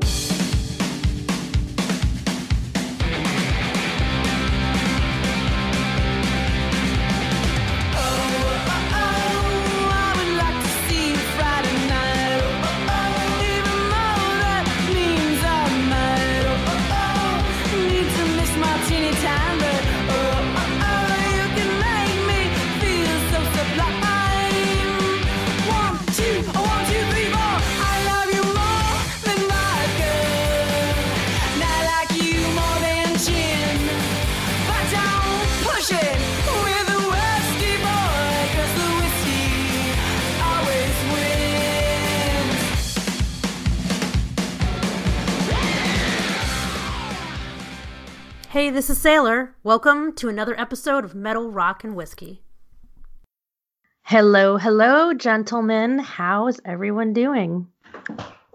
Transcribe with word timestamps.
you 0.00 0.37
Hey, 48.68 48.74
this 48.74 48.90
is 48.90 48.98
Sailor. 49.00 49.54
Welcome 49.62 50.12
to 50.16 50.28
another 50.28 50.54
episode 50.60 51.02
of 51.02 51.14
Metal, 51.14 51.50
Rock, 51.50 51.84
and 51.84 51.96
Whiskey. 51.96 52.42
Hello, 54.02 54.58
hello, 54.58 55.14
gentlemen. 55.14 55.98
How 55.98 56.48
is 56.48 56.60
everyone 56.66 57.14
doing? 57.14 57.68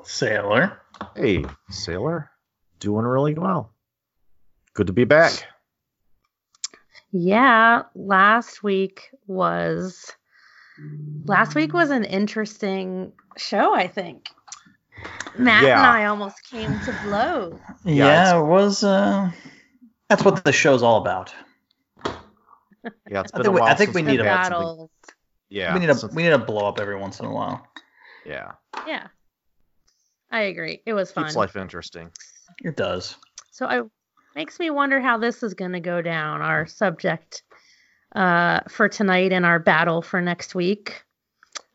Sailor. 0.04 0.80
Hey, 1.16 1.44
Sailor. 1.71 2.30
Doing 2.80 3.05
really 3.05 3.34
well. 3.34 3.73
Good 4.76 4.85
to 4.85 4.94
be 4.94 5.04
back. 5.04 5.48
Yeah, 7.12 7.82
last 7.96 8.62
week 8.62 9.09
was 9.26 10.12
last 11.26 11.55
week 11.55 11.74
was 11.74 11.90
an 11.90 12.04
interesting 12.04 13.13
show, 13.35 13.74
I 13.74 13.87
think. 13.87 14.30
Matt 15.40 15.63
Yeah. 15.63 15.77
and 15.80 15.87
I 15.87 16.05
almost 16.05 16.48
came 16.48 16.80
to 16.82 16.99
blows. 17.04 17.59
Yeah, 17.84 17.93
Yeah, 18.05 18.40
it 18.41 18.46
was. 18.46 18.84
Uh, 18.84 19.32
that's 20.09 20.23
what 20.23 20.43
the 20.43 20.51
show's 20.51 20.84
all 20.84 20.98
about. 21.01 21.34
Yeah, 23.09 23.21
it's 23.21 23.32
I 23.34 23.37
been 23.37 23.43
think 23.43 23.48
a 23.48 23.51
we- 23.51 23.59
while 23.62 23.70
I 23.70 23.76
think 23.76 23.87
since 23.90 23.96
we 23.96 24.01
need 24.01 24.20
The 24.20 24.26
a- 24.26 24.29
had 24.29 24.49
battles. 24.49 24.90
Yeah, 25.49 25.73
we 25.73 25.79
need 25.79 25.90
a 25.90 25.96
since- 25.96 26.13
we 26.13 26.23
need 26.23 26.34
a 26.34 26.37
blow 26.37 26.68
up 26.68 26.79
every 26.79 26.98
once 26.98 27.20
in 27.20 27.26
a 27.26 27.32
while. 27.32 27.65
yeah. 28.26 28.54
Yeah. 28.87 29.07
I 30.31 30.41
agree. 30.41 30.81
It 30.85 30.93
was 30.93 31.12
fun. 31.12 31.26
Keeps 31.26 31.35
life 31.35 31.55
interesting. 31.55 32.12
It 32.63 32.76
does. 32.76 33.15
So 33.51 33.70
it 33.70 33.85
makes 34.35 34.59
me 34.59 34.71
wonder 34.71 34.99
how 34.99 35.18
this 35.20 35.43
is 35.43 35.54
going 35.54 35.74
to 35.74 35.79
go 35.79 36.01
down. 36.01 36.41
Our 36.41 36.65
subject 36.65 37.43
uh, 38.15 38.62
for 38.68 38.90
tonight 38.90 39.31
and 39.31 39.46
our 39.46 39.59
battle 39.59 40.01
for 40.01 40.21
next 40.21 40.54
week. 40.55 41.04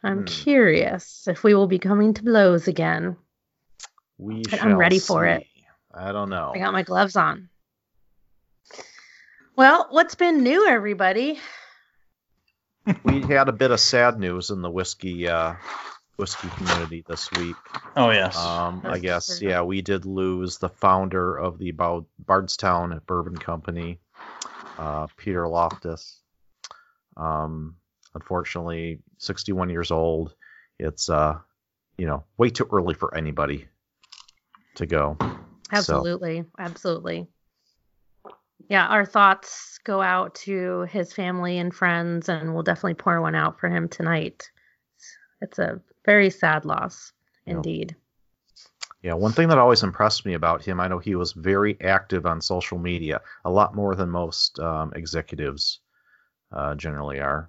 I'm 0.05 0.19
Hmm. 0.21 0.25
curious 0.27 1.27
if 1.29 1.43
we 1.45 1.55
will 1.55 1.67
be 1.69 1.79
coming 1.79 2.15
to 2.15 2.23
blows 2.23 2.69
again. 2.69 3.17
We 4.19 4.43
But 4.43 4.63
I'm 4.63 4.71
shall 4.71 4.77
ready 4.79 4.99
for 4.99 5.25
it. 5.27 5.47
I 5.95 6.13
don't 6.13 6.29
know. 6.31 6.53
I 6.55 6.59
got 6.59 6.73
my 6.73 6.83
gloves 6.83 7.17
on. 7.17 7.49
Well, 9.59 9.89
what's 9.91 10.15
been 10.15 10.45
new, 10.45 10.69
everybody? 10.69 11.41
we 13.03 13.23
had 13.23 13.49
a 13.49 13.53
bit 13.53 13.73
of 13.73 13.81
sad 13.81 14.17
news 14.17 14.51
in 14.51 14.63
the 14.63 14.71
whiskey 14.71 15.27
uh, 15.27 15.55
whiskey 16.17 16.47
community 16.51 17.05
this 17.09 17.29
week. 17.33 17.57
Oh 17.97 18.11
yes. 18.11 18.37
Um, 18.37 18.83
I 18.85 19.01
guess 19.01 19.41
true. 19.41 19.49
yeah, 19.49 19.63
we 19.63 19.83
did 19.83 20.07
lose 20.07 20.59
the 20.59 20.69
founder 20.69 21.37
of 21.37 21.59
the 21.59 21.73
Bardstown 21.73 23.01
Bourbon 23.05 23.37
Company, 23.37 23.99
uh, 24.79 25.09
Peter 25.17 25.49
Loftus. 25.49 26.21
Um, 27.17 27.75
unfortunately, 28.15 29.01
61 29.17 29.71
years 29.71 29.91
old. 29.91 30.37
It's 30.79 31.11
uh, 31.11 31.37
you 31.97 32.07
know, 32.07 32.23
way 32.37 32.51
too 32.51 32.69
early 32.71 32.95
for 32.95 33.13
anybody 33.13 33.67
to 34.77 34.87
go. 34.87 35.19
Absolutely. 35.73 36.45
Absolutely. 36.57 37.27
Yeah, 38.69 38.87
our 38.87 39.07
thoughts 39.07 39.79
go 39.85 40.03
out 40.03 40.35
to 40.37 40.83
his 40.83 41.13
family 41.13 41.59
and 41.59 41.75
friends, 41.75 42.29
and 42.29 42.53
we'll 42.53 42.63
definitely 42.63 42.95
pour 42.95 43.21
one 43.21 43.35
out 43.35 43.59
for 43.59 43.69
him 43.69 43.89
tonight. 43.89 44.51
It's 45.41 45.59
a 45.59 45.81
very 46.05 46.31
sad 46.31 46.65
loss, 46.65 47.13
indeed. 47.47 47.97
Yeah, 49.03 49.15
one 49.15 49.33
thing 49.33 49.49
that 49.49 49.59
always 49.59 49.83
impressed 49.83 50.27
me 50.27 50.35
about 50.35 50.65
him, 50.65 50.81
I 50.81 50.89
know 50.89 50.99
he 50.99 51.15
was 51.15 51.33
very 51.33 51.81
active 51.81 52.27
on 52.27 52.41
social 52.41 52.79
media, 52.79 53.21
a 53.45 53.51
lot 53.51 53.75
more 53.75 53.95
than 53.95 54.11
most 54.11 54.59
um, 54.59 54.93
executives 54.95 55.81
uh, 56.53 56.75
generally 56.75 57.21
are. 57.21 57.49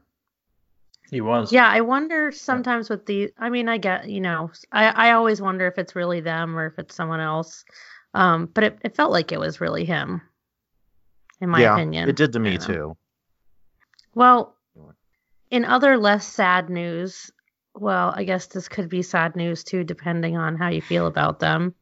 he 1.09 1.21
was. 1.21 1.51
Yeah, 1.51 1.67
I 1.67 1.81
wonder 1.81 2.31
sometimes 2.31 2.89
with 2.89 3.05
the. 3.07 3.33
I 3.37 3.49
mean, 3.49 3.67
I 3.67 3.77
get 3.77 4.07
you 4.09 4.21
know, 4.21 4.51
I 4.71 5.09
I 5.09 5.11
always 5.11 5.41
wonder 5.41 5.67
if 5.67 5.77
it's 5.77 5.95
really 5.95 6.21
them 6.21 6.57
or 6.57 6.67
if 6.67 6.77
it's 6.79 6.95
someone 6.95 7.19
else. 7.19 7.65
Um, 8.13 8.47
but 8.53 8.63
it, 8.63 8.79
it 8.83 8.95
felt 8.95 9.11
like 9.11 9.31
it 9.31 9.39
was 9.39 9.61
really 9.61 9.85
him, 9.85 10.21
in 11.41 11.49
my 11.49 11.61
yeah, 11.61 11.73
opinion. 11.73 12.09
it 12.09 12.15
did 12.15 12.33
to 12.33 12.39
me 12.39 12.57
too. 12.57 12.97
Well, 14.13 14.55
in 15.51 15.65
other 15.65 15.97
less 15.97 16.27
sad 16.27 16.69
news, 16.69 17.31
well, 17.73 18.13
I 18.15 18.23
guess 18.23 18.47
this 18.47 18.67
could 18.67 18.89
be 18.89 19.01
sad 19.01 19.35
news 19.35 19.63
too, 19.63 19.83
depending 19.83 20.37
on 20.37 20.57
how 20.57 20.69
you 20.69 20.81
feel 20.81 21.07
about 21.07 21.39
them. 21.39 21.75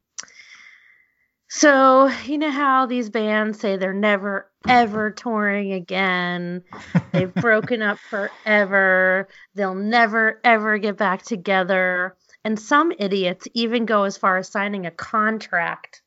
So, 1.50 2.08
you 2.26 2.38
know 2.38 2.52
how 2.52 2.88
these 2.88 3.10
bands 3.10 3.60
say 3.60 3.78
they're 3.78 3.94
never 3.94 4.52
ever 4.68 5.12
touring 5.12 5.72
again. 5.72 6.64
They've 7.14 7.34
broken 7.36 7.82
up 7.82 8.00
forever. 8.00 9.30
They'll 9.56 9.74
never 9.74 10.42
ever 10.44 10.78
get 10.78 10.98
back 10.98 11.24
together. 11.24 12.18
And 12.44 12.60
some 12.60 12.92
idiots 12.98 13.48
even 13.54 13.86
go 13.86 14.04
as 14.04 14.18
far 14.18 14.38
as 14.38 14.50
signing 14.50 14.86
a 14.86 14.92
contract 14.92 16.02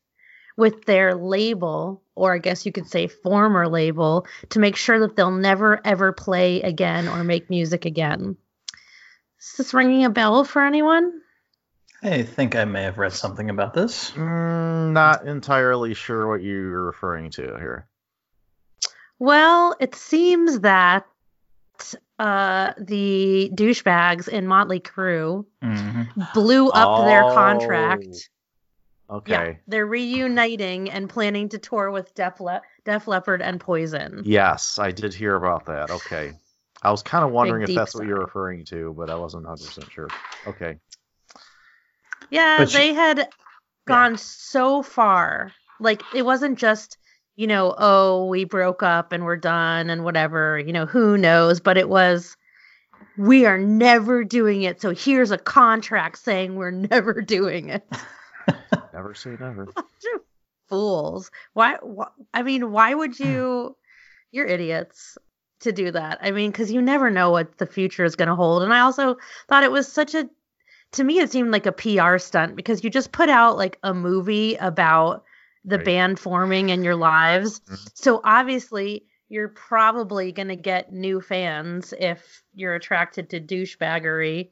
with 0.57 0.85
their 0.85 1.15
label, 1.15 2.01
or 2.15 2.33
I 2.33 2.37
guess 2.37 2.65
you 2.65 2.71
could 2.71 2.87
say 2.87 3.07
former 3.07 3.67
label, 3.67 4.25
to 4.49 4.59
make 4.59 4.75
sure 4.75 4.99
that 4.99 5.15
they'll 5.15 5.31
never 5.31 5.79
ever 5.85 6.11
play 6.11 6.61
again 6.61 7.07
or 7.07 7.23
make 7.23 7.49
music 7.49 7.85
again. 7.85 8.37
Is 9.39 9.53
this 9.57 9.73
ringing 9.73 10.05
a 10.05 10.09
bell 10.09 10.43
for 10.43 10.63
anyone? 10.63 11.21
I 12.03 12.23
think 12.23 12.55
I 12.55 12.65
may 12.65 12.83
have 12.83 12.97
read 12.97 13.13
something 13.13 13.49
about 13.49 13.73
this. 13.73 14.11
Mm, 14.11 14.91
not 14.91 15.27
entirely 15.27 15.93
sure 15.93 16.27
what 16.27 16.41
you're 16.41 16.83
referring 16.83 17.29
to 17.31 17.41
here. 17.41 17.87
Well, 19.19 19.75
it 19.79 19.93
seems 19.93 20.61
that 20.61 21.05
uh, 22.17 22.73
the 22.79 23.51
douchebags 23.53 24.27
in 24.27 24.47
Motley 24.47 24.79
Crue 24.79 25.45
hmm 25.61 26.01
blew 26.33 26.69
up 26.69 27.05
their 27.05 27.25
Oh, 27.25 27.33
contract. 27.33 28.29
Okay. 29.11 29.31
Yeah, 29.31 29.53
they're 29.67 29.85
reuniting 29.85 30.89
and 30.89 31.09
planning 31.09 31.49
to 31.49 31.57
tour 31.59 31.91
with 31.91 32.13
Def, 32.15 32.39
Le- 32.39 32.61
Def 32.85 33.07
Leppard 33.07 33.41
and 33.41 33.59
Poison. 33.59 34.21
Yes, 34.25 34.79
I 34.79 34.91
did 34.91 35.13
hear 35.13 35.35
about 35.35 35.65
that. 35.65 35.91
Okay. 35.91 36.31
I 36.81 36.91
was 36.91 37.03
kind 37.03 37.25
of 37.25 37.31
wondering 37.31 37.63
if 37.63 37.67
deep 37.67 37.75
that's 37.77 37.93
what 37.93 38.07
you're 38.07 38.21
referring 38.21 38.63
to, 38.65 38.93
but 38.97 39.09
I 39.09 39.15
wasn't 39.15 39.45
100% 39.45 39.91
sure. 39.91 40.07
Okay. 40.47 40.77
Yeah, 42.29 42.59
But 42.59 42.71
you- 42.73 42.79
they 42.79 42.93
had 42.93 43.27
gone 43.85 44.17
so 44.17 44.81
far. 44.81 45.51
Like 45.79 46.01
it 46.15 46.23
wasn't 46.23 46.57
just, 46.57 46.97
you 47.35 47.47
know, 47.47 47.75
oh, 47.77 48.25
we 48.27 48.45
broke 48.45 48.81
up 48.81 49.11
and 49.11 49.25
we're 49.25 49.35
done 49.35 49.89
and 49.89 50.03
whatever, 50.05 50.57
you 50.57 50.71
know, 50.71 50.85
who 50.85 51.17
knows, 51.17 51.59
but 51.59 51.77
it 51.77 51.89
was 51.89 52.37
we 53.17 53.45
are 53.45 53.57
never 53.57 54.23
doing 54.23 54.61
it. 54.61 54.79
So 54.79 54.93
here's 54.93 55.31
a 55.31 55.37
contract 55.37 56.19
saying 56.19 56.55
we're 56.55 56.71
never 56.91 57.21
doing 57.21 57.69
it. 57.69 57.85
Never 58.93 59.13
say 59.13 59.31
never. 59.39 59.67
Fools. 60.69 61.31
Why, 61.53 61.77
why 61.81 62.07
I 62.33 62.43
mean, 62.43 62.71
why 62.71 62.93
would 62.93 63.19
you 63.19 63.75
you're 64.31 64.45
idiots 64.47 65.17
to 65.61 65.71
do 65.71 65.91
that. 65.91 66.17
I 66.21 66.31
mean, 66.31 66.51
cuz 66.53 66.71
you 66.71 66.81
never 66.81 67.09
know 67.09 67.29
what 67.31 67.57
the 67.57 67.65
future 67.65 68.03
is 68.05 68.15
going 68.15 68.29
to 68.29 68.35
hold. 68.35 68.63
And 68.63 68.73
I 68.73 68.79
also 68.79 69.17
thought 69.47 69.63
it 69.63 69.71
was 69.71 69.91
such 69.91 70.15
a 70.15 70.29
to 70.93 71.03
me 71.03 71.19
it 71.19 71.31
seemed 71.31 71.51
like 71.51 71.65
a 71.65 71.71
PR 71.71 72.17
stunt 72.17 72.55
because 72.55 72.83
you 72.83 72.89
just 72.89 73.11
put 73.11 73.29
out 73.29 73.57
like 73.57 73.77
a 73.83 73.93
movie 73.93 74.55
about 74.55 75.23
the 75.63 75.77
Right. 75.77 75.85
band 75.85 76.19
forming 76.19 76.71
and 76.71 76.83
your 76.83 76.95
lives. 76.95 77.59
Mhm. 77.61 77.91
So 77.93 78.21
obviously 78.23 79.05
you're 79.29 79.49
probably 79.49 80.31
going 80.31 80.47
to 80.49 80.55
get 80.57 80.91
new 80.91 81.21
fans 81.21 81.93
if 81.97 82.43
you're 82.53 82.75
attracted 82.75 83.29
to 83.29 83.39
douchebaggery 83.39 84.49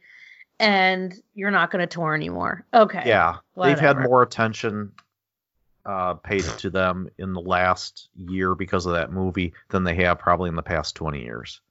and 0.59 1.13
you're 1.33 1.51
not 1.51 1.71
going 1.71 1.79
to 1.81 1.87
tour 1.87 2.13
anymore. 2.13 2.65
Okay. 2.73 3.03
Yeah. 3.05 3.37
They've 3.61 3.79
had 3.79 3.97
more 3.99 4.21
attention 4.21 4.91
uh, 5.85 6.15
paid 6.15 6.43
to 6.43 6.69
them 6.69 7.09
in 7.17 7.33
the 7.33 7.41
last 7.41 8.09
year 8.15 8.53
because 8.55 8.85
of 8.85 8.93
that 8.93 9.11
movie 9.11 9.53
than 9.69 9.83
they 9.83 9.95
have 9.95 10.19
probably 10.19 10.49
in 10.49 10.55
the 10.55 10.61
past 10.61 10.95
20 10.95 11.21
years. 11.23 11.61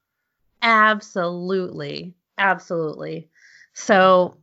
Absolutely. 0.62 2.14
Absolutely. 2.38 3.28
So 3.74 4.36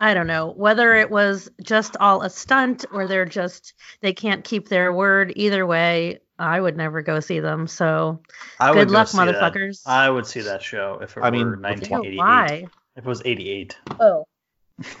I 0.00 0.14
don't 0.14 0.26
know 0.26 0.52
whether 0.56 0.94
it 0.94 1.10
was 1.10 1.48
just 1.62 1.96
all 1.98 2.22
a 2.22 2.30
stunt 2.30 2.84
or 2.92 3.06
they're 3.06 3.24
just 3.24 3.74
they 4.00 4.12
can't 4.12 4.44
keep 4.44 4.68
their 4.68 4.92
word. 4.92 5.32
Either 5.36 5.66
way, 5.66 6.20
I 6.38 6.60
would 6.60 6.76
never 6.76 7.00
go 7.02 7.20
see 7.20 7.40
them. 7.40 7.66
So 7.66 8.20
I 8.60 8.70
would 8.70 8.78
good 8.80 8.88
go 8.88 8.94
luck, 8.94 9.08
see 9.08 9.18
that. 9.18 9.34
motherfuckers. 9.34 9.82
I 9.86 10.10
would 10.10 10.26
see 10.26 10.40
that 10.42 10.62
show 10.62 10.98
if 11.00 11.16
it 11.16 11.20
I 11.20 11.30
were 11.30 11.32
mean, 11.32 11.46
Ew, 11.46 11.60
1988. 11.62 12.18
why? 12.18 12.66
If 12.96 13.04
it 13.04 13.08
was 13.08 13.22
88. 13.24 13.78
Oh, 14.00 14.24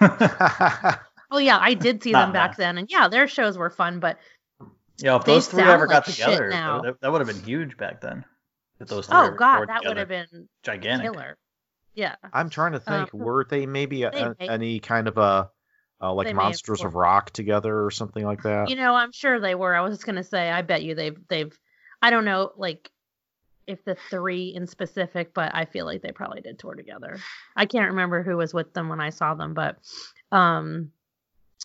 oh 1.30 1.38
yeah, 1.38 1.58
I 1.58 1.74
did 1.74 2.02
see 2.02 2.12
them 2.12 2.32
back 2.32 2.52
bad. 2.52 2.56
then, 2.56 2.78
and 2.78 2.90
yeah, 2.90 3.08
their 3.08 3.28
shows 3.28 3.58
were 3.58 3.70
fun. 3.70 4.00
But 4.00 4.18
Yeah, 4.98 5.16
if 5.16 5.24
those 5.24 5.48
three 5.48 5.62
ever 5.62 5.86
like 5.86 6.04
got 6.04 6.06
together, 6.06 6.48
now. 6.50 6.80
that, 6.82 7.00
that 7.00 7.12
would 7.12 7.20
have 7.20 7.28
been 7.28 7.44
huge 7.44 7.76
back 7.76 8.00
then. 8.00 8.24
If 8.80 8.88
those 8.88 9.06
three 9.06 9.16
oh 9.16 9.26
ever 9.26 9.36
god, 9.36 9.68
that 9.68 9.84
would 9.84 9.96
have 9.96 10.08
been 10.08 10.48
gigantic. 10.62 11.12
killer. 11.12 11.36
Yeah. 11.94 12.16
I'm 12.32 12.50
trying 12.50 12.72
to 12.72 12.80
think. 12.80 13.14
Um, 13.14 13.20
were 13.20 13.46
they 13.48 13.66
maybe 13.66 14.02
a, 14.02 14.10
they 14.10 14.20
a- 14.20 14.36
may- 14.38 14.48
any 14.48 14.80
kind 14.80 15.08
of 15.08 15.16
a 15.16 15.50
uh, 16.00 16.12
like 16.12 16.26
They 16.26 16.34
Monsters 16.34 16.84
of. 16.84 16.94
Rock 16.94 17.30
together 17.30 17.84
or 17.84 17.90
something 17.90 18.24
like 18.24 18.42
that? 18.42 18.68
You 18.68 18.76
know, 18.76 18.94
I'm 18.94 19.12
sure 19.12 19.40
they 19.40 19.54
were. 19.54 19.74
I 19.74 19.80
was 19.80 19.94
just 19.94 20.06
gonna 20.06 20.22
say, 20.24 20.50
I 20.50 20.62
bet 20.62 20.82
you 20.82 20.94
they've 20.94 21.16
they've. 21.28 21.58
I 22.02 22.10
don't 22.10 22.26
know, 22.26 22.52
like 22.56 22.90
if 23.66 23.84
the 23.84 23.96
three 24.10 24.52
in 24.54 24.66
specific, 24.66 25.34
but 25.34 25.54
I 25.54 25.64
feel 25.64 25.84
like 25.86 26.02
they 26.02 26.12
probably 26.12 26.40
did 26.40 26.58
tour 26.58 26.74
together. 26.74 27.18
I 27.56 27.66
can't 27.66 27.90
remember 27.90 28.22
who 28.22 28.36
was 28.36 28.54
with 28.54 28.72
them 28.74 28.88
when 28.88 29.00
I 29.00 29.10
saw 29.10 29.34
them, 29.34 29.54
but 29.54 29.78
um, 30.32 30.92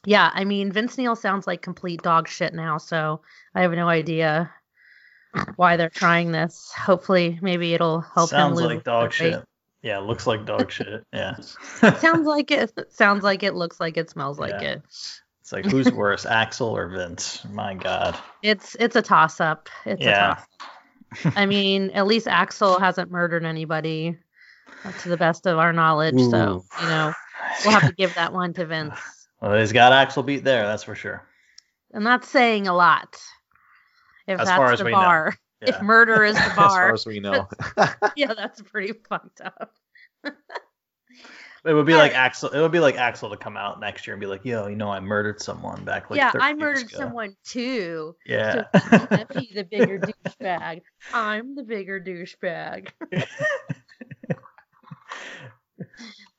yeah. 0.05 0.31
I 0.33 0.43
mean, 0.45 0.71
Vince 0.71 0.97
Neil 0.97 1.15
sounds 1.15 1.47
like 1.47 1.61
complete 1.61 2.01
dog 2.01 2.27
shit 2.27 2.53
now, 2.53 2.77
so 2.77 3.21
I 3.53 3.61
have 3.61 3.71
no 3.71 3.87
idea 3.87 4.51
why 5.55 5.77
they're 5.77 5.89
trying 5.89 6.31
this. 6.31 6.71
Hopefully, 6.77 7.39
maybe 7.41 7.73
it'll 7.73 8.01
help 8.01 8.29
Sounds 8.29 8.59
him 8.59 8.65
like 8.65 8.83
dog 8.83 9.03
weight. 9.05 9.13
shit. 9.13 9.43
Yeah, 9.83 9.97
looks 9.99 10.27
like 10.27 10.45
dog 10.45 10.71
shit. 10.71 11.03
Yeah. 11.13 11.37
Sounds 11.39 12.27
like 12.27 12.51
it. 12.51 12.71
Sounds 12.93 13.23
like 13.23 13.41
it. 13.43 13.55
Looks 13.55 13.79
like 13.79 13.97
it. 13.97 14.09
Smells 14.09 14.37
like 14.39 14.51
Yeah. 14.61 14.71
it. 14.73 14.81
It's 15.41 15.51
like 15.51 15.65
who's 15.65 15.91
worse, 15.91 16.25
Axl 16.25 16.71
or 16.71 16.87
Vince? 16.89 17.43
My 17.51 17.73
God. 17.73 18.17
It's 18.43 18.75
it's 18.79 18.95
a 18.95 19.01
toss 19.01 19.41
up. 19.41 19.69
It's 19.85 20.01
a 20.01 20.05
Yeah. 20.09 20.33
toss. 20.35 20.45
I 21.35 21.45
mean, 21.45 21.89
at 21.91 22.07
least 22.07 22.27
Axl 22.27 22.79
hasn't 22.79 23.11
murdered 23.11 23.45
anybody, 23.45 24.17
uh, 24.85 24.91
to 24.91 25.09
the 25.09 25.17
best 25.17 25.45
of 25.45 25.57
our 25.57 25.73
knowledge. 25.73 26.19
So 26.19 26.63
you 26.81 26.87
know, 26.87 27.13
we'll 27.65 27.73
have 27.73 27.89
to 27.89 27.95
give 27.95 28.15
that 28.15 28.33
one 28.33 28.53
to 28.53 28.65
Vince, 28.65 28.99
Well, 29.41 29.59
he's 29.59 29.71
got 29.71 29.91
Axl 29.91 30.25
beat 30.25 30.43
there, 30.43 30.63
that's 30.63 30.83
for 30.83 30.95
sure. 30.95 31.23
and 31.93 32.05
that's 32.05 32.27
saying 32.29 32.67
a 32.67 32.73
lot. 32.73 33.17
If 34.27 34.39
As 34.39 34.47
that's 34.47 34.57
far 34.57 34.71
as 34.71 34.79
the 34.79 34.85
we 34.85 34.91
know. 34.91 34.97
bar, 34.97 35.35
if 35.61 35.81
murder 35.81 36.23
is 36.23 36.35
the 36.35 36.53
bar. 36.55 36.65
as 36.65 36.73
far 36.73 36.93
as 36.93 37.05
we 37.05 37.19
know. 37.19 37.47
yeah, 38.15 38.33
that's 38.33 38.61
pretty 38.61 38.93
fucked 39.09 39.41
up. 39.41 39.73
It 41.63 41.73
would 41.73 41.85
be 41.85 41.93
like. 41.93 42.13
Axl. 42.13 42.53
It 42.53 42.59
would 42.59 42.71
be 42.71 42.79
like 42.79 42.95
Axl 42.95 43.29
to 43.29 43.37
come 43.37 43.55
out 43.55 43.79
next 43.79 44.07
year 44.07 44.15
and 44.15 44.19
be 44.19 44.25
like, 44.25 44.43
"Yo, 44.43 44.65
you 44.67 44.75
know, 44.75 44.89
I 44.89 44.99
murdered 44.99 45.39
someone 45.41 45.83
back 45.83 46.09
like 46.09 46.17
yeah, 46.17 46.31
30 46.31 46.43
I 46.43 46.47
years 46.49 46.59
murdered 46.59 46.87
ago." 46.87 46.97
someone 46.97 47.35
too. 47.45 48.15
Yeah. 48.25 48.63
So 48.73 49.25
be 49.39 49.51
the 49.53 49.63
bigger 49.63 49.99
douchebag. 49.99 50.81
I'm 51.13 51.55
the 51.55 51.63
bigger 51.63 51.99
douchebag. 51.99 52.89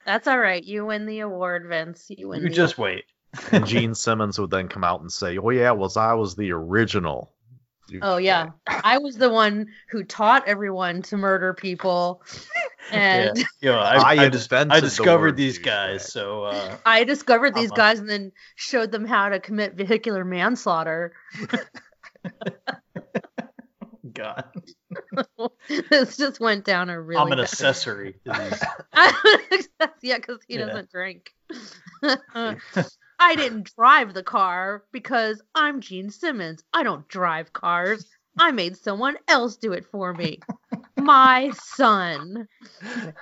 That's 0.05 0.27
all 0.27 0.39
right. 0.39 0.65
You 0.65 0.87
win 0.87 1.07
the 1.07 1.21
award, 1.21 1.67
Vince. 1.69 2.07
You 2.11 2.31
win. 2.31 2.43
you 2.43 2.49
the 2.49 2.55
just 2.55 2.77
wait. 2.77 3.05
and 3.53 3.65
Gene 3.65 3.95
Simmons 3.95 4.39
would 4.41 4.51
then 4.51 4.69
come 4.69 4.83
out 4.85 5.01
and 5.01 5.13
say, 5.13 5.39
"Oh 5.39 5.51
yeah, 5.51 5.71
was 5.71 5.97
I 5.97 6.15
was 6.15 6.35
the 6.35 6.53
original." 6.53 7.33
Oh 8.01 8.17
yeah, 8.17 8.51
I 8.67 8.99
was 8.99 9.17
the 9.17 9.31
one 9.31 9.67
who 9.91 10.03
taught 10.03 10.49
everyone 10.49 11.03
to 11.03 11.17
murder 11.17 11.53
people, 11.53 12.23
and 12.93 13.39
yeah. 13.39 13.45
Yo, 13.61 13.75
I, 13.79 13.97
I 13.97 14.13
I, 14.15 14.25
I 14.25 14.29
discovered 14.29 15.21
word 15.21 15.37
these 15.37 15.59
douchebag. 15.59 15.65
guys. 15.65 16.13
So 16.13 16.45
uh, 16.45 16.77
I 16.87 17.05
discovered 17.05 17.55
these 17.55 17.71
Uh-huh. 17.71 17.77
guys 17.77 17.99
and 18.01 18.09
then 18.09 18.33
showed 18.57 18.91
them 18.93 19.05
how 19.05 19.29
to 19.29 19.41
commit 19.41 19.75
vehicular 19.75 20.25
manslaughter. 20.25 21.13
God, 24.13 24.45
this 25.91 26.17
just 26.17 26.39
went 26.41 26.65
down 26.65 26.91
a 26.91 27.01
really. 27.01 27.21
I'm 27.21 27.33
an 27.33 27.39
bad- 27.39 27.45
accessory. 27.45 28.17
yeah, 28.27 30.17
because 30.17 30.39
he 30.47 30.55
Yeah. 30.55 30.67
doesn't 30.67 30.91
drink. 30.91 31.33
I 32.03 33.37
didn't 33.37 33.71
drive 33.77 34.13
the 34.15 34.23
car 34.25 34.83
because 34.93 35.41
I'm 35.55 35.81
Gene 35.81 36.11
Simmons. 36.11 36.63
I 36.75 36.83
don't 36.83 37.07
drive 37.09 37.53
cars. 37.53 38.05
I 38.39 38.51
made 38.51 38.77
someone 38.77 39.17
else 39.29 39.57
do 39.57 39.73
it 39.73 39.87
for 39.87 40.13
me. 40.13 40.41
My 41.03 41.51
son. 41.51 42.47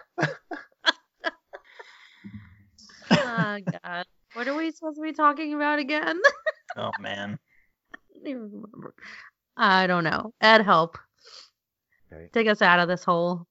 oh 3.11 3.59
God. 3.83 4.05
What 4.35 4.49
are 4.49 4.55
we 4.55 4.71
supposed 4.71 4.97
to 4.97 5.03
be 5.03 5.13
talking 5.13 5.55
about 5.55 5.79
again? 5.79 6.21
Oh 6.77 6.93
man. 7.01 7.37
I 7.93 7.99
don't 8.15 8.29
even 8.29 8.43
remember. 8.43 8.95
I 9.57 9.89
don't 9.89 10.05
know. 10.05 10.33
Ed, 10.41 10.65
help. 10.65 10.99
Okay. 12.13 12.29
Take 12.33 12.47
us 12.47 12.63
out 12.63 12.79
of 12.79 12.87
this 12.87 13.03
hole. 13.03 13.45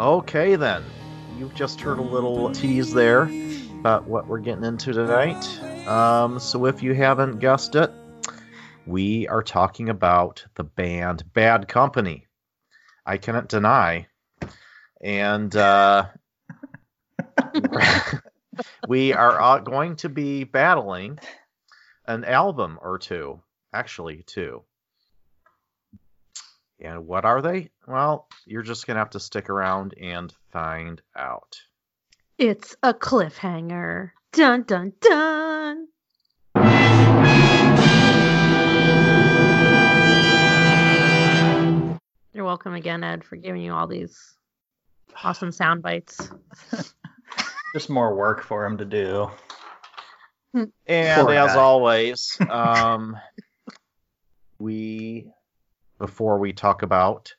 Okay 0.00 0.56
then, 0.56 0.82
you've 1.38 1.54
just 1.54 1.78
heard 1.82 1.98
a 1.98 2.02
little 2.02 2.50
tease 2.52 2.94
there 2.94 3.24
about 3.80 4.08
what 4.08 4.26
we're 4.26 4.38
getting 4.38 4.64
into 4.64 4.94
tonight. 4.94 5.46
Um, 5.86 6.38
so 6.38 6.64
if 6.64 6.82
you 6.82 6.94
haven't 6.94 7.38
guessed 7.38 7.74
it, 7.74 7.92
we 8.86 9.28
are 9.28 9.42
talking 9.42 9.90
about 9.90 10.46
the 10.54 10.64
band 10.64 11.30
Bad 11.34 11.68
Company. 11.68 12.28
I 13.04 13.18
cannot 13.18 13.50
deny, 13.50 14.06
and 15.02 15.54
uh, 15.54 16.06
we 18.88 19.12
are 19.12 19.60
going 19.60 19.96
to 19.96 20.08
be 20.08 20.44
battling 20.44 21.18
an 22.06 22.24
album 22.24 22.78
or 22.80 22.96
two, 22.96 23.42
actually 23.74 24.24
two. 24.26 24.62
And 26.80 27.06
what 27.06 27.24
are 27.24 27.42
they? 27.42 27.70
Well, 27.86 28.26
you're 28.46 28.62
just 28.62 28.86
going 28.86 28.94
to 28.94 29.00
have 29.00 29.10
to 29.10 29.20
stick 29.20 29.50
around 29.50 29.94
and 30.00 30.32
find 30.50 31.00
out. 31.16 31.60
It's 32.38 32.74
a 32.82 32.94
cliffhanger. 32.94 34.12
Dun 34.32 34.62
dun 34.62 34.92
dun. 35.00 35.88
You're 42.32 42.44
welcome 42.44 42.74
again, 42.74 43.02
Ed, 43.04 43.24
for 43.24 43.36
giving 43.36 43.60
you 43.60 43.72
all 43.74 43.86
these 43.86 44.34
awesome 45.22 45.52
sound 45.52 45.82
bites. 45.82 46.30
Just 47.74 47.90
more 47.90 48.14
work 48.14 48.42
for 48.42 48.64
him 48.64 48.78
to 48.78 48.84
do. 48.84 49.30
And 50.54 50.70
Poor 50.86 51.32
as 51.34 51.54
guy. 51.54 51.60
always, 51.60 52.38
um, 52.48 53.16
we, 54.58 55.30
before 56.00 56.38
we 56.38 56.52
talk 56.52 56.82
about 56.82 57.32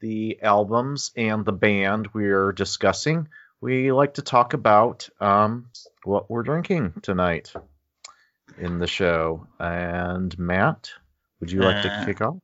the 0.00 0.40
albums 0.42 1.12
and 1.16 1.44
the 1.44 1.52
band 1.52 2.08
we're 2.14 2.50
discussing, 2.52 3.28
we 3.60 3.92
like 3.92 4.14
to 4.14 4.22
talk 4.22 4.54
about 4.54 5.08
um, 5.20 5.66
what 6.02 6.28
we're 6.30 6.42
drinking 6.42 6.94
tonight 7.02 7.52
in 8.58 8.78
the 8.78 8.86
show. 8.86 9.46
And 9.60 10.36
Matt, 10.38 10.90
would 11.38 11.52
you 11.52 11.60
like 11.60 11.82
to 11.82 11.92
Uh, 11.92 12.04
kick 12.06 12.20
off? 12.22 12.36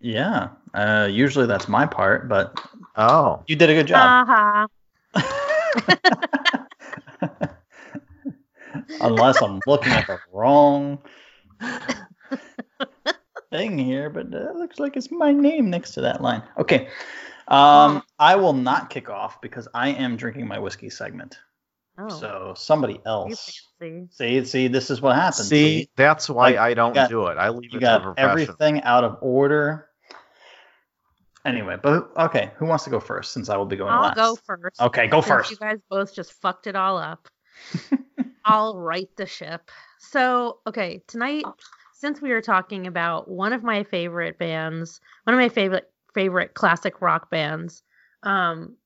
Yeah. 0.00 0.48
Uh, 0.74 1.08
usually 1.10 1.46
that's 1.46 1.68
my 1.68 1.86
part, 1.86 2.28
but 2.28 2.58
Oh, 2.96 3.42
you 3.46 3.56
did 3.56 3.68
a 3.70 3.74
good 3.74 3.86
job. 3.86 4.26
Haha. 4.26 4.66
Unless 9.00 9.42
I'm 9.42 9.60
looking 9.66 9.92
at 9.92 10.06
the 10.06 10.18
wrong 10.32 10.98
thing 13.56 13.78
here, 13.78 14.10
but 14.10 14.32
uh, 14.34 14.50
it 14.50 14.56
looks 14.56 14.78
like 14.78 14.96
it's 14.96 15.10
my 15.10 15.32
name 15.32 15.70
next 15.70 15.92
to 15.92 16.02
that 16.02 16.20
line. 16.22 16.42
Okay. 16.58 16.88
Um, 17.48 18.02
I 18.18 18.36
will 18.36 18.52
not 18.52 18.90
kick 18.90 19.08
off 19.08 19.40
because 19.40 19.68
I 19.72 19.90
am 19.90 20.16
drinking 20.16 20.46
my 20.48 20.58
whiskey 20.58 20.90
segment. 20.90 21.38
Oh, 21.98 22.08
So 22.08 22.54
somebody 22.56 22.94
you 22.94 23.00
else. 23.06 23.62
fancy. 23.78 24.08
See, 24.10 24.44
see, 24.44 24.68
this 24.68 24.90
is 24.90 25.00
what 25.00 25.14
happens. 25.16 25.48
see, 25.48 25.88
that's 25.96 26.28
why 26.28 26.50
Like, 26.50 26.56
I 26.58 26.74
don't 26.74 26.92
got- 26.92 27.08
do 27.08 27.26
it. 27.28 27.38
I 27.38 27.48
leave 27.50 27.72
you 27.72 27.78
it 27.78 27.80
got 27.80 28.02
profession. 28.02 28.30
everything 28.30 28.82
out 28.82 29.04
of 29.04 29.18
order. 29.22 29.88
Anyway, 31.44 31.76
but 31.80 32.10
okay, 32.16 32.50
who 32.56 32.66
wants 32.66 32.84
to 32.84 32.90
go 32.90 32.98
first? 32.98 33.30
Since 33.32 33.48
I 33.48 33.56
will 33.56 33.66
be 33.66 33.76
going 33.76 33.92
I'll 33.92 34.02
last. 34.02 34.16
go 34.16 34.36
first. 34.44 34.80
Okay, 34.80 35.06
go 35.06 35.20
since 35.20 35.28
first. 35.28 35.50
You 35.52 35.56
guys 35.56 35.78
both 35.88 36.12
just 36.12 36.32
fucked 36.42 36.66
it 36.66 36.74
all 36.74 36.98
up. 36.98 37.28
I'll 38.44 38.76
right 38.76 39.08
the 39.16 39.26
ship. 39.26 39.70
So, 39.98 40.58
okay, 40.66 41.02
tonight, 41.06 41.44
since 41.98 42.20
we 42.20 42.30
were 42.30 42.42
talking 42.42 42.86
about 42.86 43.28
one 43.28 43.52
of 43.52 43.62
my 43.62 43.82
favorite 43.82 44.38
bands, 44.38 45.00
one 45.24 45.34
of 45.34 45.40
my 45.40 45.48
favorite 45.48 45.90
favorite 46.14 46.54
classic 46.54 47.00
rock 47.00 47.30
bands, 47.30 47.82
um, 48.22 48.76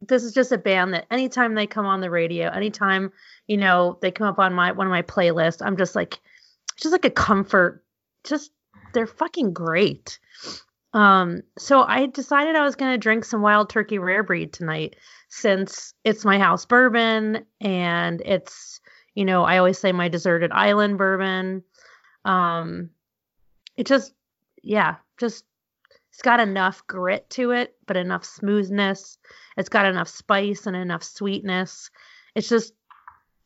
this 0.00 0.24
is 0.24 0.32
just 0.32 0.50
a 0.50 0.58
band 0.58 0.94
that 0.94 1.06
anytime 1.10 1.54
they 1.54 1.66
come 1.66 1.86
on 1.86 2.00
the 2.00 2.10
radio, 2.10 2.48
anytime 2.48 3.12
you 3.46 3.56
know 3.56 3.98
they 4.02 4.10
come 4.10 4.26
up 4.26 4.38
on 4.38 4.54
my 4.54 4.72
one 4.72 4.86
of 4.86 4.90
my 4.90 5.02
playlists, 5.02 5.64
I'm 5.64 5.76
just 5.76 5.94
like, 5.94 6.18
just 6.76 6.92
like 6.92 7.04
a 7.04 7.10
comfort. 7.10 7.84
Just 8.24 8.50
they're 8.92 9.06
fucking 9.06 9.52
great. 9.52 10.18
Um, 10.92 11.42
so 11.58 11.82
I 11.82 12.06
decided 12.06 12.56
I 12.56 12.64
was 12.64 12.74
gonna 12.74 12.98
drink 12.98 13.24
some 13.24 13.42
Wild 13.42 13.70
Turkey 13.70 13.98
Rare 13.98 14.24
Breed 14.24 14.52
tonight 14.52 14.96
since 15.28 15.94
it's 16.02 16.24
my 16.24 16.38
house 16.38 16.66
bourbon 16.66 17.46
and 17.60 18.20
it's 18.22 18.80
you 19.14 19.24
know 19.24 19.44
I 19.44 19.58
always 19.58 19.78
say 19.78 19.92
my 19.92 20.08
deserted 20.08 20.50
island 20.50 20.98
bourbon. 20.98 21.62
Um, 22.24 22.90
it 23.76 23.86
just 23.86 24.12
yeah, 24.62 24.96
just 25.18 25.44
it's 26.12 26.22
got 26.22 26.40
enough 26.40 26.86
grit 26.86 27.28
to 27.30 27.52
it, 27.52 27.76
but 27.86 27.96
enough 27.96 28.24
smoothness. 28.24 29.18
It's 29.56 29.68
got 29.68 29.86
enough 29.86 30.08
spice 30.08 30.66
and 30.66 30.76
enough 30.76 31.04
sweetness. 31.04 31.90
It's 32.34 32.48
just, 32.48 32.74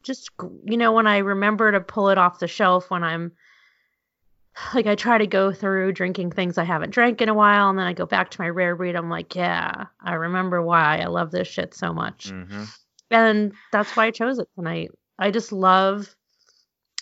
just 0.03 0.31
you 0.65 0.77
know, 0.77 0.93
when 0.93 1.07
I 1.07 1.19
remember 1.19 1.71
to 1.73 1.81
pull 1.81 2.09
it 2.09 2.19
off 2.19 2.39
the 2.39 2.49
shelf 2.49 2.91
when 2.91 3.05
I'm 3.05 3.33
like 4.73 4.87
I 4.87 4.95
try 4.95 5.19
to 5.19 5.27
go 5.27 5.53
through 5.53 5.93
drinking 5.93 6.31
things 6.31 6.59
I 6.59 6.65
haven't 6.65 6.91
drank 6.91 7.21
in 7.21 7.29
a 7.29 7.35
while, 7.35 7.71
and 7.71 7.79
then 7.79 7.87
I 7.87 7.93
go 7.93 8.07
back 8.07 8.31
to 8.31 8.41
my 8.41 8.49
rare 8.49 8.77
breed. 8.77 8.95
I'm 8.97 9.11
like, 9.11 9.35
yeah, 9.35 9.87
I 10.01 10.15
remember 10.15 10.63
why 10.63 10.99
I 10.99 11.07
love 11.07 11.31
this 11.31 11.49
shit 11.49 11.75
so 11.75 11.93
much, 11.93 12.31
Mm-hmm. 12.31 12.65
and 13.11 13.53
that's 13.73 13.97
why 13.97 14.07
I 14.07 14.11
chose 14.11 14.39
it 14.39 14.49
tonight. 14.57 14.91
I 15.19 15.31
just 15.31 15.53
love, 15.53 16.15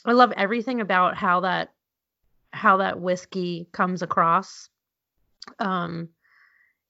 I 0.04 0.12
love 0.12 0.32
everything 0.36 0.80
about 0.80 1.16
how 1.16 1.40
that, 1.40 1.70
how 2.52 2.78
that 2.78 3.00
whiskey 3.00 3.68
comes 3.72 4.02
across 4.02 4.68
um, 5.58 6.08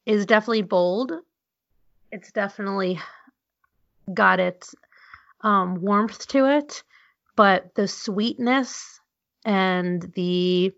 is 0.06 0.26
definitely 0.26 0.62
bold. 0.62 1.12
It's 2.10 2.32
definitely 2.32 2.98
got 4.12 4.40
its 4.40 4.74
um, 5.42 5.80
warmth 5.80 6.26
to 6.28 6.46
it, 6.46 6.82
but 7.36 7.74
the 7.74 7.88
sweetness 7.88 9.00
and 9.44 10.02
the 10.14 10.72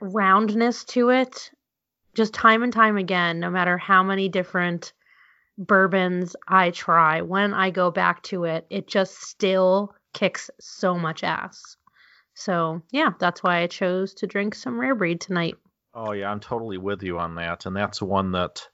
roundness 0.00 0.84
to 0.84 1.10
it, 1.10 1.50
just 2.14 2.34
time 2.34 2.62
and 2.62 2.72
time 2.72 2.96
again, 2.96 3.40
no 3.40 3.50
matter 3.50 3.78
how 3.78 4.02
many 4.02 4.28
different 4.28 4.92
bourbons 5.56 6.36
I 6.46 6.70
try, 6.70 7.22
when 7.22 7.54
I 7.54 7.70
go 7.70 7.90
back 7.90 8.22
to 8.24 8.44
it, 8.44 8.66
it 8.70 8.86
just 8.86 9.20
still 9.22 9.94
kicks 10.12 10.50
so 10.60 10.98
much 10.98 11.24
ass. 11.24 11.76
So, 12.34 12.82
yeah, 12.90 13.10
that's 13.18 13.42
why 13.42 13.58
I 13.58 13.66
chose 13.66 14.14
to 14.14 14.26
drink 14.26 14.54
some 14.54 14.78
rare 14.78 14.94
breed 14.94 15.20
tonight. 15.20 15.56
Oh 15.94 16.12
yeah, 16.12 16.30
I'm 16.30 16.40
totally 16.40 16.78
with 16.78 17.02
you 17.02 17.18
on 17.18 17.34
that, 17.36 17.66
and 17.66 17.74
that's 17.74 18.00
one 18.00 18.32
that 18.32 18.68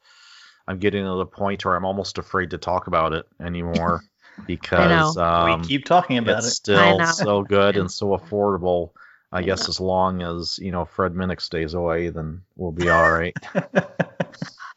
I'm 0.68 0.78
getting 0.78 1.04
to 1.04 1.16
the 1.16 1.26
point 1.26 1.64
where 1.64 1.74
I'm 1.74 1.84
almost 1.84 2.18
afraid 2.18 2.50
to 2.50 2.58
talk 2.58 2.86
about 2.86 3.12
it 3.12 3.26
anymore 3.40 4.02
because 4.46 5.16
um, 5.16 5.62
we 5.62 5.66
keep 5.66 5.84
talking 5.86 6.18
about 6.18 6.38
it's 6.38 6.48
it. 6.48 6.54
still 6.56 7.04
so 7.06 7.42
good 7.42 7.76
and 7.76 7.90
so 7.90 8.08
affordable. 8.08 8.90
I 9.32 9.42
guess 9.42 9.68
as 9.68 9.80
long 9.80 10.22
as 10.22 10.58
you 10.58 10.70
know 10.70 10.84
Fred 10.84 11.14
Minnick 11.14 11.40
stays 11.40 11.74
away, 11.74 12.10
then 12.10 12.42
we'll 12.56 12.72
be 12.72 12.88
all 12.88 13.10
right. 13.10 13.34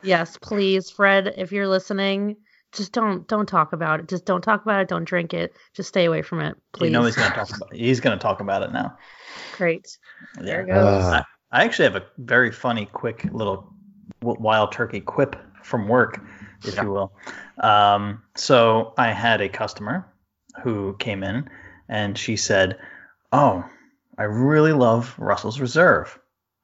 Yes, 0.03 0.37
please, 0.37 0.89
Fred, 0.89 1.33
if 1.37 1.51
you're 1.51 1.67
listening, 1.67 2.37
just 2.77 2.91
don't 2.93 3.27
don't 3.27 3.47
talk 3.47 3.73
about 3.73 3.99
it. 3.99 4.07
Just 4.07 4.25
don't 4.25 4.41
talk 4.41 4.61
about 4.63 4.81
it. 4.81 4.87
Don't 4.87 5.03
drink 5.05 5.33
it. 5.33 5.53
Just 5.73 5.89
stay 5.89 6.05
away 6.05 6.21
from 6.21 6.39
it, 6.41 6.55
please. 6.71 6.87
You 6.87 6.91
know 6.91 7.03
he's 7.03 7.15
gonna 7.15 7.35
talk 7.35 7.49
about. 7.55 7.73
It. 7.73 7.79
He's 7.79 7.99
gonna 7.99 8.17
talk 8.17 8.39
about 8.39 8.63
it 8.63 8.71
now. 8.71 8.97
Great. 9.57 9.97
There 10.35 10.61
it 10.61 10.67
Yeah. 10.67 10.75
goes. 10.75 11.03
Uh, 11.03 11.23
I 11.51 11.63
actually 11.63 11.85
have 11.85 11.95
a 11.95 12.05
very 12.17 12.51
funny, 12.51 12.85
quick 12.85 13.25
little 13.31 13.73
wild 14.21 14.71
turkey 14.71 15.01
quip 15.01 15.35
from 15.63 15.87
work, 15.87 16.21
if 16.63 16.75
Yeah. 16.75 16.83
you 16.83 16.91
will. 16.91 17.13
Um, 17.59 18.21
so 18.35 18.93
I 18.97 19.07
had 19.11 19.41
a 19.41 19.49
customer 19.49 20.05
who 20.63 20.95
came 20.99 21.23
in 21.23 21.49
and 21.89 22.17
she 22.17 22.35
said, 22.37 22.79
"Oh, 23.31 23.63
I 24.17 24.23
really 24.23 24.73
love 24.73 25.15
Russell's 25.17 25.59
Reserve." 25.59 26.19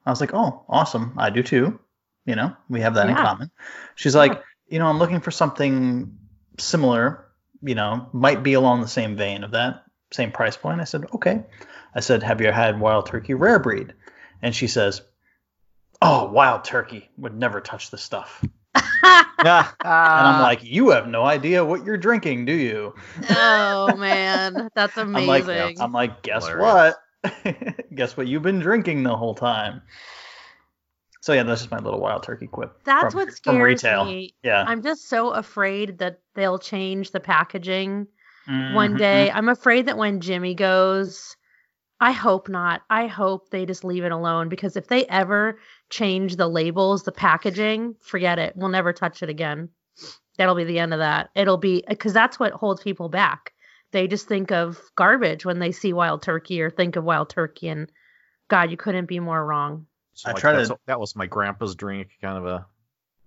I 0.06 0.10
was 0.10 0.20
like, 0.22 0.34
"Oh, 0.34 0.64
awesome! 0.70 1.14
I 1.18 1.30
do 1.30 1.44
too." 1.44 1.80
You 2.26 2.36
know, 2.36 2.56
we 2.70 2.80
have 2.82 2.94
that 2.96 3.10
in 3.10 3.16
common. 3.16 3.52
She's 3.96 4.16
like, 4.16 4.42
"You 4.74 4.80
know, 4.80 4.88
I'm 4.88 4.98
looking 4.98 5.20
for 5.20 5.30
something 5.30 6.18
similar. 6.58 7.28
You 7.62 7.76
know, 7.76 8.10
might 8.12 8.42
be 8.42 8.54
along 8.54 8.82
the 8.82 8.88
same 8.88 9.16
vein 9.16 9.44
of 9.44 9.52
that, 9.52 9.84
same 10.12 10.32
price 10.32 10.58
point." 10.58 10.82
I 10.82 10.86
said, 10.86 11.06
"Okay." 11.14 11.44
I 11.94 12.00
said, 12.00 12.24
"Have 12.24 12.42
you 12.42 12.52
had 12.52 12.80
Wild 12.80 13.06
Turkey 13.06 13.36
Rare 13.36 13.60
Breed?" 13.60 13.94
And 14.42 14.56
she 14.56 14.66
says, 14.66 15.04
"Oh, 16.02 16.26
Wild 16.26 16.64
Turkey 16.64 17.12
would 17.20 17.36
never 17.38 17.62
touch 17.62 17.92
this 17.92 18.02
stuff." 18.02 18.44
And 19.46 20.28
I'm 20.28 20.42
like, 20.42 20.64
"You 20.64 20.90
have 20.90 21.08
no 21.08 21.24
idea 21.24 21.64
what 21.64 21.86
you're 21.86 21.98
drinking, 21.98 22.46
do 22.46 22.54
you?" 22.54 22.96
oh 23.30 23.96
man, 23.96 24.70
that's 24.74 24.98
amazing. 24.98 25.30
I'm 25.30 25.30
amazing. 25.30 25.58
like, 25.58 25.80
I'm 25.80 25.92
like, 25.92 26.24
guess 26.24 26.48
Hilarious. 26.48 26.96
what? 27.24 27.86
guess 27.96 28.18
what 28.18 28.26
you've 28.26 28.42
been 28.42 28.60
drinking 28.60 29.04
the 29.04 29.16
whole 29.16 29.36
time. 29.36 29.84
So 31.24 31.32
yeah, 31.32 31.44
that's 31.44 31.62
just 31.62 31.72
my 31.72 31.80
little 31.80 32.02
Wild 32.02 32.22
Turkey 32.24 32.48
quip. 32.48 32.84
that's 32.84 33.14
from, 33.14 33.20
what 33.20 33.28
from 33.30 33.36
scares 33.56 33.62
retail. 33.64 34.04
me. 34.04 34.36
Yeah. 34.44 34.66
I'm 34.68 34.84
just 34.84 35.08
so 35.08 35.30
afraid 35.30 36.00
that 36.00 36.20
they'll 36.36 36.60
change 36.60 37.12
the 37.12 37.22
packaging 37.22 38.08
Mhm, 38.46 38.74
one 38.74 38.98
day. 38.98 39.32
I'm 39.32 39.48
afraid 39.48 39.86
that 39.86 39.98
when 39.98 40.20
Jimmy 40.20 40.54
goes, 40.54 41.38
I 42.02 42.12
hope 42.12 42.50
not. 42.50 42.82
I 42.90 43.08
hope 43.08 43.52
they 43.52 43.66
just 43.66 43.86
leave 43.86 44.04
it 44.04 44.12
alone 44.12 44.50
because 44.50 44.76
if 44.76 44.90
they 44.90 45.06
ever 45.06 45.60
change 45.90 46.36
the 46.36 46.50
labels, 46.50 47.04
the 47.04 47.14
packaging, 47.14 47.96
forget 48.02 48.38
it. 48.38 48.58
We'll 48.58 48.68
never 48.68 48.92
touch 48.92 49.24
it 49.24 49.30
again. 49.30 49.70
That'll 50.38 50.56
be 50.56 50.66
the 50.66 50.80
end 50.80 50.92
of 50.92 51.00
that. 51.00 51.30
It'll 51.36 51.56
be 51.56 51.86
because 51.88 52.12
that's 52.12 52.38
what 52.38 52.52
holds 52.52 52.84
people 52.84 53.08
back. 53.08 53.54
They 53.94 54.10
just 54.10 54.28
think 54.28 54.52
of 54.52 54.78
garbage 54.98 55.46
when 55.46 55.60
they 55.60 55.72
see 55.72 55.94
wild 55.94 56.22
turkey 56.22 56.62
or 56.62 56.70
think 56.70 56.98
of 56.98 57.06
wild 57.06 57.30
turkey, 57.30 57.70
and 57.70 57.90
God, 58.50 58.72
you 58.72 58.76
couldn't 58.76 59.06
be 59.06 59.22
more 59.22 59.46
wrong. 59.46 59.86
So, 60.14 60.30
I 60.30 60.34
like, 60.34 60.42
try 60.42 60.54
to- 60.54 60.78
that 60.86 61.00
was 61.00 61.16
my 61.16 61.26
grandpa's 61.26 61.76
drink, 61.76 62.10
kind 62.22 62.38
of 62.38 62.46
a 62.46 62.66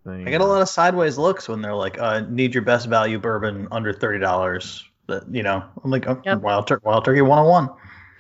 thing. 0.05 0.27
I 0.27 0.31
get 0.31 0.41
a 0.41 0.45
lot 0.45 0.63
of 0.63 0.69
sideways 0.69 1.19
looks 1.19 1.49
when 1.49 1.63
they're 1.63 1.75
like, 1.75 1.99
uh, 1.99 2.21
"Need 2.29 2.55
your 2.55 2.63
best 2.63 2.87
value 2.89 3.19
bourbon 3.19 3.69
under 3.71 3.93
thirty 3.93 4.19
dollars." 4.21 4.85
That 5.09 5.25
you 5.33 5.43
know, 5.45 5.63
I'm 5.85 5.91
like, 5.91 6.09
oh, 6.09 6.21
Yep. 6.25 6.41
Wild 6.41 6.67
Turkey, 6.67 6.83
Wild 6.85 7.05
Turkey 7.05 7.21
101. 7.23 7.69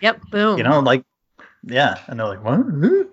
Yep, 0.00 0.20
boom. 0.30 0.56
You 0.58 0.62
know, 0.62 0.78
like, 0.80 1.02
yeah, 1.64 1.98
and 2.06 2.20
they're 2.20 2.28
like, 2.28 2.44
what? 2.44 2.58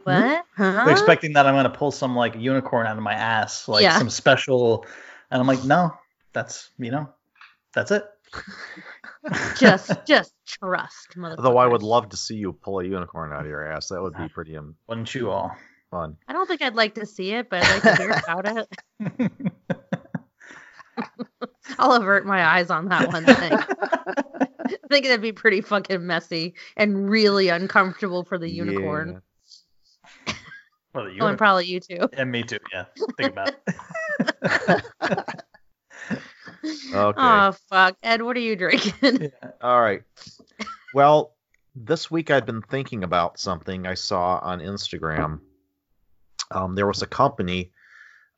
what? 0.03 0.45
Huh? 0.55 0.86
Expecting 0.89 1.33
that 1.33 1.48
I'm 1.48 1.55
gonna 1.55 1.72
pull 1.72 1.91
some 1.91 2.15
like 2.15 2.36
unicorn 2.36 2.86
out 2.86 2.98
of 2.98 3.03
my 3.03 3.13
ass, 3.13 3.67
like 3.67 3.81
Yeah. 3.81 3.98
some 3.98 4.10
special, 4.12 4.86
and 5.31 5.41
I'm 5.41 5.48
like, 5.48 5.63
no, 5.63 5.91
that's 6.33 6.69
you 6.77 6.91
know, 6.91 7.10
that's 7.74 7.89
it. 7.89 8.03
just, 9.60 9.92
just 10.08 10.34
trust, 10.48 11.16
mother. 11.16 11.36
Though 11.42 11.58
I 11.58 11.66
would 11.68 11.84
love 11.84 12.10
to 12.10 12.18
see 12.18 12.36
you 12.36 12.54
pull 12.54 12.80
a 12.80 12.86
unicorn 12.86 13.32
out 13.34 13.42
of 13.42 13.48
your 13.48 13.66
ass. 13.66 13.88
That 13.90 14.02
would 14.02 14.16
be 14.18 14.28
pretty 14.30 14.58
um, 14.58 14.75
Wouldn't 14.88 15.13
you 15.16 15.30
all? 15.32 15.56
fun. 15.92 16.18
I 16.28 16.34
don't 16.34 16.48
think 16.48 16.62
I'd 16.63 16.75
like 16.75 16.96
to 16.96 17.06
see 17.06 17.32
it, 17.34 17.50
but 17.52 17.63
I'd 17.63 17.84
like 17.84 17.84
to 17.84 18.02
hear 18.02 18.12
about 18.12 18.68
it. 19.00 19.42
I'll 21.80 21.94
avert 21.94 22.25
my 22.25 22.44
eyes 22.44 22.70
on 22.70 22.90
that 22.90 23.08
one 23.10 23.25
thing. 23.25 23.54
I 23.54 24.78
think 24.90 25.06
it'd 25.06 25.22
be 25.22 25.34
pretty 25.34 25.62
fucking 25.62 26.06
messy 26.06 26.56
and 26.78 27.10
really 27.10 27.50
uncomfortable 27.50 28.24
for 28.24 28.38
the 28.38 28.50
unicorn. 28.50 29.22
Well, 30.94 31.06
the 31.06 31.18
Oh, 31.22 31.28
and 31.28 31.38
probably 31.38 31.66
you 31.66 31.80
too. 31.80 32.10
and 32.13 32.32
me 32.32 32.44
too. 32.44 32.60
Yeah, 32.72 32.86
think 33.18 33.32
about 33.34 33.56
it. 34.42 35.44
Okay. 36.63 37.20
Oh 37.20 37.51
fuck, 37.70 37.98
Ed, 38.03 38.22
what 38.22 38.38
are 38.38 38.41
you 38.41 38.55
drinking? 38.55 39.32
All 39.62 39.82
right. 39.82 40.03
Well, 40.93 41.34
this 41.75 42.10
week 42.10 42.32
I've 42.32 42.46
been 42.46 42.62
thinking 42.62 43.03
about 43.03 43.39
something 43.39 43.88
I 43.88 43.96
saw 43.96 44.39
on 44.41 44.60
Instagram. 44.60 45.39
Um, 46.51 46.75
there 46.75 46.88
was 46.88 47.01
a 47.01 47.08
company 47.08 47.72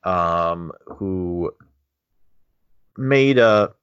um, 0.03 0.71
who 0.85 1.51
made 2.97 3.37
a, 3.37 3.73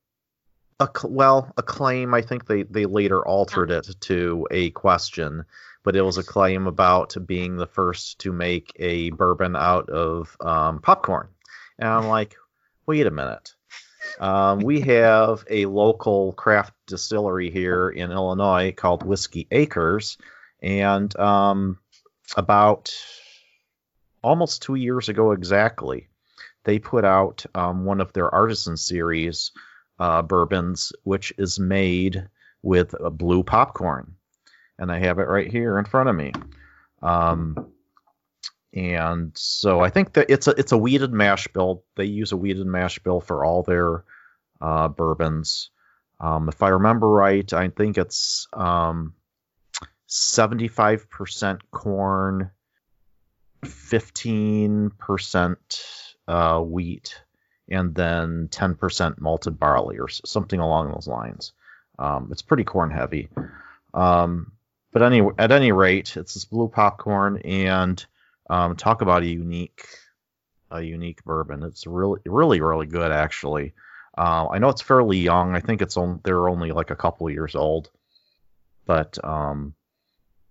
a 0.80 0.88
well 1.04 1.52
a 1.56 1.62
claim. 1.62 2.14
I 2.14 2.22
think 2.22 2.46
they 2.46 2.62
they 2.62 2.86
later 2.86 3.26
altered 3.26 3.70
it 3.70 3.94
to 4.00 4.46
a 4.50 4.70
question, 4.70 5.44
but 5.82 5.96
it 5.96 6.02
was 6.02 6.18
a 6.18 6.24
claim 6.24 6.66
about 6.66 7.14
being 7.26 7.56
the 7.56 7.66
first 7.66 8.20
to 8.20 8.32
make 8.32 8.72
a 8.76 9.10
bourbon 9.10 9.54
out 9.54 9.90
of 9.90 10.36
um, 10.40 10.80
popcorn. 10.80 11.28
And 11.78 11.88
I'm 11.88 12.06
like, 12.06 12.36
wait 12.86 13.06
a 13.06 13.10
minute. 13.10 13.54
Um, 14.18 14.60
we 14.60 14.80
have 14.80 15.44
a 15.48 15.66
local 15.66 16.32
craft 16.32 16.74
distillery 16.86 17.50
here 17.50 17.88
in 17.88 18.10
Illinois 18.10 18.72
called 18.72 19.02
Whiskey 19.02 19.46
Acres, 19.50 20.18
and 20.60 21.14
um, 21.18 21.78
about 22.36 22.94
almost 24.22 24.62
two 24.62 24.74
years 24.76 25.08
ago 25.08 25.32
exactly, 25.32 26.08
they 26.64 26.78
put 26.78 27.04
out 27.04 27.44
um, 27.54 27.84
one 27.84 28.00
of 28.00 28.12
their 28.12 28.32
artisan 28.32 28.76
series 28.76 29.52
uh, 29.98 30.22
bourbons, 30.22 30.92
which 31.04 31.32
is 31.38 31.58
made 31.58 32.28
with 32.62 32.94
a 32.98 33.10
blue 33.10 33.42
popcorn, 33.42 34.14
and 34.78 34.90
I 34.90 34.98
have 34.98 35.18
it 35.18 35.28
right 35.28 35.50
here 35.50 35.78
in 35.78 35.84
front 35.84 36.08
of 36.08 36.16
me. 36.16 36.32
Um, 37.02 37.72
and 38.74 39.32
so 39.36 39.80
I 39.80 39.90
think 39.90 40.14
that 40.14 40.30
it's 40.30 40.46
a 40.48 40.52
it's 40.52 40.72
a 40.72 40.78
wheated 40.78 41.12
mash 41.12 41.48
bill. 41.48 41.84
They 41.96 42.06
use 42.06 42.32
a 42.32 42.36
wheated 42.36 42.66
mash 42.66 42.98
bill 43.00 43.20
for 43.20 43.44
all 43.44 43.62
their 43.62 44.04
uh, 44.60 44.88
bourbons. 44.88 45.70
Um, 46.20 46.48
if 46.48 46.62
I 46.62 46.68
remember 46.68 47.08
right, 47.08 47.52
I 47.52 47.68
think 47.68 47.98
it's 47.98 48.46
um, 48.52 49.14
75% 50.08 51.60
corn, 51.70 52.50
15% 53.64 55.56
uh, 56.28 56.60
wheat, 56.60 57.20
and 57.68 57.94
then 57.94 58.48
10% 58.48 59.20
malted 59.20 59.58
barley 59.58 59.98
or 59.98 60.08
something 60.08 60.60
along 60.60 60.92
those 60.92 61.08
lines. 61.08 61.52
Um, 61.98 62.28
it's 62.30 62.42
pretty 62.42 62.64
corn 62.64 62.90
heavy. 62.90 63.28
Um, 63.92 64.52
but 64.92 65.02
anyway, 65.02 65.34
at 65.38 65.50
any 65.50 65.72
rate, 65.72 66.16
it's 66.16 66.34
this 66.34 66.44
blue 66.44 66.68
popcorn, 66.68 67.38
and 67.38 68.04
um, 68.52 68.76
talk 68.76 69.00
about 69.00 69.22
a 69.22 69.26
unique, 69.26 69.86
a 70.70 70.82
unique 70.82 71.24
bourbon. 71.24 71.62
It's 71.62 71.86
really, 71.86 72.20
really, 72.26 72.60
really 72.60 72.86
good 72.86 73.10
actually. 73.10 73.72
Uh, 74.16 74.46
I 74.50 74.58
know 74.58 74.68
it's 74.68 74.82
fairly 74.82 75.18
young. 75.18 75.56
I 75.56 75.60
think 75.60 75.80
it's 75.80 75.96
on. 75.96 76.20
They're 76.22 76.50
only 76.50 76.72
like 76.72 76.90
a 76.90 76.96
couple 76.96 77.30
years 77.30 77.54
old, 77.54 77.90
but 78.84 79.16
um, 79.24 79.74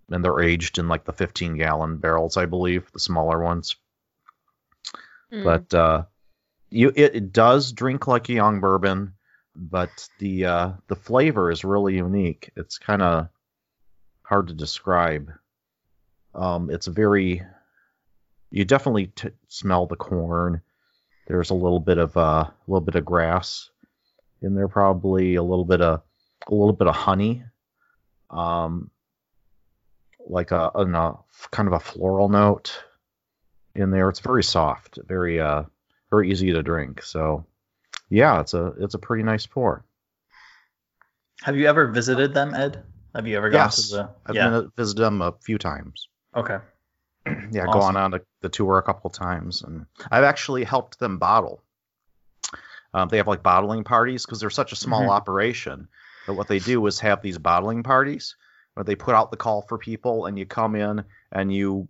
and 0.09 0.25
they're 0.25 0.41
aged 0.41 0.79
in 0.79 0.87
like 0.87 1.05
the 1.05 1.13
15 1.13 1.57
gallon 1.57 1.97
barrels, 1.97 2.37
I 2.37 2.47
believe, 2.47 2.91
the 2.91 2.99
smaller 2.99 3.39
ones. 3.39 3.75
Mm. 5.31 5.43
But 5.43 5.77
uh, 5.77 6.03
you, 6.71 6.91
it, 6.95 7.15
it 7.15 7.33
does 7.33 7.71
drink 7.71 8.07
like 8.07 8.29
a 8.29 8.33
young 8.33 8.61
bourbon, 8.61 9.13
but 9.55 9.91
the 10.17 10.45
uh, 10.45 10.71
the 10.87 10.95
flavor 10.95 11.51
is 11.51 11.63
really 11.63 11.97
unique. 11.97 12.49
It's 12.55 12.79
kind 12.79 13.03
of 13.03 13.29
hard 14.23 14.47
to 14.47 14.55
describe. 14.55 15.31
Um, 16.33 16.71
it's 16.71 16.87
very. 16.87 17.43
You 18.51 18.65
definitely 18.65 19.07
t- 19.07 19.29
smell 19.47 19.87
the 19.87 19.95
corn. 19.95 20.61
There's 21.27 21.49
a 21.49 21.55
little 21.55 21.79
bit 21.79 21.97
of 21.97 22.15
uh, 22.17 22.45
a 22.49 22.53
little 22.67 22.81
bit 22.81 22.95
of 22.95 23.05
grass 23.05 23.69
in 24.41 24.55
there, 24.55 24.67
probably 24.67 25.35
a 25.35 25.43
little 25.43 25.65
bit 25.65 25.81
of 25.81 26.01
a 26.47 26.53
little 26.53 26.73
bit 26.73 26.87
of 26.87 26.95
honey, 26.95 27.43
um, 28.29 28.91
like 30.27 30.51
a, 30.51 30.71
an, 30.75 30.95
a 30.95 31.15
kind 31.51 31.67
of 31.67 31.73
a 31.73 31.79
floral 31.79 32.27
note 32.27 32.83
in 33.75 33.91
there. 33.91 34.09
It's 34.09 34.19
very 34.19 34.43
soft, 34.43 34.99
very 35.07 35.39
uh, 35.39 35.63
very 36.09 36.29
easy 36.29 36.51
to 36.51 36.61
drink. 36.61 37.03
So, 37.03 37.45
yeah, 38.09 38.41
it's 38.41 38.53
a 38.53 38.73
it's 38.79 38.95
a 38.95 38.99
pretty 38.99 39.23
nice 39.23 39.45
pour. 39.45 39.85
Have 41.43 41.55
you 41.55 41.67
ever 41.67 41.87
visited 41.87 42.33
them, 42.33 42.53
Ed? 42.53 42.83
Have 43.15 43.27
you 43.27 43.37
ever 43.37 43.49
gone 43.49 43.59
Yes, 43.59 43.89
to 43.89 43.95
the? 43.95 44.09
I've 44.25 44.35
yeah. 44.35 44.49
been 44.49 44.63
to 44.63 44.71
visit 44.75 44.97
them 44.97 45.21
a 45.21 45.33
few 45.41 45.57
times. 45.57 46.07
Okay. 46.35 46.57
Yeah, 47.51 47.65
Awesome. 47.65 47.79
gone 47.79 47.97
on 47.97 48.11
the, 48.11 48.21
the 48.41 48.49
tour 48.49 48.77
a 48.77 48.83
couple 48.83 49.09
of 49.09 49.13
times, 49.13 49.61
and 49.61 49.85
I've 50.09 50.23
actually 50.23 50.63
helped 50.63 50.99
them 50.99 51.19
bottle. 51.19 51.61
Um, 52.93 53.09
they 53.09 53.17
have 53.17 53.27
like 53.27 53.43
bottling 53.43 53.83
parties 53.83 54.25
because 54.25 54.39
they're 54.39 54.49
such 54.49 54.71
a 54.71 54.75
small 54.77 55.07
Mhm. 55.07 55.11
operation. 55.11 55.87
But 56.27 56.35
what 56.35 56.47
they 56.47 56.59
do 56.59 56.85
is 56.87 56.99
have 56.99 57.21
these 57.21 57.37
bottling 57.37 57.83
parties 57.83 58.35
where 58.73 58.83
they 58.83 58.95
put 58.95 59.15
out 59.15 59.31
the 59.31 59.37
call 59.37 59.61
for 59.63 59.77
people, 59.77 60.25
and 60.25 60.37
you 60.37 60.45
come 60.45 60.75
in 60.75 61.03
and 61.31 61.53
you 61.53 61.87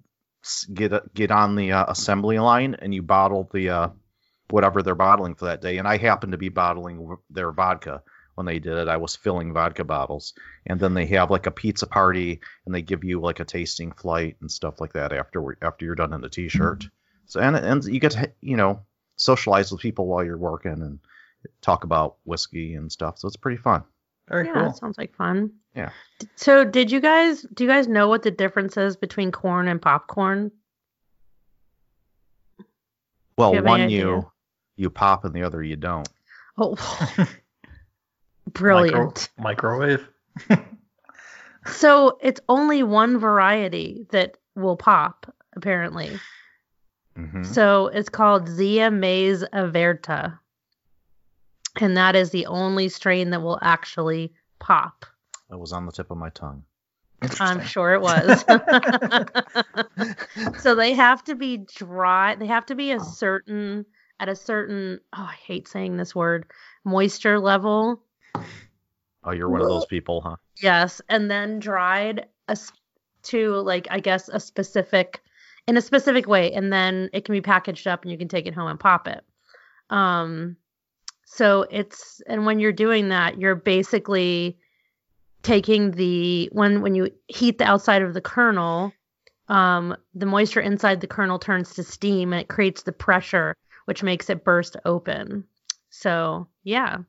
get 0.73 1.13
get 1.13 1.31
on 1.31 1.55
the 1.55 1.71
uh, 1.71 1.85
assembly 1.87 2.39
line 2.39 2.75
and 2.79 2.93
you 2.93 3.03
bottle 3.03 3.49
the 3.53 3.69
uh, 3.69 3.89
whatever 4.49 4.81
they're 4.81 4.95
bottling 4.95 5.35
for 5.35 5.45
that 5.45 5.61
day. 5.61 5.77
And 5.77 5.87
I 5.87 5.97
happen 5.97 6.31
to 6.31 6.37
be 6.37 6.49
bottling 6.49 7.17
their 7.29 7.51
vodka 7.51 8.01
when 8.41 8.47
they 8.47 8.59
did 8.59 8.77
it. 8.77 8.87
I 8.87 8.97
was 8.97 9.15
filling 9.15 9.53
vodka 9.53 9.83
bottles, 9.83 10.33
and 10.65 10.79
then 10.79 10.95
they 10.95 11.05
have 11.07 11.29
like 11.29 11.45
a 11.45 11.51
pizza 11.51 11.85
party, 11.85 12.39
and 12.65 12.73
they 12.73 12.81
give 12.81 13.03
you 13.03 13.21
like 13.21 13.39
a 13.39 13.45
tasting 13.45 13.91
flight 13.91 14.37
and 14.41 14.51
stuff 14.51 14.81
like 14.81 14.93
that 14.93 15.13
after 15.13 15.57
after 15.61 15.85
you're 15.85 15.95
done 15.95 16.11
in 16.13 16.21
the 16.21 16.29
t-shirt. 16.29 16.87
So 17.27 17.39
and 17.39 17.55
and 17.55 17.83
you 17.85 17.99
get 17.99 18.13
to 18.13 18.31
you 18.41 18.57
know 18.57 18.81
socialize 19.15 19.71
with 19.71 19.81
people 19.81 20.07
while 20.07 20.23
you're 20.23 20.37
working 20.37 20.71
and 20.71 20.99
talk 21.61 21.83
about 21.83 22.15
whiskey 22.23 22.73
and 22.73 22.91
stuff. 22.91 23.19
So 23.19 23.27
it's 23.27 23.37
pretty 23.37 23.61
fun. 23.61 23.83
Very 24.27 24.47
yeah, 24.47 24.53
cool. 24.53 24.63
that 24.63 24.77
sounds 24.77 24.97
like 24.97 25.15
fun. 25.15 25.51
Yeah. 25.75 25.91
So, 26.35 26.65
did 26.65 26.91
you 26.91 26.99
guys 26.99 27.45
do 27.53 27.63
you 27.63 27.69
guys 27.69 27.87
know 27.87 28.07
what 28.07 28.23
the 28.23 28.31
difference 28.31 28.75
is 28.75 28.95
between 28.95 29.31
corn 29.31 29.67
and 29.67 29.79
popcorn? 29.79 30.51
Well, 33.37 33.51
you 33.51 33.57
have 33.57 33.65
any 33.65 33.71
one 33.71 33.81
idea? 33.81 33.99
you 33.99 34.31
you 34.77 34.89
pop 34.89 35.25
and 35.25 35.33
the 35.35 35.43
other 35.43 35.61
you 35.61 35.75
don't. 35.75 36.09
Oh, 36.57 36.75
brilliant. 38.47 39.29
Micro- 39.37 39.77
microwave. 39.77 40.07
So, 41.73 42.17
it's 42.21 42.41
only 42.49 42.81
one 42.81 43.19
variety 43.19 44.07
that 44.09 44.37
will 44.55 44.77
pop, 44.77 45.31
apparently. 45.55 46.17
hmm 47.15 47.43
So, 47.43 47.87
it's 47.87 48.09
called 48.09 48.47
Zea 48.47 48.89
mays 48.89 49.43
everta. 49.43 50.39
And 51.79 51.95
that 51.97 52.15
is 52.15 52.31
the 52.31 52.47
only 52.47 52.89
strain 52.89 53.29
that 53.29 53.43
will 53.43 53.59
actually 53.61 54.33
pop. 54.59 55.05
That 55.49 55.59
was 55.59 55.71
on 55.71 55.85
the 55.85 55.91
tip 55.91 56.09
of 56.09 56.17
my 56.17 56.29
tongue. 56.29 56.63
I'm 57.39 57.63
sure 57.65 57.93
it 57.93 58.01
was. 58.01 58.43
so 60.61 60.73
they 60.75 60.93
have 60.93 61.23
to 61.25 61.35
be 61.35 61.57
dry. 61.57 62.35
They 62.35 62.47
have 62.47 62.65
to 62.67 62.75
be 62.75 62.91
a 62.91 62.99
certain 62.99 63.85
at 64.19 64.29
a 64.29 64.35
certain 64.35 64.99
oh 65.15 65.29
I 65.29 65.35
hate 65.45 65.67
saying 65.67 65.97
this 65.97 66.15
word 66.15 66.45
moisture 66.83 67.39
level. 67.39 68.01
Oh, 69.23 69.31
you're 69.31 69.49
one 69.49 69.61
of 69.61 69.67
those 69.67 69.85
people, 69.85 70.21
huh? 70.21 70.37
Yes, 70.61 71.01
and 71.09 71.29
then 71.29 71.59
dried 71.59 72.27
a, 72.47 72.57
to 73.23 73.55
like 73.55 73.87
I 73.91 73.99
guess 73.99 74.29
a 74.29 74.39
specific 74.39 75.21
in 75.67 75.77
a 75.77 75.81
specific 75.81 76.27
way 76.27 76.51
and 76.51 76.73
then 76.73 77.09
it 77.13 77.23
can 77.25 77.33
be 77.33 77.41
packaged 77.41 77.87
up 77.87 78.01
and 78.01 78.11
you 78.11 78.17
can 78.17 78.27
take 78.27 78.47
it 78.47 78.53
home 78.53 78.67
and 78.67 78.79
pop 78.79 79.07
it. 79.07 79.23
Um 79.89 80.57
so 81.25 81.65
it's 81.69 82.21
and 82.27 82.45
when 82.45 82.59
you're 82.59 82.71
doing 82.71 83.09
that 83.09 83.39
you're 83.39 83.55
basically 83.55 84.57
taking 85.43 85.91
the 85.91 86.49
when 86.51 86.81
when 86.81 86.95
you 86.95 87.11
heat 87.27 87.57
the 87.57 87.65
outside 87.65 88.01
of 88.01 88.13
the 88.13 88.21
kernel 88.21 88.91
um 89.47 89.95
the 90.13 90.25
moisture 90.25 90.61
inside 90.61 91.01
the 91.01 91.07
kernel 91.07 91.39
turns 91.39 91.73
to 91.73 91.83
steam 91.83 92.33
and 92.33 92.41
it 92.41 92.47
creates 92.49 92.83
the 92.83 92.91
pressure 92.91 93.55
which 93.85 94.03
makes 94.03 94.29
it 94.29 94.43
burst 94.43 94.77
open. 94.85 95.43
So, 95.89 96.47
yeah. 96.63 96.99